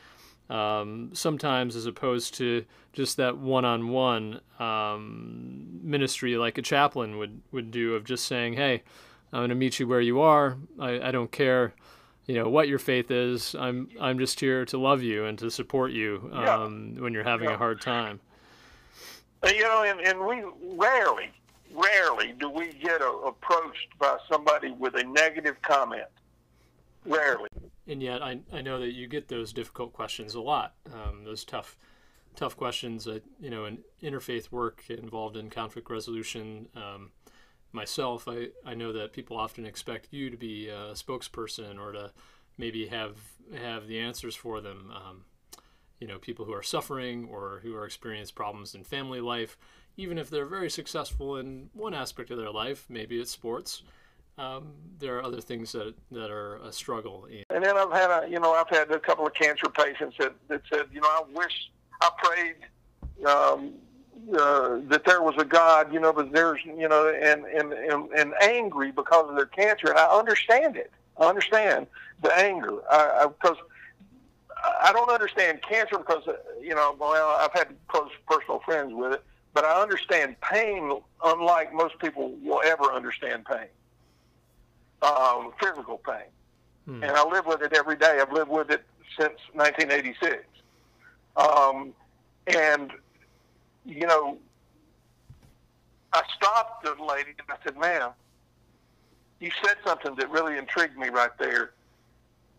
Um, 0.50 1.12
sometimes, 1.14 1.76
as 1.76 1.86
opposed 1.86 2.34
to 2.36 2.66
just 2.92 3.18
that 3.18 3.38
one-on-one 3.38 4.42
um, 4.58 5.80
ministry, 5.84 6.38
like 6.38 6.58
a 6.58 6.64
chaplain 6.64 7.18
would 7.20 7.42
would 7.52 7.70
do, 7.70 7.94
of 7.94 8.04
just 8.04 8.26
saying, 8.26 8.54
"Hey, 8.54 8.82
I'm 9.32 9.42
going 9.42 9.50
to 9.50 9.56
meet 9.56 9.80
you 9.80 9.88
where 9.88 10.02
you 10.02 10.22
are. 10.22 10.58
I, 10.80 11.10
I 11.10 11.12
don't 11.12 11.32
care." 11.32 11.74
you 12.30 12.36
know 12.36 12.48
what 12.48 12.68
your 12.68 12.78
faith 12.78 13.10
is. 13.10 13.56
I'm 13.56 13.90
I'm 14.00 14.20
just 14.20 14.40
here 14.40 14.64
to 14.66 14.78
love 14.78 15.02
you 15.02 15.26
and 15.26 15.38
to 15.40 15.50
support 15.50 15.92
you 15.92 16.30
um, 16.32 16.94
yeah. 16.94 17.02
when 17.02 17.12
you're 17.12 17.24
having 17.24 17.50
yeah. 17.50 17.56
a 17.56 17.58
hard 17.58 17.82
time. 17.82 18.20
You 19.44 19.64
know, 19.64 19.84
and, 19.84 20.00
and 20.02 20.20
we 20.20 20.44
rarely 20.78 21.32
rarely 21.74 22.34
do 22.40 22.50
we 22.50 22.74
get 22.74 23.02
a, 23.02 23.10
approached 23.10 23.98
by 24.00 24.18
somebody 24.32 24.72
with 24.72 24.96
a 24.96 25.04
negative 25.04 25.62
comment. 25.62 26.08
Rarely. 27.06 27.50
And 27.88 28.04
yet, 28.04 28.22
I, 28.22 28.40
I 28.54 28.62
know 28.62 28.80
that 28.80 28.94
you 28.94 29.08
get 29.08 29.28
those 29.28 29.52
difficult 29.54 29.94
questions 29.94 30.36
a 30.36 30.42
lot. 30.42 30.76
Um, 30.94 31.24
those 31.24 31.44
tough, 31.44 31.78
tough 32.36 32.56
questions. 32.56 33.06
That, 33.06 33.24
you 33.40 33.50
know, 33.50 33.66
in 33.66 33.80
interfaith 34.04 34.52
work 34.52 34.84
involved 34.90 35.38
in 35.38 35.50
conflict 35.50 35.90
resolution. 35.90 36.68
Um, 36.76 37.12
myself, 37.72 38.28
I, 38.28 38.50
I 38.66 38.76
know 38.76 38.94
that 38.94 39.14
people 39.14 39.38
often 39.38 39.66
expect 39.66 40.10
you 40.12 40.30
to 40.30 40.38
be 40.38 40.68
a 40.68 40.94
spokesperson 40.94 41.80
or 41.80 41.92
to 41.94 42.12
maybe 42.58 42.88
have 42.88 43.18
have 43.56 43.88
the 43.88 44.00
answers 44.00 44.36
for 44.36 44.62
them. 44.62 44.92
Um, 44.96 45.26
you 46.00 46.08
know, 46.08 46.20
people 46.20 46.46
who 46.46 46.54
are 46.54 46.64
suffering 46.64 47.28
or 47.30 47.60
who 47.64 47.76
are 47.76 47.86
experiencing 47.86 48.36
problems 48.36 48.76
in 48.76 48.84
family 48.84 49.20
life 49.20 49.58
even 50.00 50.18
if 50.18 50.30
they're 50.30 50.46
very 50.46 50.70
successful 50.70 51.38
in 51.38 51.70
one 51.74 51.94
aspect 51.94 52.32
of 52.32 52.38
their 52.38 52.52
life, 52.52 52.86
maybe 52.90 53.20
it's 53.20 53.32
sports, 53.32 53.84
um, 54.38 54.72
there 55.00 55.18
are 55.18 55.24
other 55.24 55.42
things 55.42 55.74
that 55.74 55.94
that 56.12 56.32
are 56.32 56.56
a 56.58 56.72
struggle. 56.72 57.28
And 57.50 57.64
then 57.64 57.76
I've 57.76 57.92
had 57.92 58.10
a, 58.10 58.30
you 58.30 58.40
know, 58.40 58.54
I've 58.54 58.70
had 58.70 58.90
a 58.92 59.00
couple 59.00 59.28
of 59.28 59.34
cancer 59.34 59.68
patients 59.70 60.16
that, 60.20 60.34
that 60.48 60.62
said, 60.72 60.86
you 60.94 61.02
know, 61.02 61.08
I 61.08 61.24
wish 61.34 61.70
I 62.02 62.10
prayed 62.24 63.26
um, 63.28 63.74
uh, 64.34 64.80
that 64.88 65.04
there 65.06 65.22
was 65.22 65.36
a 65.38 65.44
God, 65.44 65.92
you 65.92 66.00
know, 66.00 66.14
but 66.14 66.32
there's, 66.32 66.62
you 66.64 66.88
know, 66.88 67.10
and, 67.10 67.44
and, 67.46 67.74
and, 67.74 68.10
and 68.12 68.34
angry 68.42 68.92
because 68.92 69.30
of 69.30 69.36
their 69.36 69.48
cancer. 69.48 69.90
And 69.90 70.00
I 70.00 70.06
understand 70.06 70.78
it. 70.78 70.92
I 71.18 71.26
understand 71.26 71.88
the 72.22 72.34
anger. 72.34 72.80
I, 72.90 73.24
I, 73.24 73.28
because 73.28 73.58
I 74.82 74.94
don't 74.94 75.10
understand 75.10 75.62
cancer 75.62 75.98
because, 75.98 76.26
uh, 76.28 76.34
you 76.62 76.76
know, 76.76 76.96
well, 76.98 77.38
I've 77.40 77.54
had 77.54 77.76
close 77.90 78.12
personal 78.26 78.60
friends 78.60 78.94
with 78.94 79.14
it, 79.14 79.24
but 79.54 79.66
I 79.66 79.82
understand 79.82 80.36
pain 80.42 81.00
unlike 81.24 81.74
most 81.74 81.98
people 82.00 82.36
will 82.44 82.62
ever 82.64 82.86
understand 82.94 83.46
pain, 83.46 83.68
um, 85.02 85.52
physical 85.60 85.98
pain. 85.98 86.30
Hmm. 86.86 87.04
And 87.04 87.12
I 87.12 87.28
live 87.28 87.46
with 87.46 87.62
it 87.62 87.74
every 87.74 87.96
day. 87.96 88.20
I've 88.22 88.32
lived 88.32 88.50
with 88.50 88.70
it 88.70 88.84
since 89.20 89.40
1986. 89.54 90.46
Um, 91.36 91.94
and, 92.48 92.92
you 93.86 94.08
know, 94.08 94.38
I 96.14 96.24
stopped 96.36 96.84
the 96.84 97.04
lady 97.04 97.32
and 97.38 97.50
I 97.50 97.56
said, 97.64 97.78
ma'am, 97.78 98.12
you 99.40 99.52
said 99.64 99.78
something 99.86 100.16
that 100.16 100.30
really 100.30 100.58
intrigued 100.58 100.98
me 100.98 101.10
right 101.10 101.32
there. 101.40 101.72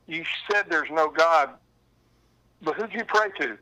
You 0.07 0.24
said 0.51 0.66
there's 0.68 0.91
no 0.91 1.09
God, 1.09 1.51
but 2.62 2.74
who'd 2.76 2.93
you 2.93 3.05
pray 3.05 3.28
to? 3.41 3.59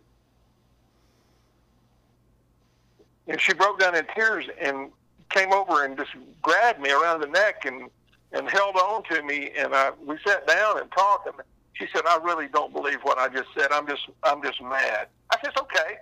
And 3.28 3.40
she 3.40 3.52
broke 3.52 3.78
down 3.78 3.94
in 3.94 4.06
tears 4.14 4.46
and 4.60 4.90
came 5.30 5.52
over 5.52 5.84
and 5.84 5.96
just 5.96 6.10
grabbed 6.42 6.80
me 6.80 6.90
around 6.90 7.20
the 7.20 7.26
neck 7.26 7.64
and 7.64 7.90
and 8.32 8.48
held 8.48 8.76
on 8.76 9.02
to 9.04 9.22
me 9.22 9.52
and 9.56 9.74
I 9.74 9.90
we 10.04 10.18
sat 10.26 10.46
down 10.46 10.78
and 10.80 10.90
talked 10.92 11.26
and 11.26 11.36
she 11.74 11.86
said, 11.94 12.02
I 12.06 12.18
really 12.22 12.48
don't 12.48 12.72
believe 12.72 12.98
what 13.02 13.18
I 13.18 13.28
just 13.28 13.48
said. 13.56 13.72
I'm 13.72 13.86
just 13.86 14.02
I'm 14.22 14.42
just 14.42 14.60
mad. 14.62 15.08
I 15.30 15.36
said, 15.40 15.52
It's 15.52 15.60
okay. 15.60 15.96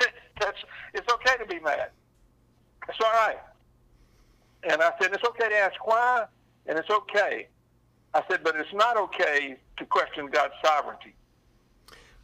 That's 0.40 0.58
it's 0.94 1.12
okay 1.12 1.36
to 1.38 1.46
be 1.46 1.60
mad. 1.60 1.90
It's 2.88 2.98
all 3.00 3.12
right. 3.12 3.38
And 4.64 4.82
I 4.82 4.92
said, 5.00 5.12
It's 5.12 5.24
okay 5.24 5.48
to 5.48 5.56
ask 5.56 5.86
why 5.86 6.26
and 6.66 6.78
it's 6.78 6.90
okay. 6.90 7.48
I 8.14 8.22
said, 8.30 8.40
but 8.44 8.56
it's 8.56 8.72
not 8.72 8.96
okay 8.96 9.56
to 9.76 9.84
question 9.84 10.26
God's 10.26 10.54
sovereignty. 10.64 11.14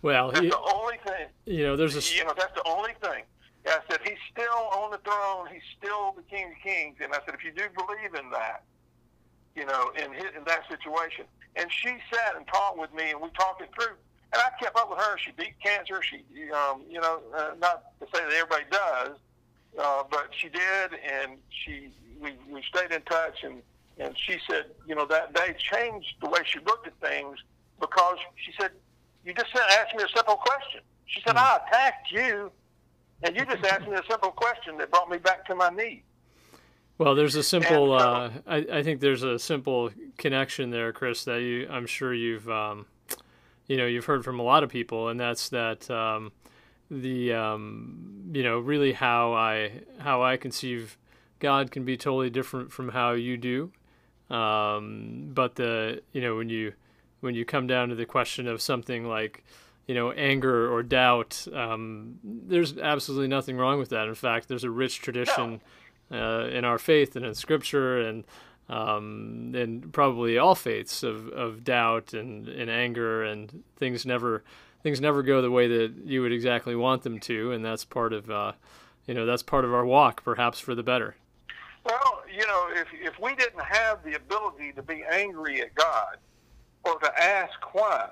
Well, 0.03 0.31
that's 0.31 0.45
he, 0.45 0.49
the 0.49 0.59
only 0.59 0.97
thing. 1.05 1.27
You 1.45 1.65
know, 1.65 1.77
there's 1.77 1.97
a. 1.97 2.15
You 2.15 2.25
know, 2.25 2.33
that's 2.37 2.55
the 2.55 2.67
only 2.67 2.93
thing. 3.03 3.25
I 3.67 3.79
said, 3.91 4.01
he's 4.05 4.19
still 4.33 4.71
on 4.73 4.91
the 4.91 4.99
throne. 4.99 5.49
He's 5.53 5.63
still 5.77 6.13
the 6.17 6.23
King 6.23 6.53
of 6.53 6.59
Kings. 6.63 6.97
And 7.03 7.13
I 7.13 7.19
said, 7.25 7.35
if 7.35 7.45
you 7.45 7.53
do 7.53 7.65
believe 7.77 8.15
in 8.15 8.31
that, 8.31 8.65
you 9.55 9.67
know, 9.67 9.91
in 9.97 10.13
his, 10.13 10.27
in 10.37 10.45
that 10.47 10.63
situation. 10.69 11.27
And 11.57 11.71
she 11.71 11.89
sat 12.13 12.37
and 12.37 12.47
talked 12.47 12.79
with 12.79 12.93
me, 12.95 13.11
and 13.11 13.21
we 13.21 13.29
talked 13.31 13.61
it 13.61 13.71
through. 13.75 13.97
And 14.33 14.41
I 14.41 14.51
kept 14.63 14.77
up 14.77 14.89
with 14.89 15.01
her. 15.01 15.19
She 15.19 15.33
beat 15.33 15.55
cancer. 15.63 16.01
She, 16.03 16.25
um, 16.53 16.83
you 16.89 17.01
know, 17.01 17.21
uh, 17.37 17.51
not 17.61 17.99
to 18.01 18.07
say 18.15 18.23
that 18.25 18.33
everybody 18.33 18.65
does, 18.71 19.19
uh, 19.79 20.05
but 20.09 20.29
she 20.31 20.49
did, 20.49 20.93
and 20.95 21.39
she 21.51 21.91
we 22.21 22.37
we 22.49 22.63
stayed 22.63 22.93
in 22.93 23.03
touch, 23.03 23.43
and 23.43 23.61
and 23.99 24.17
she 24.17 24.39
said, 24.49 24.67
you 24.87 24.95
know, 24.95 25.05
that 25.07 25.35
day 25.35 25.55
changed 25.59 26.15
the 26.23 26.29
way 26.29 26.41
she 26.45 26.61
looked 26.61 26.87
at 26.87 26.95
things 27.01 27.39
because 27.81 28.19
she 28.37 28.53
said, 28.59 28.71
you 29.25 29.35
just 29.35 29.55
asked 29.57 29.97
me 29.97 30.05
a 30.05 30.09
simple 30.09 30.37
question. 30.37 30.81
She 31.07 31.21
said, 31.23 31.37
I 31.37 31.59
attacked 31.67 32.11
you, 32.13 32.53
and 33.23 33.37
you 33.37 33.45
just 33.45 33.65
asked 33.65 33.89
me 33.89 33.95
a 33.95 34.03
simple 34.09 34.31
question 34.31 34.77
that 34.79 34.91
brought 34.91 35.11
me 35.11 35.19
back 35.19 35.45
to 35.47 35.55
my 35.55 35.71
knee. 35.71 36.03
Well, 36.99 37.15
there's 37.15 37.35
a 37.35 37.43
simple. 37.43 37.99
So, 37.99 38.07
uh, 38.07 38.31
I, 38.47 38.57
I, 38.71 38.83
think 38.83 39.01
there's 39.01 39.23
a 39.23 39.39
simple 39.39 39.91
connection 40.19 40.69
there, 40.69 40.93
Chris. 40.93 41.25
That 41.25 41.41
you, 41.41 41.67
I'm 41.71 41.87
sure 41.87 42.13
you've, 42.13 42.49
um, 42.51 42.85
you 43.67 43.79
know, 43.79 43.87
you've 43.87 44.05
heard 44.05 44.23
from 44.23 44.39
a 44.39 44.43
lot 44.43 44.63
of 44.63 44.69
people, 44.69 45.09
and 45.09 45.19
that's 45.19 45.49
that 45.49 45.91
um, 45.91 46.31
the, 46.91 47.33
um, 47.33 48.31
you 48.35 48.43
know, 48.43 48.59
really 48.59 48.93
how 48.93 49.33
I 49.33 49.81
how 49.99 50.23
I 50.23 50.37
conceive 50.37 50.99
God 51.39 51.71
can 51.71 51.87
be 51.87 51.97
totally 51.97 52.29
different 52.29 52.71
from 52.71 52.91
how 52.91 53.13
you 53.13 53.39
do, 53.39 53.73
um, 54.29 55.31
but 55.33 55.55
the 55.55 56.03
you 56.13 56.21
know 56.21 56.37
when 56.37 56.51
you 56.51 56.75
when 57.21 57.35
you 57.35 57.47
come 57.47 57.67
down 57.67 57.89
to 57.89 57.95
the 57.95 58.07
question 58.07 58.47
of 58.47 58.61
something 58.61 59.07
like 59.07 59.43
you 59.87 59.95
know 59.95 60.13
anger 60.13 60.73
or 60.73 60.83
doubt, 60.83 61.47
um, 61.53 62.19
there's 62.23 62.79
absolutely 62.79 63.29
nothing 63.29 63.57
wrong 63.57 63.79
with 63.79 63.91
that. 63.91 64.09
In 64.09 64.15
fact, 64.15 64.49
there's 64.49 64.65
a 64.65 64.71
rich 64.71 65.01
tradition 65.01 65.61
uh, 66.13 66.49
in 66.51 66.65
our 66.65 66.79
faith 66.79 67.17
and 67.17 67.25
in 67.25 67.35
Scripture 67.35 68.01
and 68.01 68.25
um, 68.69 69.53
and 69.55 69.93
probably 69.93 70.39
all 70.39 70.55
faiths 70.55 71.03
of, 71.03 71.29
of 71.31 71.65
doubt 71.65 72.15
and, 72.15 72.49
and 72.49 72.71
anger 72.71 73.25
and 73.25 73.65
things 73.77 74.07
never 74.07 74.45
things 74.83 75.01
never 75.01 75.23
go 75.23 75.43
the 75.43 75.51
way 75.51 75.67
that 75.67 75.93
you 76.05 76.23
would 76.23 76.33
exactly 76.33 76.75
want 76.75 77.03
them 77.03 77.19
to, 77.21 77.53
and 77.53 77.65
that's 77.65 77.85
part 77.85 78.13
of 78.13 78.31
uh, 78.31 78.53
you 79.07 79.15
know 79.15 79.27
that's 79.27 79.43
part 79.43 79.65
of 79.65 79.75
our 79.75 79.85
walk, 79.85 80.23
perhaps 80.25 80.61
for 80.61 80.75
the 80.75 80.83
better. 80.83 81.17
Well, 81.85 82.23
you 82.33 82.47
know, 82.47 82.69
if 82.75 82.89
if 82.93 83.19
we 83.19 83.35
didn't 83.35 83.63
have 83.63 84.05
the 84.05 84.15
ability 84.15 84.73
to 84.73 84.83
be 84.83 85.03
angry 85.11 85.61
at 85.63 85.75
God 85.75 86.17
or 86.85 86.99
to 86.99 87.23
ask 87.23 87.53
why, 87.75 88.09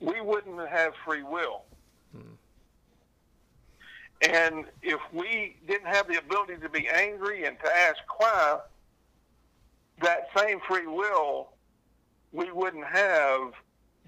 we 0.00 0.20
wouldn't 0.20 0.68
have 0.68 0.92
free 1.04 1.22
will. 1.22 1.62
Hmm. 2.12 2.34
And 4.22 4.64
if 4.82 5.00
we 5.12 5.56
didn't 5.66 5.88
have 5.88 6.08
the 6.08 6.18
ability 6.18 6.56
to 6.62 6.68
be 6.68 6.88
angry 6.88 7.44
and 7.44 7.58
to 7.60 7.76
ask 7.76 7.98
why, 8.18 8.60
that 10.00 10.28
same 10.36 10.60
free 10.68 10.86
will 10.86 11.48
we 12.32 12.50
wouldn't 12.52 12.84
have 12.84 13.52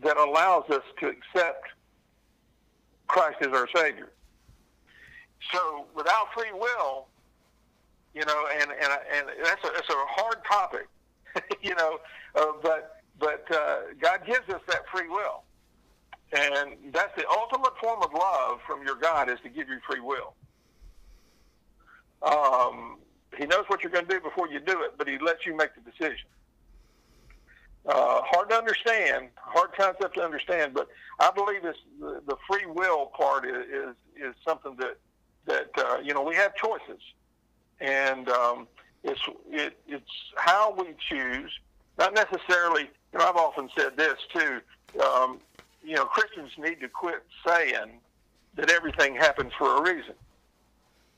that 0.02 0.16
allows 0.16 0.68
us 0.70 0.82
to 0.98 1.08
accept 1.08 1.68
Christ 3.06 3.38
as 3.40 3.48
our 3.48 3.68
Savior. 3.74 4.10
So 5.52 5.86
without 5.94 6.32
free 6.34 6.52
will, 6.52 7.06
you 8.14 8.24
know, 8.24 8.46
and 8.52 8.70
and 8.70 8.92
and 9.12 9.28
that's 9.42 9.64
a 9.64 9.70
that's 9.74 9.88
a 9.88 9.94
hard 9.94 10.38
topic, 10.44 10.88
you 11.62 11.74
know, 11.74 11.98
uh, 12.34 12.46
but 12.62 13.02
but 13.18 13.44
uh, 13.54 13.76
God 14.00 14.20
gives 14.26 14.48
us 14.48 14.60
that 14.68 14.82
free 14.92 15.08
will, 15.08 15.42
and 16.32 16.76
that's 16.92 17.14
the 17.16 17.24
ultimate 17.28 17.76
form 17.80 18.02
of 18.02 18.12
love 18.12 18.60
from 18.66 18.84
your 18.84 18.96
God 18.96 19.28
is 19.28 19.38
to 19.42 19.48
give 19.48 19.68
you 19.68 19.78
free 19.86 20.00
will. 20.00 20.34
Um, 22.22 22.98
he 23.36 23.46
knows 23.46 23.64
what 23.68 23.82
you're 23.82 23.92
going 23.92 24.06
to 24.06 24.14
do 24.14 24.20
before 24.20 24.48
you 24.48 24.60
do 24.60 24.82
it, 24.82 24.94
but 24.98 25.08
he 25.08 25.18
lets 25.18 25.46
you 25.46 25.56
make 25.56 25.70
the 25.74 25.90
decision. 25.90 26.26
Uh, 27.86 28.20
hard 28.22 28.50
to 28.50 28.56
understand, 28.56 29.28
hard 29.36 29.72
concept 29.72 30.14
to 30.14 30.22
understand, 30.22 30.74
but 30.74 30.88
I 31.18 31.30
believe 31.30 31.62
this 31.62 31.76
the, 31.98 32.20
the 32.26 32.36
free 32.48 32.66
will 32.66 33.06
part 33.06 33.46
is 33.46 33.66
is, 33.66 33.96
is 34.16 34.34
something 34.46 34.76
that 34.76 34.98
that 35.46 35.70
uh, 35.78 35.98
you 36.02 36.12
know 36.12 36.22
we 36.22 36.34
have 36.36 36.54
choices 36.54 37.00
and 37.80 38.28
um, 38.28 38.68
it's 39.02 39.20
it, 39.50 39.78
it's 39.88 40.10
how 40.36 40.74
we 40.74 40.94
choose, 41.08 41.50
not 41.98 42.14
necessarily. 42.14 42.90
You 43.12 43.18
know, 43.18 43.28
I've 43.28 43.36
often 43.36 43.68
said 43.76 43.96
this 43.96 44.16
too. 44.32 44.60
Um, 45.02 45.40
you 45.82 45.94
know, 45.94 46.04
Christians 46.04 46.50
need 46.58 46.80
to 46.80 46.88
quit 46.88 47.22
saying 47.46 48.00
that 48.56 48.70
everything 48.70 49.14
happens 49.14 49.52
for 49.58 49.78
a 49.78 49.82
reason, 49.82 50.14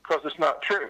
because 0.01 0.21
it's 0.25 0.39
not 0.39 0.61
true. 0.61 0.89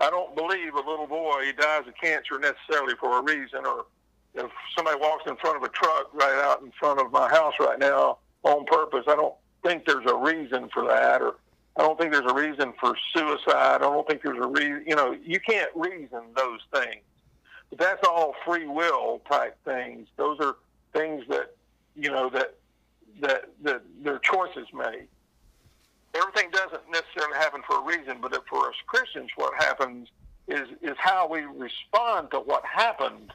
I 0.00 0.10
don't 0.10 0.34
believe 0.34 0.74
a 0.74 0.90
little 0.90 1.06
boy 1.06 1.52
dies 1.58 1.86
of 1.86 1.94
cancer 2.00 2.38
necessarily 2.38 2.94
for 2.98 3.18
a 3.18 3.22
reason, 3.22 3.64
or 3.64 3.86
if 4.34 4.50
somebody 4.76 4.98
walks 5.00 5.24
in 5.28 5.36
front 5.36 5.56
of 5.56 5.62
a 5.62 5.68
truck 5.68 6.12
right 6.12 6.42
out 6.44 6.62
in 6.62 6.72
front 6.72 7.00
of 7.00 7.12
my 7.12 7.28
house 7.28 7.54
right 7.60 7.78
now 7.78 8.18
on 8.42 8.64
purpose, 8.66 9.04
I 9.06 9.14
don't 9.14 9.34
think 9.62 9.86
there's 9.86 10.10
a 10.10 10.16
reason 10.16 10.68
for 10.74 10.86
that, 10.88 11.22
or 11.22 11.36
I 11.76 11.82
don't 11.82 11.98
think 11.98 12.12
there's 12.12 12.30
a 12.30 12.34
reason 12.34 12.72
for 12.80 12.94
suicide. 13.14 13.76
I 13.76 13.78
don't 13.78 14.06
think 14.06 14.22
there's 14.22 14.44
a 14.44 14.48
reason, 14.48 14.84
you 14.86 14.96
know, 14.96 15.16
you 15.24 15.38
can't 15.38 15.70
reason 15.74 16.22
those 16.36 16.60
things. 16.72 17.02
But 17.70 17.78
that's 17.78 18.06
all 18.06 18.34
free 18.44 18.66
will 18.66 19.22
type 19.30 19.56
things. 19.64 20.08
Those 20.16 20.38
are 20.40 20.56
things 20.92 21.24
that, 21.28 21.54
you 21.96 22.10
know, 22.10 22.28
that, 22.30 22.54
that, 23.20 23.50
that 23.62 23.82
their 24.02 24.18
choices 24.18 24.66
made. 24.72 25.06
Everything 26.14 26.50
doesn't 26.50 26.82
necessarily 26.90 27.36
happen 27.36 27.62
for 27.66 27.80
a 27.80 27.82
reason, 27.82 28.18
but 28.20 28.32
for 28.48 28.68
us 28.68 28.74
Christians, 28.86 29.30
what 29.36 29.54
happens 29.62 30.08
is, 30.46 30.68
is 30.82 30.96
how 30.98 31.28
we 31.28 31.40
respond 31.40 32.30
to 32.30 32.38
what 32.38 32.64
happened 32.64 33.32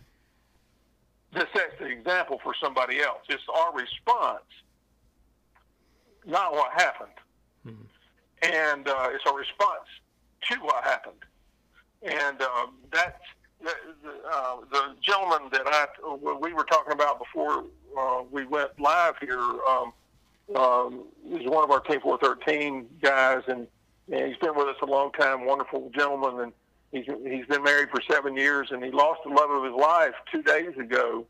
that 1.34 1.47
sets 1.53 1.74
the 1.80 1.86
example 1.86 2.39
for 2.43 2.53
somebody 2.62 3.01
else. 3.01 3.20
It's 3.28 3.43
our 3.53 3.74
response, 3.74 4.45
not 6.26 6.53
what 6.53 6.72
happened. 6.74 7.12
Mm-hmm 7.68 7.84
and 8.41 8.88
uh, 8.88 9.10
it's 9.12 9.26
a 9.26 9.34
response 9.34 9.88
to 10.49 10.55
what 10.60 10.84
happened. 10.84 11.16
And 12.01 12.41
um, 12.41 12.76
that's 12.91 13.22
the, 13.62 13.74
the, 14.03 14.12
uh, 14.32 14.55
the 14.72 14.95
gentleman 15.01 15.49
that 15.51 15.68
I 15.68 15.88
we 16.39 16.53
were 16.53 16.64
talking 16.64 16.93
about 16.93 17.20
before 17.20 17.66
uh, 17.98 18.24
we 18.32 18.46
went 18.46 18.80
live 18.80 19.16
here. 19.20 19.40
Um, 19.40 19.94
um, 20.56 21.04
he's 21.24 21.48
one 21.48 21.64
of 21.64 21.72
our 21.72 21.80
Team 21.82 22.02
413 22.02 22.88
guys, 23.02 23.44
and, 23.48 23.68
and 24.12 24.28
he's 24.28 24.38
been 24.38 24.56
with 24.56 24.68
us 24.68 24.78
a 24.82 24.86
long 24.86 25.12
time. 25.12 25.46
Wonderful 25.46 25.92
gentleman, 25.94 26.40
and 26.40 26.54
He's 26.92 27.06
he's 27.06 27.46
been 27.46 27.64
married 27.64 27.90
for 27.92 28.02
seven 28.10 28.36
years, 28.36 28.70
and 28.72 28.84
he 28.84 28.90
lost 28.90 29.22
the 29.24 29.30
love 29.30 29.52
of 29.52 29.64
his 29.64 29.74
life 29.74 30.14
two 30.32 30.42
days 30.42 30.76
ago 30.78 31.26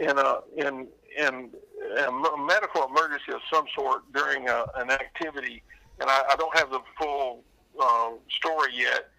in 0.00 0.16
a 0.18 0.38
in 0.56 0.86
in 1.18 1.50
a 1.98 2.36
medical 2.38 2.86
emergency 2.88 3.32
of 3.34 3.40
some 3.52 3.66
sort 3.76 4.10
during 4.14 4.48
a, 4.48 4.64
an 4.76 4.90
activity. 4.90 5.62
And 6.00 6.08
I, 6.08 6.22
I 6.32 6.36
don't 6.36 6.56
have 6.56 6.70
the 6.70 6.80
full 6.98 7.44
uh, 7.78 8.10
story 8.30 8.72
yet, 8.74 9.10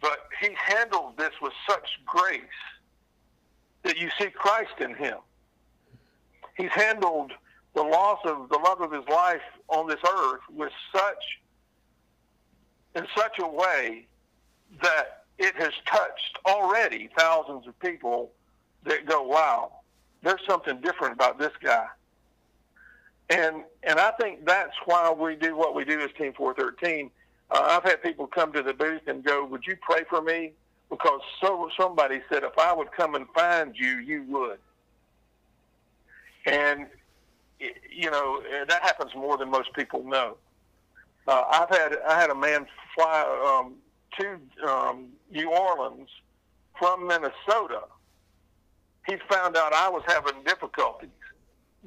but 0.00 0.28
he 0.40 0.50
handled 0.54 1.16
this 1.18 1.32
with 1.42 1.52
such 1.68 2.00
grace 2.06 2.42
that 3.82 3.98
you 3.98 4.08
see 4.20 4.30
Christ 4.30 4.74
in 4.80 4.94
him. 4.94 5.18
He's 6.60 6.70
handled 6.72 7.32
the 7.74 7.82
loss 7.82 8.18
of 8.24 8.50
the 8.50 8.58
love 8.58 8.82
of 8.82 8.92
his 8.92 9.08
life 9.08 9.40
on 9.68 9.88
this 9.88 10.00
earth 10.06 10.40
with 10.52 10.72
such 10.94 11.40
in 12.94 13.06
such 13.16 13.38
a 13.38 13.48
way 13.48 14.06
that 14.82 15.24
it 15.38 15.54
has 15.56 15.72
touched 15.86 16.38
already 16.44 17.08
thousands 17.16 17.66
of 17.66 17.78
people 17.78 18.32
that 18.84 19.06
go, 19.06 19.22
wow, 19.22 19.72
there's 20.22 20.40
something 20.46 20.80
different 20.82 21.14
about 21.14 21.38
this 21.38 21.52
guy. 21.62 21.86
And 23.30 23.62
and 23.82 23.98
I 23.98 24.10
think 24.20 24.44
that's 24.44 24.74
why 24.84 25.10
we 25.12 25.36
do 25.36 25.56
what 25.56 25.74
we 25.74 25.84
do 25.84 26.00
as 26.00 26.10
Team 26.18 26.34
413. 26.34 27.10
Uh, 27.50 27.58
I've 27.62 27.84
had 27.84 28.02
people 28.02 28.26
come 28.26 28.52
to 28.52 28.62
the 28.62 28.74
booth 28.74 29.02
and 29.06 29.24
go, 29.24 29.44
"Would 29.46 29.66
you 29.66 29.76
pray 29.80 30.04
for 30.10 30.20
me?" 30.20 30.52
Because 30.90 31.20
so 31.40 31.70
somebody 31.78 32.20
said, 32.28 32.42
"If 32.42 32.58
I 32.58 32.72
would 32.72 32.90
come 32.92 33.14
and 33.14 33.26
find 33.30 33.74
you, 33.78 33.98
you 33.98 34.24
would." 34.24 34.58
And 36.46 36.86
you 37.90 38.10
know 38.10 38.42
that 38.68 38.82
happens 38.82 39.14
more 39.14 39.36
than 39.36 39.50
most 39.50 39.72
people 39.74 40.02
know. 40.04 40.36
Uh, 41.26 41.44
I've 41.50 41.68
had 41.68 41.96
I 42.08 42.18
had 42.20 42.30
a 42.30 42.34
man 42.34 42.66
fly 42.94 43.60
um, 43.62 43.74
to 44.18 44.68
um, 44.68 45.08
New 45.30 45.50
Orleans 45.50 46.08
from 46.78 47.06
Minnesota. 47.06 47.82
He 49.06 49.16
found 49.28 49.56
out 49.56 49.72
I 49.72 49.88
was 49.88 50.02
having 50.06 50.42
difficulties, 50.44 51.10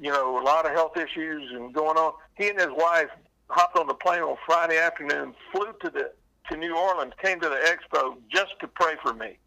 you 0.00 0.10
know, 0.10 0.40
a 0.40 0.42
lot 0.42 0.66
of 0.66 0.72
health 0.72 0.96
issues 0.96 1.50
and 1.52 1.72
going 1.72 1.96
on. 1.96 2.12
He 2.36 2.48
and 2.48 2.58
his 2.58 2.70
wife 2.70 3.10
hopped 3.48 3.76
on 3.78 3.86
the 3.86 3.94
plane 3.94 4.22
on 4.22 4.36
Friday 4.46 4.78
afternoon, 4.78 5.34
flew 5.52 5.72
to 5.82 5.90
the 5.90 6.12
to 6.50 6.56
New 6.56 6.76
Orleans, 6.76 7.12
came 7.22 7.40
to 7.40 7.48
the 7.48 7.56
expo 7.56 8.16
just 8.30 8.52
to 8.60 8.68
pray 8.68 8.94
for 9.02 9.14
me, 9.14 9.38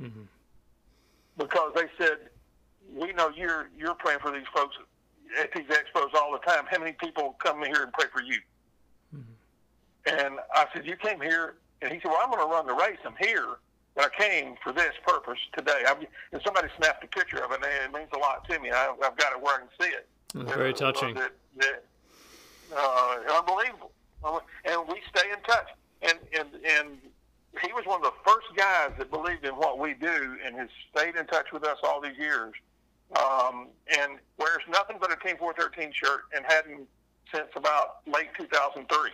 mm-hmm. 0.00 0.22
because 1.38 1.72
they 1.74 1.86
said, 1.98 2.18
"We 2.94 3.12
know 3.12 3.30
you're 3.34 3.68
you're 3.76 3.94
praying 3.94 4.20
for 4.20 4.30
these 4.30 4.46
folks 4.54 4.76
at 5.40 5.52
these 5.52 5.66
expos 5.66 6.14
all 6.14 6.32
the 6.32 6.38
time. 6.38 6.64
How 6.70 6.78
many 6.78 6.92
people 6.92 7.36
come 7.38 7.62
here 7.62 7.82
and 7.82 7.92
pray 7.92 8.06
for 8.12 8.22
you?" 8.22 8.38
Mm-hmm. 9.14 10.18
And 10.18 10.38
I 10.54 10.66
said, 10.72 10.86
"You 10.86 10.96
came 10.96 11.20
here," 11.20 11.56
and 11.80 11.92
he 11.92 12.00
said, 12.00 12.08
"Well, 12.08 12.20
I'm 12.22 12.30
going 12.30 12.46
to 12.46 12.52
run 12.52 12.66
the 12.66 12.74
race. 12.74 12.98
I'm 13.04 13.16
here." 13.18 13.56
But 13.94 14.06
I 14.06 14.22
came 14.22 14.54
for 14.62 14.72
this 14.72 14.92
purpose 15.06 15.38
today. 15.56 15.82
I, 15.86 15.94
and 16.32 16.40
somebody 16.44 16.68
snapped 16.78 17.04
a 17.04 17.06
picture 17.08 17.44
of 17.44 17.52
it, 17.52 17.56
and 17.56 17.94
it 17.94 17.96
means 17.96 18.08
a 18.14 18.18
lot 18.18 18.48
to 18.48 18.58
me. 18.58 18.70
I, 18.70 18.88
I've 19.04 19.16
got 19.16 19.32
it 19.32 19.42
where 19.42 19.56
I 19.56 19.58
can 19.58 19.68
see 19.78 19.88
it. 19.88 20.08
very 20.34 20.72
touching. 20.72 21.14
that, 21.14 21.32
that, 21.58 21.84
uh, 22.74 23.18
unbelievable. 23.38 23.92
And 24.64 24.88
we 24.88 25.00
stay 25.14 25.30
in 25.30 25.42
touch. 25.42 25.68
And, 26.00 26.18
and, 26.38 26.48
and 26.64 26.98
he 27.62 27.72
was 27.72 27.84
one 27.84 28.04
of 28.04 28.04
the 28.04 28.18
first 28.24 28.46
guys 28.56 28.92
that 28.98 29.10
believed 29.10 29.44
in 29.44 29.54
what 29.56 29.78
we 29.78 29.94
do 29.94 30.36
and 30.44 30.56
has 30.56 30.68
stayed 30.90 31.16
in 31.16 31.26
touch 31.26 31.52
with 31.52 31.64
us 31.64 31.78
all 31.84 32.00
these 32.00 32.16
years. 32.18 32.54
Um, 33.18 33.68
and 33.98 34.18
wears 34.38 34.62
nothing 34.70 34.96
but 35.00 35.12
a 35.12 35.16
Team 35.16 35.36
413 35.38 35.92
shirt 35.92 36.22
and 36.34 36.44
hadn't 36.48 36.88
since 37.32 37.48
about 37.56 37.98
late 38.06 38.28
2003. 38.38 39.10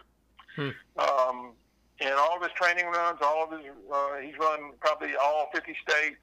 Hmm. 0.57 0.70
Um, 0.99 1.53
and 2.01 2.14
all 2.14 2.36
of 2.36 2.42
his 2.42 2.53
training 2.53 2.86
runs, 2.86 3.18
all 3.22 3.44
of 3.44 3.51
his, 3.51 3.70
uh, 3.92 4.16
he's 4.22 4.38
run 4.38 4.72
probably 4.80 5.14
all 5.16 5.49
50 5.53 5.76
states, 5.86 6.16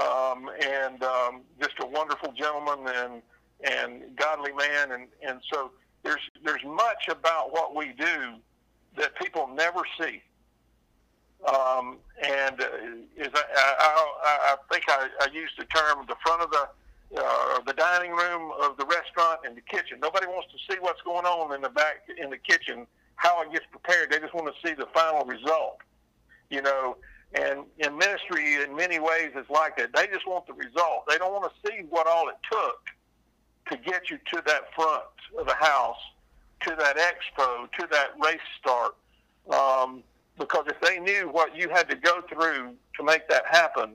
um, 0.00 0.50
and 0.60 1.02
um, 1.02 1.40
just 1.60 1.74
a 1.80 1.86
wonderful 1.86 2.32
gentleman 2.32 2.92
and 2.94 3.22
and 3.64 4.16
godly 4.16 4.52
man, 4.52 4.92
and 4.92 5.08
and 5.26 5.40
so 5.52 5.72
there's 6.04 6.20
there's 6.44 6.64
much 6.64 7.08
about 7.08 7.52
what 7.52 7.74
we 7.74 7.92
do 7.98 8.34
that 8.96 9.16
people 9.16 9.48
never 9.48 9.80
see. 10.00 10.22
Um, 11.46 11.98
and 12.22 12.60
uh, 12.60 12.66
is 13.16 13.28
I, 13.34 13.74
I, 13.80 14.38
I 14.52 14.56
think 14.70 14.84
I, 14.88 15.08
I 15.20 15.28
used 15.32 15.54
the 15.58 15.64
term 15.64 16.04
the 16.06 16.16
front 16.24 16.42
of 16.42 16.50
the 16.50 16.68
uh, 17.16 17.60
the 17.66 17.72
dining 17.72 18.12
room 18.12 18.52
of 18.60 18.76
the 18.76 18.84
restaurant 18.84 19.40
and 19.44 19.56
the 19.56 19.62
kitchen. 19.62 19.98
Nobody 20.00 20.26
wants 20.26 20.48
to 20.52 20.72
see 20.72 20.78
what's 20.80 21.00
going 21.02 21.24
on 21.24 21.54
in 21.54 21.62
the 21.62 21.70
back 21.70 22.02
in 22.20 22.30
the 22.30 22.36
kitchen, 22.36 22.86
how 23.16 23.40
it 23.42 23.52
gets 23.52 23.64
prepared. 23.70 24.10
They 24.10 24.18
just 24.18 24.34
want 24.34 24.52
to 24.54 24.68
see 24.68 24.74
the 24.74 24.86
final 24.92 25.24
result. 25.24 25.78
You 26.50 26.62
know, 26.62 26.96
and 27.34 27.64
in 27.78 27.96
ministry, 27.96 28.62
in 28.62 28.74
many 28.74 28.98
ways, 28.98 29.32
is 29.36 29.48
like 29.50 29.76
that. 29.76 29.94
They 29.94 30.06
just 30.06 30.26
want 30.26 30.46
the 30.46 30.54
result. 30.54 31.04
They 31.08 31.18
don't 31.18 31.32
want 31.32 31.50
to 31.52 31.70
see 31.70 31.84
what 31.90 32.06
all 32.06 32.28
it 32.28 32.36
took 32.50 32.88
to 33.70 33.76
get 33.90 34.10
you 34.10 34.18
to 34.32 34.42
that 34.46 34.74
front 34.74 35.02
of 35.38 35.46
the 35.46 35.54
house, 35.54 35.98
to 36.62 36.74
that 36.78 36.96
expo, 36.96 37.70
to 37.78 37.86
that 37.90 38.08
race 38.22 38.40
start. 38.58 38.94
Um, 39.50 40.02
because 40.38 40.64
if 40.68 40.80
they 40.80 40.98
knew 40.98 41.28
what 41.28 41.56
you 41.56 41.68
had 41.68 41.88
to 41.90 41.96
go 41.96 42.22
through 42.22 42.74
to 42.96 43.04
make 43.04 43.28
that 43.28 43.44
happen, 43.50 43.94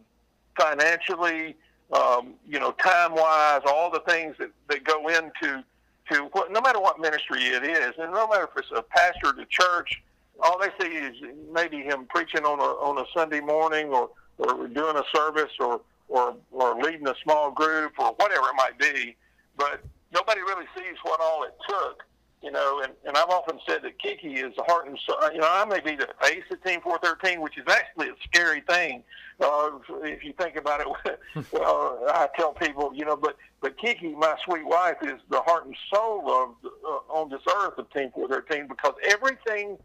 financially, 0.59 1.55
um, 1.96 2.34
you 2.48 2.60
know, 2.60 2.72
time 2.74 3.14
wise, 3.14 3.62
all 3.66 3.89
the 3.91 4.02
things 4.02 4.36
that, 4.39 4.52
that 4.70 4.84
go 4.84 5.08
into 5.08 5.64
to 6.12 6.24
what, 6.34 6.52
no 6.52 6.60
matter 6.62 6.80
what 6.80 7.00
ministry 7.00 7.44
it 7.44 7.64
is, 7.64 7.94
and 7.98 8.12
no 8.12 8.28
matter 8.28 8.44
if 8.44 8.58
it's 8.58 8.72
a 8.76 8.82
pastor 8.82 9.32
the 9.32 9.46
church, 9.50 10.02
all 10.41 10.60
they 10.60 10.70
see 10.82 10.91
is 10.94 11.16
maybe 11.52 11.82
him 11.82 12.06
preaching 12.10 12.44
on 12.44 12.60
a 12.60 12.64
on 12.64 12.98
a 12.98 13.06
Sunday 13.14 13.39
morning 13.39 13.88
or 13.88 14.10
or 14.38 14.68
doing 14.68 14.98
a 14.98 15.04
service 15.16 15.52
or 15.60 15.82
or 16.10 16.36
or 16.52 16.82
leading 16.82 17.08
a 17.08 17.16
small 17.24 17.52
group 17.52 17.94
or 18.00 18.14
whatever 18.18 18.48
it 18.48 18.56
might 18.56 18.78
be 18.80 19.16
but 19.58 19.84
nobody 20.14 20.41
really 20.41 20.66
sees 20.76 20.98
what 21.04 21.20
all 21.22 21.44
it 21.44 21.56
took. 21.68 22.04
You 22.44 22.52
know, 22.52 22.82
and, 22.84 22.91
and 23.06 23.16
I've 23.18 23.30
often 23.30 23.58
said 23.66 23.84
that 23.84 23.98
Kiki 24.00 24.34
is 24.34 24.54
the 24.58 24.64
heart 24.64 24.86
and 24.86 25.00
soul. 25.08 25.18
You 25.32 25.39
know, 25.39 25.48
I 25.50 25.64
may 25.64 25.80
be 25.80 25.96
the 25.96 26.10
face 26.22 26.44
of 26.52 26.62
Team 26.62 26.82
413, 26.82 27.39
which 27.39 27.58
is 27.58 27.64
actually 27.70 28.10
a 28.10 28.16
scary 28.26 28.60
thing 28.60 29.02
uh, 29.39 29.70
if 30.04 30.26
you 30.26 30.34
think 30.34 30.58
about 30.58 30.82
it. 30.82 31.46
well, 31.54 32.04
I 32.10 32.28
tell 32.38 32.52
people, 32.52 32.91
you 32.94 33.06
know, 33.06 33.16
but 33.16 33.38
but 33.62 33.78
Kiki, 33.78 34.10
my 34.10 34.36
sweet 34.44 34.66
wife, 34.66 34.98
is 35.04 35.22
the 35.30 35.39
heart 35.41 35.66
and 35.66 35.76
soul 35.94 36.30
of 36.30 36.50
uh, 36.86 37.14
on 37.14 37.30
this 37.30 37.41
earth 37.62 37.78
of 37.78 37.89
Team 37.94 38.12
413 38.14 38.68
because 38.68 38.94
everything 39.08 39.78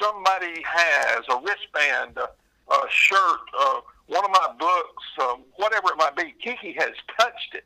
somebody 0.00 0.62
has, 0.64 1.24
a 1.28 1.40
wristband, 1.40 2.16
a, 2.16 2.72
a 2.72 2.80
shirt, 2.90 3.40
uh, 3.58 3.80
one 4.06 4.24
of 4.24 4.30
my 4.30 4.48
books, 4.58 5.04
um, 5.20 5.42
whatever 5.56 5.88
it 5.88 5.96
might 5.96 6.16
be, 6.16 6.32
Kiki 6.42 6.72
has 6.78 6.92
touched 7.18 7.54
it. 7.54 7.64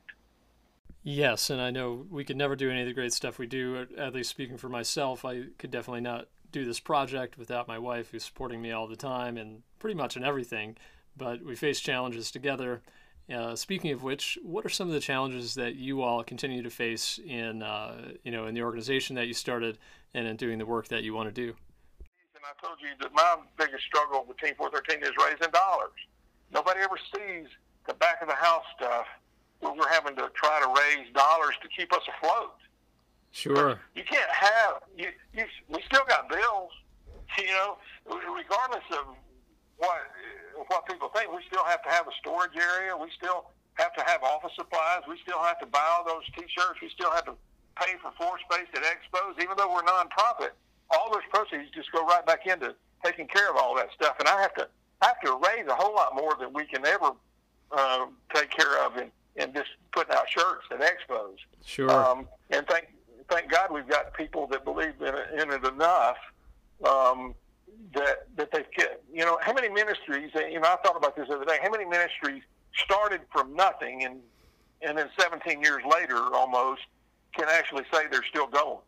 Yes, 1.10 1.48
and 1.48 1.58
I 1.58 1.70
know 1.70 2.04
we 2.10 2.22
could 2.22 2.36
never 2.36 2.54
do 2.54 2.70
any 2.70 2.82
of 2.82 2.86
the 2.86 2.92
great 2.92 3.14
stuff 3.14 3.38
we 3.38 3.46
do. 3.46 3.86
At 3.96 4.12
least 4.12 4.28
speaking 4.28 4.58
for 4.58 4.68
myself, 4.68 5.24
I 5.24 5.44
could 5.56 5.70
definitely 5.70 6.02
not 6.02 6.28
do 6.52 6.66
this 6.66 6.80
project 6.80 7.38
without 7.38 7.66
my 7.66 7.78
wife, 7.78 8.10
who's 8.10 8.24
supporting 8.24 8.60
me 8.60 8.72
all 8.72 8.86
the 8.86 8.94
time 8.94 9.38
and 9.38 9.62
pretty 9.78 9.94
much 9.94 10.18
in 10.18 10.22
everything. 10.22 10.76
But 11.16 11.42
we 11.42 11.56
face 11.56 11.80
challenges 11.80 12.30
together. 12.30 12.82
Uh, 13.34 13.56
speaking 13.56 13.90
of 13.90 14.02
which, 14.02 14.38
what 14.42 14.66
are 14.66 14.68
some 14.68 14.88
of 14.88 14.92
the 14.92 15.00
challenges 15.00 15.54
that 15.54 15.76
you 15.76 16.02
all 16.02 16.22
continue 16.22 16.62
to 16.62 16.68
face 16.68 17.18
in, 17.26 17.62
uh, 17.62 18.12
you 18.22 18.30
know, 18.30 18.44
in 18.44 18.54
the 18.54 18.60
organization 18.60 19.16
that 19.16 19.28
you 19.28 19.32
started 19.32 19.78
and 20.12 20.26
in 20.26 20.36
doing 20.36 20.58
the 20.58 20.66
work 20.66 20.88
that 20.88 21.04
you 21.04 21.14
want 21.14 21.26
to 21.26 21.32
do? 21.34 21.56
And 22.34 22.44
I 22.44 22.52
told 22.62 22.80
you 22.82 22.90
that 23.00 23.14
my 23.14 23.36
biggest 23.56 23.84
struggle 23.84 24.26
with 24.28 24.36
Team 24.36 24.52
413 24.58 25.02
is 25.02 25.16
raising 25.24 25.52
dollars. 25.54 25.96
Nobody 26.52 26.80
ever 26.80 26.98
sees 27.14 27.46
the 27.86 27.94
back 27.94 28.20
of 28.20 28.28
the 28.28 28.34
house 28.34 28.64
stuff 28.76 29.06
we're 29.60 29.88
having 29.88 30.16
to 30.16 30.30
try 30.34 30.60
to 30.60 30.68
raise 30.68 31.12
dollars 31.14 31.54
to 31.62 31.68
keep 31.68 31.92
us 31.92 32.02
afloat. 32.16 32.54
Sure. 33.32 33.78
You 33.94 34.04
can't 34.04 34.30
have 34.30 34.82
you, 34.96 35.08
you. 35.34 35.44
We 35.68 35.82
still 35.82 36.04
got 36.08 36.28
bills, 36.28 36.72
you 37.38 37.46
know. 37.46 37.76
Regardless 38.06 38.84
of 38.92 39.14
what 39.76 40.00
what 40.68 40.86
people 40.86 41.10
think, 41.14 41.30
we 41.30 41.42
still 41.46 41.64
have 41.64 41.82
to 41.82 41.90
have 41.90 42.08
a 42.08 42.14
storage 42.20 42.56
area. 42.56 42.96
We 42.96 43.08
still 43.16 43.46
have 43.74 43.94
to 43.94 44.02
have 44.06 44.22
office 44.22 44.52
supplies. 44.56 45.02
We 45.08 45.18
still 45.22 45.38
have 45.38 45.58
to 45.60 45.66
buy 45.66 45.84
all 45.92 46.04
those 46.04 46.24
T-shirts. 46.34 46.80
We 46.82 46.88
still 46.90 47.12
have 47.12 47.26
to 47.26 47.34
pay 47.76 47.94
for 48.02 48.10
floor 48.12 48.38
space 48.50 48.66
at 48.74 48.82
expos, 48.82 49.40
even 49.42 49.56
though 49.56 49.72
we're 49.72 49.82
nonprofit. 49.82 50.50
All 50.90 51.12
those 51.12 51.22
proceeds 51.30 51.70
just 51.74 51.92
go 51.92 52.04
right 52.06 52.24
back 52.26 52.46
into 52.46 52.74
taking 53.04 53.28
care 53.28 53.50
of 53.50 53.56
all 53.56 53.74
that 53.76 53.88
stuff, 53.94 54.16
and 54.18 54.26
I 54.28 54.40
have 54.40 54.54
to 54.54 54.68
I 55.00 55.06
have 55.06 55.20
to 55.20 55.38
raise 55.46 55.66
a 55.68 55.74
whole 55.74 55.94
lot 55.94 56.14
more 56.14 56.34
than 56.40 56.52
we 56.52 56.66
can 56.66 56.84
ever 56.84 57.12
uh, 57.70 58.06
take 58.34 58.50
care 58.50 58.84
of 58.84 58.96
in 58.96 59.10
and 59.38 59.54
just 59.54 59.70
putting 59.92 60.14
out 60.14 60.28
shirts 60.28 60.66
at 60.70 60.80
expos. 60.80 61.36
Sure. 61.64 61.90
Um, 61.90 62.28
and 62.50 62.66
thank 62.66 62.88
thank 63.28 63.50
God 63.50 63.70
we've 63.72 63.88
got 63.88 64.14
people 64.14 64.46
that 64.48 64.64
believe 64.64 64.94
in 65.00 65.14
it, 65.14 65.40
in 65.40 65.52
it 65.52 65.64
enough 65.64 66.16
um, 66.86 67.34
that 67.94 68.26
that 68.36 68.50
they 68.52 68.64
can. 68.76 68.88
You 69.12 69.24
know, 69.24 69.38
how 69.42 69.52
many 69.52 69.68
ministries? 69.68 70.30
You 70.34 70.60
know, 70.60 70.68
I 70.68 70.76
thought 70.84 70.96
about 70.96 71.16
this 71.16 71.28
the 71.28 71.36
other 71.36 71.44
day. 71.44 71.58
How 71.62 71.70
many 71.70 71.84
ministries 71.84 72.42
started 72.74 73.20
from 73.32 73.54
nothing 73.54 74.04
and 74.04 74.20
and 74.82 74.96
then 74.96 75.08
17 75.18 75.60
years 75.60 75.82
later, 75.90 76.16
almost, 76.16 76.82
can 77.36 77.46
actually 77.48 77.84
say 77.92 78.06
they're 78.10 78.24
still 78.28 78.46
going. 78.46 78.78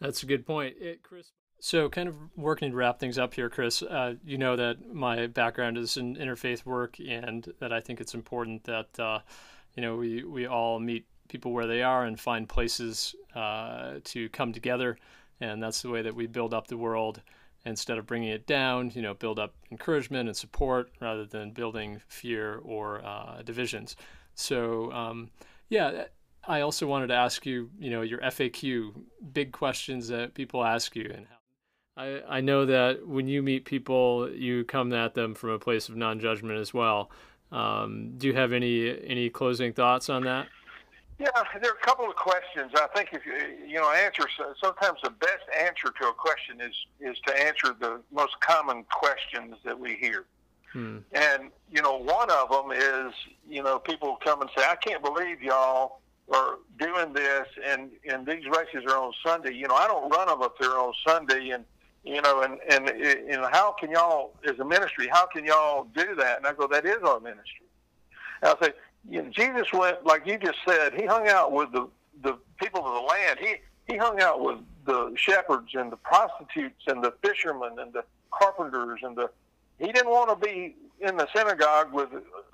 That's 0.00 0.22
a 0.22 0.26
good 0.26 0.46
point, 0.46 0.76
it, 0.80 1.02
Chris. 1.02 1.30
So, 1.60 1.88
kind 1.88 2.08
of 2.08 2.16
working 2.36 2.72
to 2.72 2.76
wrap 2.76 2.98
things 2.98 3.16
up 3.16 3.32
here, 3.32 3.48
Chris. 3.48 3.80
Uh, 3.82 4.14
you 4.24 4.38
know 4.38 4.56
that 4.56 4.92
my 4.92 5.28
background 5.28 5.78
is 5.78 5.96
in 5.96 6.16
interfaith 6.16 6.66
work, 6.66 6.96
and 7.00 7.52
that 7.60 7.72
I 7.72 7.80
think 7.80 8.00
it's 8.00 8.12
important 8.12 8.64
that 8.64 8.98
uh, 8.98 9.20
you 9.74 9.82
know 9.82 9.96
we 9.96 10.24
we 10.24 10.46
all 10.46 10.78
meet 10.78 11.06
people 11.28 11.52
where 11.52 11.66
they 11.66 11.82
are 11.82 12.04
and 12.04 12.18
find 12.18 12.48
places 12.48 13.14
uh, 13.34 13.94
to 14.04 14.28
come 14.30 14.52
together, 14.52 14.98
and 15.40 15.62
that's 15.62 15.82
the 15.82 15.90
way 15.90 16.02
that 16.02 16.14
we 16.14 16.26
build 16.26 16.54
up 16.54 16.68
the 16.68 16.76
world 16.76 17.22
instead 17.64 17.98
of 17.98 18.06
bringing 18.06 18.30
it 18.30 18.46
down. 18.46 18.90
You 18.94 19.02
know, 19.02 19.14
build 19.14 19.38
up 19.38 19.54
encouragement 19.70 20.28
and 20.28 20.36
support 20.36 20.90
rather 21.00 21.24
than 21.24 21.52
building 21.52 22.00
fear 22.08 22.60
or 22.64 23.04
uh, 23.04 23.42
divisions. 23.42 23.96
So, 24.34 24.90
um, 24.92 25.30
yeah. 25.68 26.04
I 26.46 26.60
also 26.60 26.86
wanted 26.86 27.06
to 27.06 27.14
ask 27.14 27.46
you, 27.46 27.70
you 27.78 27.88
know, 27.88 28.02
your 28.02 28.20
FAQ, 28.20 28.92
big 29.32 29.50
questions 29.50 30.08
that 30.08 30.34
people 30.34 30.62
ask 30.62 30.94
you, 30.94 31.10
and 31.10 31.26
I, 31.96 32.20
I 32.28 32.40
know 32.40 32.66
that 32.66 33.06
when 33.06 33.28
you 33.28 33.42
meet 33.42 33.64
people, 33.64 34.28
you 34.30 34.64
come 34.64 34.92
at 34.92 35.14
them 35.14 35.34
from 35.34 35.50
a 35.50 35.58
place 35.58 35.88
of 35.88 35.96
non-judgment 35.96 36.58
as 36.58 36.74
well. 36.74 37.10
Um, 37.54 38.14
do 38.18 38.26
you 38.26 38.34
have 38.34 38.52
any 38.52 38.98
any 39.06 39.30
closing 39.30 39.72
thoughts 39.72 40.10
on 40.10 40.24
that? 40.24 40.48
Yeah, 41.20 41.28
there 41.62 41.70
are 41.70 41.76
a 41.80 41.86
couple 41.86 42.08
of 42.08 42.16
questions. 42.16 42.72
I 42.74 42.88
think 42.94 43.10
if 43.12 43.24
you 43.24 43.32
you 43.64 43.76
know 43.76 43.92
answer 43.92 44.24
sometimes 44.60 44.98
the 45.04 45.10
best 45.10 45.44
answer 45.56 45.92
to 46.00 46.08
a 46.08 46.12
question 46.12 46.60
is 46.60 46.74
is 47.00 47.16
to 47.26 47.40
answer 47.40 47.74
the 47.78 48.00
most 48.12 48.40
common 48.40 48.84
questions 48.90 49.54
that 49.64 49.78
we 49.78 49.94
hear. 49.94 50.24
Hmm. 50.72 50.98
And 51.12 51.52
you 51.70 51.80
know, 51.80 51.96
one 51.96 52.28
of 52.28 52.50
them 52.50 52.72
is 52.72 53.14
you 53.48 53.62
know 53.62 53.78
people 53.78 54.18
come 54.24 54.40
and 54.40 54.50
say, 54.56 54.64
"I 54.68 54.74
can't 54.74 55.02
believe 55.02 55.40
y'all 55.40 56.00
are 56.32 56.58
doing 56.76 57.12
this, 57.12 57.46
and 57.64 57.90
and 58.10 58.26
these 58.26 58.46
races 58.46 58.82
are 58.88 58.98
on 58.98 59.12
Sunday. 59.24 59.54
You 59.54 59.68
know, 59.68 59.76
I 59.76 59.86
don't 59.86 60.10
run 60.10 60.26
them 60.26 60.42
up 60.42 60.58
they're 60.58 60.70
on 60.70 60.92
Sunday, 61.06 61.50
and 61.50 61.64
you 62.04 62.20
know, 62.20 62.42
and 62.42 62.58
and 62.68 62.98
you 62.98 63.36
know, 63.36 63.48
how 63.50 63.72
can 63.72 63.90
y'all 63.90 64.32
as 64.46 64.58
a 64.58 64.64
ministry, 64.64 65.08
how 65.10 65.26
can 65.26 65.44
y'all 65.44 65.84
do 65.96 66.14
that? 66.16 66.38
And 66.38 66.46
I 66.46 66.52
go, 66.52 66.66
that 66.68 66.84
is 66.84 67.02
our 67.02 67.18
ministry. 67.18 67.66
And 68.42 68.54
I 68.56 68.66
say, 68.66 68.72
you 69.08 69.22
know, 69.22 69.30
Jesus 69.30 69.72
went 69.72 70.04
like 70.04 70.26
you 70.26 70.38
just 70.38 70.58
said. 70.68 70.92
He 70.94 71.06
hung 71.06 71.28
out 71.28 71.52
with 71.52 71.72
the 71.72 71.88
the 72.22 72.36
people 72.60 72.86
of 72.86 72.94
the 72.94 73.00
land. 73.00 73.38
He 73.40 73.56
he 73.88 73.96
hung 73.96 74.20
out 74.20 74.42
with 74.42 74.58
the 74.84 75.12
shepherds 75.16 75.70
and 75.74 75.90
the 75.90 75.96
prostitutes 75.96 76.82
and 76.86 77.02
the 77.02 77.14
fishermen 77.22 77.78
and 77.78 77.92
the 77.92 78.04
carpenters 78.30 79.00
and 79.02 79.16
the. 79.16 79.30
He 79.78 79.90
didn't 79.90 80.10
want 80.10 80.28
to 80.30 80.46
be 80.46 80.76
in 81.00 81.16
the 81.16 81.26
synagogue 81.34 81.92
with 81.92 82.10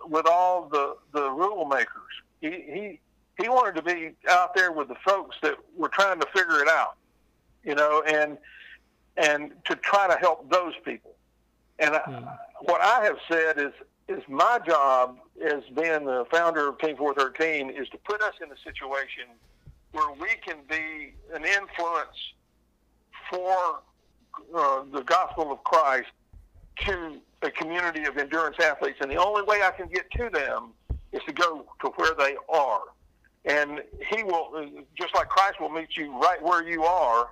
with 0.07 0.27
all 0.27 0.69
the 0.69 0.97
the 1.13 1.29
rule 1.29 1.65
makers. 1.65 1.89
He 2.41 2.51
he 2.51 3.01
he 3.41 3.49
wanted 3.49 3.75
to 3.77 3.83
be 3.83 4.13
out 4.29 4.55
there 4.55 4.71
with 4.71 4.89
the 4.89 4.97
folks 5.05 5.37
that 5.43 5.57
were 5.77 5.89
trying 5.89 6.21
to 6.21 6.27
figure 6.27 6.61
it 6.61 6.69
out. 6.69 6.97
You 7.65 7.75
know, 7.75 8.03
and 8.07 8.39
and 9.17 9.53
to 9.65 9.77
try 9.77 10.09
to 10.09 10.17
help 10.19 10.51
those 10.51 10.75
people. 10.85 11.13
And 11.79 11.95
mm. 11.95 12.29
I, 12.29 12.37
what 12.61 12.81
I 12.81 13.05
have 13.05 13.19
said 13.31 13.59
is, 13.59 13.73
is 14.09 14.23
my 14.29 14.59
job 14.67 15.19
as 15.45 15.63
being 15.75 16.05
the 16.05 16.27
founder 16.31 16.69
of 16.69 16.79
Team 16.79 16.97
413 16.97 17.71
is 17.71 17.89
to 17.91 17.99
put 17.99 18.21
us 18.23 18.35
in 18.43 18.51
a 18.51 18.57
situation 18.65 19.25
where 19.93 20.13
we 20.13 20.29
can 20.45 20.59
be 20.69 21.15
an 21.35 21.45
influence 21.45 22.17
for 23.31 23.81
uh, 24.55 24.83
the 24.93 25.03
gospel 25.03 25.53
of 25.53 25.63
Christ 25.65 26.11
to 26.87 27.21
a 27.43 27.51
community 27.51 28.05
of 28.05 28.17
endurance 28.17 28.57
athletes. 28.61 28.99
And 29.01 29.11
the 29.11 29.17
only 29.17 29.43
way 29.43 29.63
I 29.63 29.71
can 29.71 29.89
get 29.89 30.11
to 30.13 30.31
them 30.31 30.71
is 31.13 31.21
to 31.27 31.33
go 31.33 31.67
to 31.81 31.89
where 31.97 32.15
they 32.15 32.37
are. 32.49 32.83
And 33.45 33.83
he 34.11 34.23
will, 34.23 34.69
just 34.97 35.15
like 35.15 35.29
Christ 35.29 35.61
will 35.61 35.71
meet 35.71 35.97
you 35.97 36.19
right 36.19 36.41
where 36.43 36.67
you 36.67 36.85
are, 36.85 37.31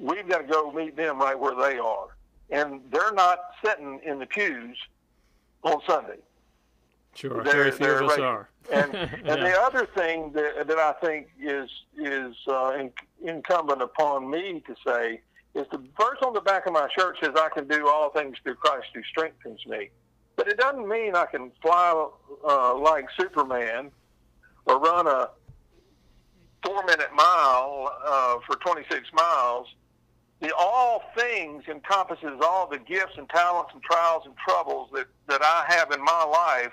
we've 0.00 0.26
got 0.28 0.38
to 0.38 0.44
go 0.44 0.72
meet 0.72 0.96
them 0.96 1.18
right 1.18 1.38
where 1.38 1.54
they 1.54 1.78
are. 1.78 2.16
And 2.50 2.80
they're 2.90 3.12
not 3.12 3.38
sitting 3.64 4.00
in 4.04 4.18
the 4.18 4.26
pews 4.26 4.76
on 5.62 5.80
Sunday. 5.86 6.16
Sure, 7.14 7.44
they're, 7.44 7.52
very 7.52 7.70
few 7.72 7.86
of 7.86 8.10
us 8.10 8.18
are. 8.18 8.48
and 8.72 8.94
and 8.94 9.20
yeah. 9.24 9.36
the 9.36 9.60
other 9.60 9.86
thing 9.94 10.32
that, 10.32 10.66
that 10.66 10.78
I 10.78 10.92
think 11.04 11.28
is 11.40 11.68
is 11.96 12.34
uh, 12.48 12.72
in, 12.78 12.92
incumbent 13.22 13.82
upon 13.82 14.30
me 14.30 14.62
to 14.66 14.74
say 14.86 15.20
is 15.54 15.66
the 15.72 15.78
verse 15.98 16.18
on 16.24 16.32
the 16.32 16.40
back 16.40 16.66
of 16.66 16.72
my 16.72 16.88
shirt 16.96 17.18
says, 17.20 17.32
"I 17.36 17.48
can 17.52 17.66
do 17.66 17.88
all 17.88 18.10
things 18.10 18.36
through 18.42 18.54
Christ 18.54 18.86
who 18.94 19.02
strengthens 19.02 19.66
me." 19.66 19.90
But 20.36 20.46
it 20.48 20.56
doesn't 20.56 20.88
mean 20.88 21.16
I 21.16 21.26
can 21.26 21.50
fly 21.60 22.08
uh, 22.48 22.78
like 22.78 23.06
Superman 23.18 23.90
or 24.66 24.78
run 24.78 25.08
a 25.08 25.30
four 26.64 26.84
minute 26.84 27.12
mile 27.12 27.92
uh, 28.06 28.36
for 28.46 28.56
26 28.56 29.12
miles 29.12 29.66
the 30.40 30.54
all 30.56 31.02
things 31.16 31.64
encompasses 31.68 32.40
all 32.42 32.66
the 32.66 32.78
gifts 32.78 33.12
and 33.18 33.28
talents 33.28 33.70
and 33.74 33.82
trials 33.82 34.22
and 34.24 34.34
troubles 34.36 34.88
that, 34.94 35.06
that 35.28 35.42
I 35.42 35.64
have 35.68 35.92
in 35.92 36.02
my 36.02 36.24
life. 36.24 36.72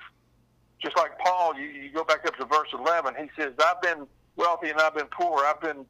Just 0.80 0.96
like 0.96 1.18
Paul, 1.20 1.58
you, 1.58 1.68
you 1.68 1.92
go 1.92 2.04
back 2.04 2.26
up 2.26 2.38
to 2.38 2.46
verse 2.46 2.70
11, 2.74 3.16
he 3.20 3.30
says, 3.40 3.54
I've 3.64 3.82
been 3.82 4.08
wealthy 4.38 4.70
and 4.70 4.80
I've 4.80 4.96
been 4.96 5.08
poor. 5.08 5.44
I've 5.44 5.60
been, 5.60 5.86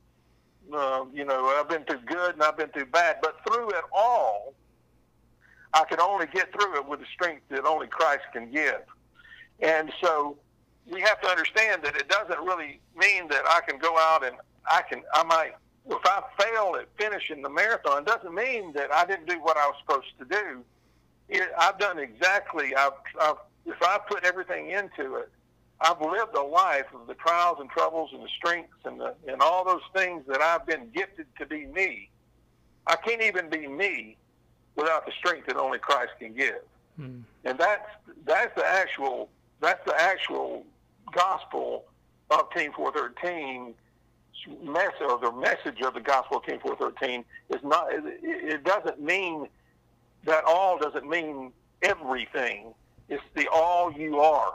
uh, 0.73 1.05
you 1.13 1.23
know, 1.23 1.53
I've 1.59 1.69
been 1.69 1.84
through 1.84 2.01
good 2.05 2.34
and 2.34 2.43
I've 2.43 2.57
been 2.57 2.69
through 2.69 2.88
bad. 2.88 3.17
But 3.21 3.36
through 3.45 3.69
it 3.69 3.84
all, 3.91 4.55
I 5.73 5.84
can 5.84 5.99
only 5.99 6.25
get 6.28 6.51
through 6.53 6.78
it 6.78 6.88
with 6.88 7.01
the 7.01 7.05
strength 7.13 7.43
that 7.49 7.65
only 7.65 7.88
Christ 7.88 8.23
can 8.34 8.49
give. 8.49 8.82
And 9.59 9.91
so 10.01 10.38
we 10.89 11.01
have 11.01 11.21
to 11.21 11.28
understand 11.28 11.84
that 11.84 11.95
it 11.95 12.07
doesn't 12.07 12.39
really 12.39 12.80
mean 12.95 13.28
that 13.28 13.43
I 13.45 13.59
can 13.67 13.78
go 13.78 13.97
out 13.99 14.25
and 14.25 14.36
I 14.71 14.82
can, 14.89 15.03
I 15.13 15.23
might 15.23 15.53
if 15.90 16.06
I 16.06 16.22
fail 16.40 16.76
at 16.80 16.88
finishing 16.98 17.42
the 17.42 17.50
marathon, 17.50 18.04
doesn't 18.04 18.34
mean 18.34 18.74
that 18.74 18.92
I 18.94 19.06
didn't 19.06 19.28
do 19.28 19.42
what 19.42 19.58
I 19.58 19.68
was 19.68 19.76
supposed 19.86 20.08
to 20.20 20.26
do. 20.26 20.64
It, 21.30 21.50
I've 21.58 21.78
done 21.80 22.00
exactly. 22.00 22.76
I've, 22.76 22.94
I've 23.20 23.38
if 23.66 23.82
I 23.82 24.00
put 24.08 24.24
everything 24.24 24.72
into 24.72 25.16
it, 25.16 25.30
I've 25.82 26.02
lived 26.02 26.36
a 26.36 26.42
life 26.42 26.86
of 26.94 27.08
the 27.08 27.14
trials 27.14 27.58
and 27.60 27.70
troubles 27.70 28.12
and 28.14 28.24
the 28.24 28.30
strengths 28.38 28.86
and 28.86 29.00
the 29.00 29.14
and 29.28 29.42
all 29.42 29.66
those 29.66 29.82
things 29.96 30.24
that 30.28 30.42
I've 30.42 30.66
been 30.66 30.90
gifted 30.94 31.28
to 31.40 31.46
be 31.46 31.66
me. 31.68 32.10
I 32.88 32.96
can't 32.96 33.22
even 33.22 33.50
be 33.50 33.68
me 33.68 34.18
without 34.76 35.06
the 35.06 35.12
strength 35.12 35.48
that 35.48 35.58
only 35.58 35.80
Christ 35.80 36.14
can 36.20 36.34
give. 36.34 36.62
Hmm. 36.96 37.20
And 37.44 37.58
that's 37.58 37.90
that's 38.26 38.56
the 38.56 38.66
actual 38.66 39.30
that's 39.60 39.84
the 39.86 40.00
actual 40.00 40.66
gospel 41.12 41.86
of 42.32 42.50
Team 42.56 42.72
413 42.74 43.74
message 44.64 45.02
or 45.02 45.20
the 45.20 45.32
message 45.32 45.82
of 45.82 45.94
the 45.94 46.00
gospel 46.00 46.38
of 46.38 46.46
Team 46.46 46.60
413 46.60 47.26
is 47.50 47.64
not. 47.64 47.88
It 47.92 48.64
doesn't 48.64 49.02
mean 49.02 49.48
that 50.26 50.44
all 50.46 50.78
doesn't 50.78 51.08
mean 51.08 51.52
everything. 51.82 52.74
It's 53.10 53.24
the 53.36 53.48
all 53.48 53.92
you 53.92 54.20
are. 54.20 54.54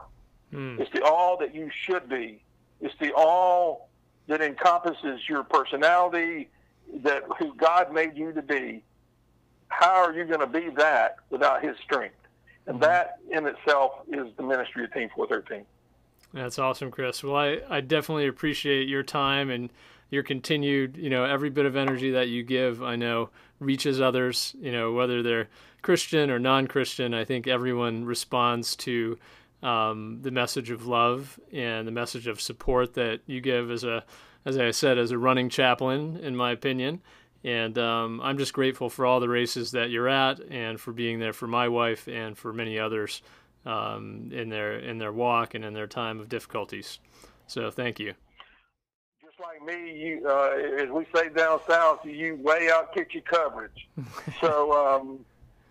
Mm. 0.53 0.79
It's 0.79 0.91
the 0.93 1.03
all 1.03 1.37
that 1.39 1.55
you 1.55 1.71
should 1.73 2.09
be. 2.09 2.43
It's 2.81 2.95
the 3.01 3.13
all 3.15 3.89
that 4.27 4.41
encompasses 4.41 5.21
your 5.29 5.43
personality, 5.43 6.49
that 7.03 7.23
who 7.39 7.55
God 7.55 7.93
made 7.93 8.17
you 8.17 8.33
to 8.33 8.43
be. 8.43 8.83
How 9.69 10.05
are 10.05 10.13
you 10.13 10.25
going 10.25 10.41
to 10.41 10.47
be 10.47 10.69
that 10.77 11.17
without 11.31 11.63
His 11.63 11.77
strength? 11.83 12.17
And 12.67 12.79
mm 12.79 12.81
that 12.83 13.19
in 13.31 13.47
itself 13.47 13.93
is 14.13 14.29
the 14.37 14.43
ministry 14.45 14.85
of 14.85 14.93
Team 14.93 15.09
413. 15.17 15.65
That's 16.33 16.59
awesome, 16.59 16.91
Chris. 16.91 17.23
Well, 17.23 17.37
I, 17.37 17.59
I 17.69 17.81
definitely 17.81 18.27
appreciate 18.27 18.89
your 18.89 19.03
time 19.03 19.51
and 19.51 19.71
your 20.11 20.23
continued, 20.23 20.97
you 20.97 21.11
know, 21.11 21.25
every 21.25 21.51
bit 21.51 21.67
of 21.67 21.77
energy 21.77 22.11
that 22.13 22.29
you 22.29 22.43
give, 22.43 22.83
I 22.83 22.97
know 22.97 23.31
reaches 23.61 24.01
others, 24.01 24.55
you 24.61 24.73
know, 24.73 24.93
whether 24.93 25.23
they're 25.23 25.49
Christian 25.83 26.31
or 26.31 26.39
non 26.39 26.67
Christian. 26.67 27.15
I 27.15 27.25
think 27.25 27.47
everyone 27.47 28.05
responds 28.05 28.77
to 28.77 29.19
um, 29.63 30.19
the 30.23 30.31
message 30.31 30.71
of 30.71 30.87
love 30.87 31.39
and 31.53 31.87
the 31.87 31.93
message 31.93 32.27
of 32.27 32.41
support 32.41 32.95
that 32.95 33.21
you 33.27 33.41
give 33.41 33.71
as 33.71 33.85
a, 33.85 34.05
as 34.45 34.59
I 34.59 34.71
said, 34.71 34.99
as 34.99 35.11
a 35.13 35.19
running 35.19 35.49
chaplain, 35.49 36.19
in 36.19 36.37
my 36.37 36.53
opinion. 36.53 37.01
And 37.45 37.77
um, 37.79 38.21
I'm 38.21 38.39
just 38.39 38.53
grateful 38.53 38.89
for 38.89 39.05
all 39.05 39.19
the 39.19 39.29
races 39.29 39.73
that 39.73 39.91
you're 39.91 40.09
at 40.09 40.41
and 40.51 40.81
for 40.81 40.93
being 40.93 41.19
there 41.19 41.33
for 41.33 41.47
my 41.47 41.69
wife 41.69 42.07
and 42.07 42.39
for 42.39 42.53
many 42.53 42.79
others 42.79 43.23
um, 43.67 44.31
in 44.33 44.49
their 44.49 44.79
in 44.79 44.99
their 44.99 45.13
walk 45.13 45.55
and 45.55 45.65
in 45.65 45.75
their 45.75 45.87
time 45.87 46.21
of 46.21 46.29
difficulties. 46.29 46.99
So 47.47 47.71
thank 47.71 48.01
you. 48.01 48.15
Just 49.23 49.39
like 49.41 49.65
me, 49.65 49.97
you 49.97 50.29
uh, 50.29 50.83
as 50.83 50.91
we 50.91 51.07
say 51.15 51.29
down 51.29 51.61
south, 51.69 52.05
you 52.05 52.37
way 52.37 52.71
out 52.71 52.95
kick 52.95 53.15
your 53.15 53.23
coverage. 53.23 53.89
so, 54.41 54.73
um, 54.73 55.25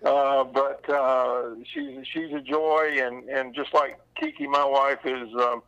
uh, 0.04 0.44
but 0.44 0.88
uh, 0.90 1.56
she's 1.74 2.06
she's 2.08 2.34
a 2.34 2.42
joy, 2.42 2.98
and 3.00 3.28
and 3.30 3.54
just 3.54 3.74
like 3.74 4.00
Kiki, 4.20 4.48
my 4.48 4.66
wife 4.66 5.06
is. 5.06 5.30
Um, 5.36 5.64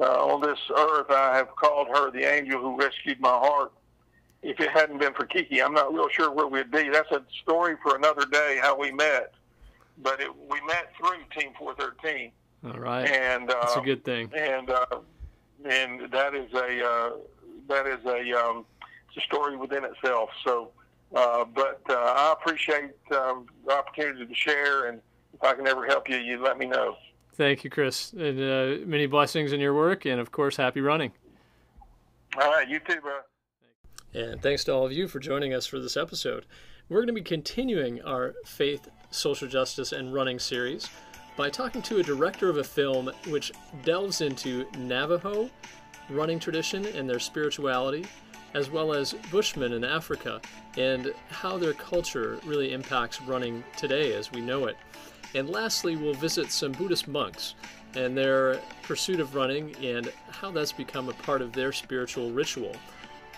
uh, 0.00 0.24
on 0.24 0.40
this 0.40 0.58
earth, 0.76 1.10
I 1.10 1.36
have 1.36 1.48
called 1.56 1.88
her 1.88 2.12
the 2.12 2.22
angel 2.22 2.60
who 2.60 2.78
rescued 2.78 3.18
my 3.18 3.28
heart. 3.28 3.72
If 4.40 4.60
it 4.60 4.70
hadn't 4.70 4.98
been 4.98 5.14
for 5.14 5.26
Kiki, 5.26 5.60
I'm 5.60 5.74
not 5.74 5.92
real 5.92 6.08
sure 6.08 6.30
where 6.30 6.46
we'd 6.46 6.70
be. 6.70 6.88
That's 6.88 7.10
a 7.10 7.24
story 7.42 7.74
for 7.82 7.96
another 7.96 8.24
day, 8.24 8.60
how 8.62 8.78
we 8.78 8.92
met 8.92 9.34
but 9.98 10.20
it, 10.20 10.30
we 10.34 10.60
met 10.66 10.92
through 10.96 11.18
Team 11.38 11.52
413. 11.58 12.32
All 12.64 12.80
right, 12.80 13.08
and 13.08 13.50
uh, 13.50 13.54
that's 13.60 13.76
a 13.76 13.80
good 13.80 14.04
thing. 14.04 14.30
And 14.36 14.70
uh, 14.70 14.86
and 15.64 16.10
that 16.10 16.34
is 16.34 16.52
a 16.52 16.86
uh, 16.86 17.10
that 17.68 17.86
is 17.86 18.04
a 18.04 18.38
um, 18.38 18.64
it's 19.08 19.16
a 19.16 19.20
story 19.22 19.56
within 19.56 19.84
itself. 19.84 20.30
So 20.44 20.70
Uh, 21.14 21.44
but 21.44 21.80
uh, 21.88 21.94
I 21.94 22.34
appreciate 22.38 22.92
um, 23.16 23.46
the 23.66 23.72
opportunity 23.72 24.26
to 24.26 24.34
share, 24.34 24.86
and 24.86 25.00
if 25.34 25.42
I 25.42 25.54
can 25.54 25.66
ever 25.66 25.84
help 25.86 26.08
you, 26.08 26.16
you 26.16 26.40
let 26.42 26.56
me 26.56 26.66
know. 26.66 26.96
Thank 27.32 27.64
you, 27.64 27.70
Chris, 27.70 28.12
and 28.12 28.38
uh, 28.38 28.86
many 28.86 29.06
blessings 29.06 29.52
in 29.52 29.60
your 29.60 29.74
work, 29.74 30.04
and 30.04 30.20
of 30.20 30.30
course, 30.30 30.56
happy 30.56 30.80
running. 30.80 31.12
All 32.40 32.50
right, 32.50 32.68
you 32.68 32.78
too, 32.80 33.00
bro. 33.00 33.18
And 34.12 34.40
thanks 34.42 34.62
to 34.64 34.72
all 34.72 34.86
of 34.86 34.92
you 34.92 35.08
for 35.08 35.18
joining 35.18 35.54
us 35.54 35.66
for 35.66 35.80
this 35.80 35.96
episode. 35.96 36.44
We're 36.90 36.96
going 36.96 37.06
to 37.06 37.12
be 37.12 37.22
continuing 37.22 38.02
our 38.02 38.34
faith, 38.44 38.88
social 39.12 39.46
justice, 39.46 39.92
and 39.92 40.12
running 40.12 40.40
series 40.40 40.90
by 41.36 41.48
talking 41.48 41.82
to 41.82 41.98
a 41.98 42.02
director 42.02 42.50
of 42.50 42.56
a 42.56 42.64
film 42.64 43.12
which 43.28 43.52
delves 43.84 44.22
into 44.22 44.66
Navajo 44.76 45.48
running 46.08 46.40
tradition 46.40 46.84
and 46.86 47.08
their 47.08 47.20
spirituality, 47.20 48.06
as 48.54 48.70
well 48.70 48.92
as 48.92 49.14
Bushmen 49.30 49.72
in 49.72 49.84
Africa 49.84 50.40
and 50.76 51.14
how 51.28 51.56
their 51.56 51.74
culture 51.74 52.40
really 52.44 52.72
impacts 52.72 53.22
running 53.22 53.62
today 53.76 54.12
as 54.14 54.32
we 54.32 54.40
know 54.40 54.64
it. 54.64 54.76
And 55.36 55.48
lastly, 55.48 55.94
we'll 55.94 56.14
visit 56.14 56.50
some 56.50 56.72
Buddhist 56.72 57.06
monks 57.06 57.54
and 57.94 58.16
their 58.16 58.56
pursuit 58.82 59.20
of 59.20 59.36
running 59.36 59.76
and 59.76 60.12
how 60.28 60.50
that's 60.50 60.72
become 60.72 61.08
a 61.08 61.12
part 61.12 61.40
of 61.40 61.52
their 61.52 61.70
spiritual 61.70 62.32
ritual, 62.32 62.74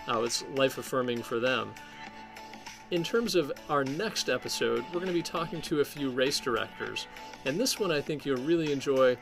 how 0.07 0.23
it's 0.23 0.43
life 0.55 0.79
affirming 0.79 1.21
for 1.21 1.39
them. 1.39 1.71
In 2.93 3.03
terms 3.03 3.33
of 3.33 3.51
our 3.69 3.83
next 3.83 4.29
episode, 4.29 4.85
we're 4.89 4.99
going 4.99 5.07
to 5.07 5.13
be 5.13 5.23
talking 5.23 5.63
to 5.63 5.81
a 5.81 5.85
few 5.85 6.11
race 6.11 6.39
directors. 6.39 7.07
And 7.43 7.59
this 7.59 7.79
one 7.79 7.91
I 7.91 7.99
think 7.99 8.23
you'll 8.23 8.45
really 8.45 8.71
enjoy 8.71 9.17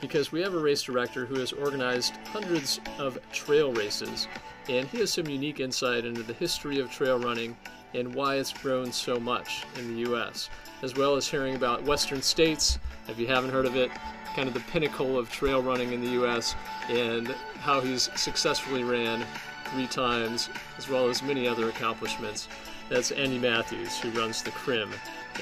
because 0.00 0.32
we 0.32 0.40
have 0.40 0.54
a 0.54 0.58
race 0.58 0.82
director 0.82 1.24
who 1.24 1.36
has 1.36 1.52
organized 1.52 2.16
hundreds 2.32 2.80
of 2.98 3.20
trail 3.30 3.72
races, 3.72 4.26
and 4.68 4.88
he 4.88 4.98
has 4.98 5.12
some 5.12 5.28
unique 5.28 5.60
insight 5.60 6.04
into 6.04 6.24
the 6.24 6.32
history 6.32 6.80
of 6.80 6.90
trail 6.90 7.16
running 7.16 7.56
and 7.94 8.12
why 8.12 8.38
it's 8.38 8.52
grown 8.52 8.90
so 8.90 9.20
much 9.20 9.62
in 9.78 9.94
the 9.94 10.00
U.S., 10.00 10.50
as 10.82 10.96
well 10.96 11.14
as 11.14 11.28
hearing 11.28 11.54
about 11.54 11.84
Western 11.84 12.22
states, 12.22 12.80
if 13.06 13.20
you 13.20 13.28
haven't 13.28 13.50
heard 13.50 13.66
of 13.66 13.76
it, 13.76 13.92
kind 14.34 14.48
of 14.48 14.54
the 14.54 14.64
pinnacle 14.72 15.16
of 15.16 15.30
trail 15.30 15.62
running 15.62 15.92
in 15.92 16.00
the 16.00 16.10
U.S., 16.10 16.56
and 16.88 17.28
how 17.60 17.80
he's 17.80 18.10
successfully 18.16 18.82
ran 18.82 19.24
three 19.66 19.86
times, 19.86 20.48
as 20.76 20.88
well 20.88 21.08
as 21.08 21.22
many 21.22 21.46
other 21.46 21.68
accomplishments. 21.68 22.48
That's 22.92 23.10
Andy 23.10 23.38
Matthews, 23.38 23.98
who 23.98 24.10
runs 24.10 24.42
the 24.42 24.50
Crim 24.50 24.90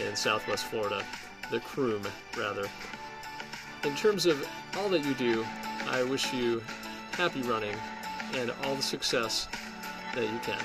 in 0.00 0.14
Southwest 0.14 0.66
Florida, 0.66 1.02
the 1.50 1.58
Croom, 1.58 2.00
rather. 2.38 2.68
In 3.82 3.96
terms 3.96 4.24
of 4.24 4.48
all 4.76 4.88
that 4.90 5.04
you 5.04 5.14
do, 5.14 5.44
I 5.88 6.04
wish 6.04 6.32
you 6.32 6.62
happy 7.10 7.42
running 7.42 7.74
and 8.34 8.52
all 8.62 8.76
the 8.76 8.82
success 8.82 9.48
that 10.14 10.22
you 10.22 10.38
can. 10.44 10.62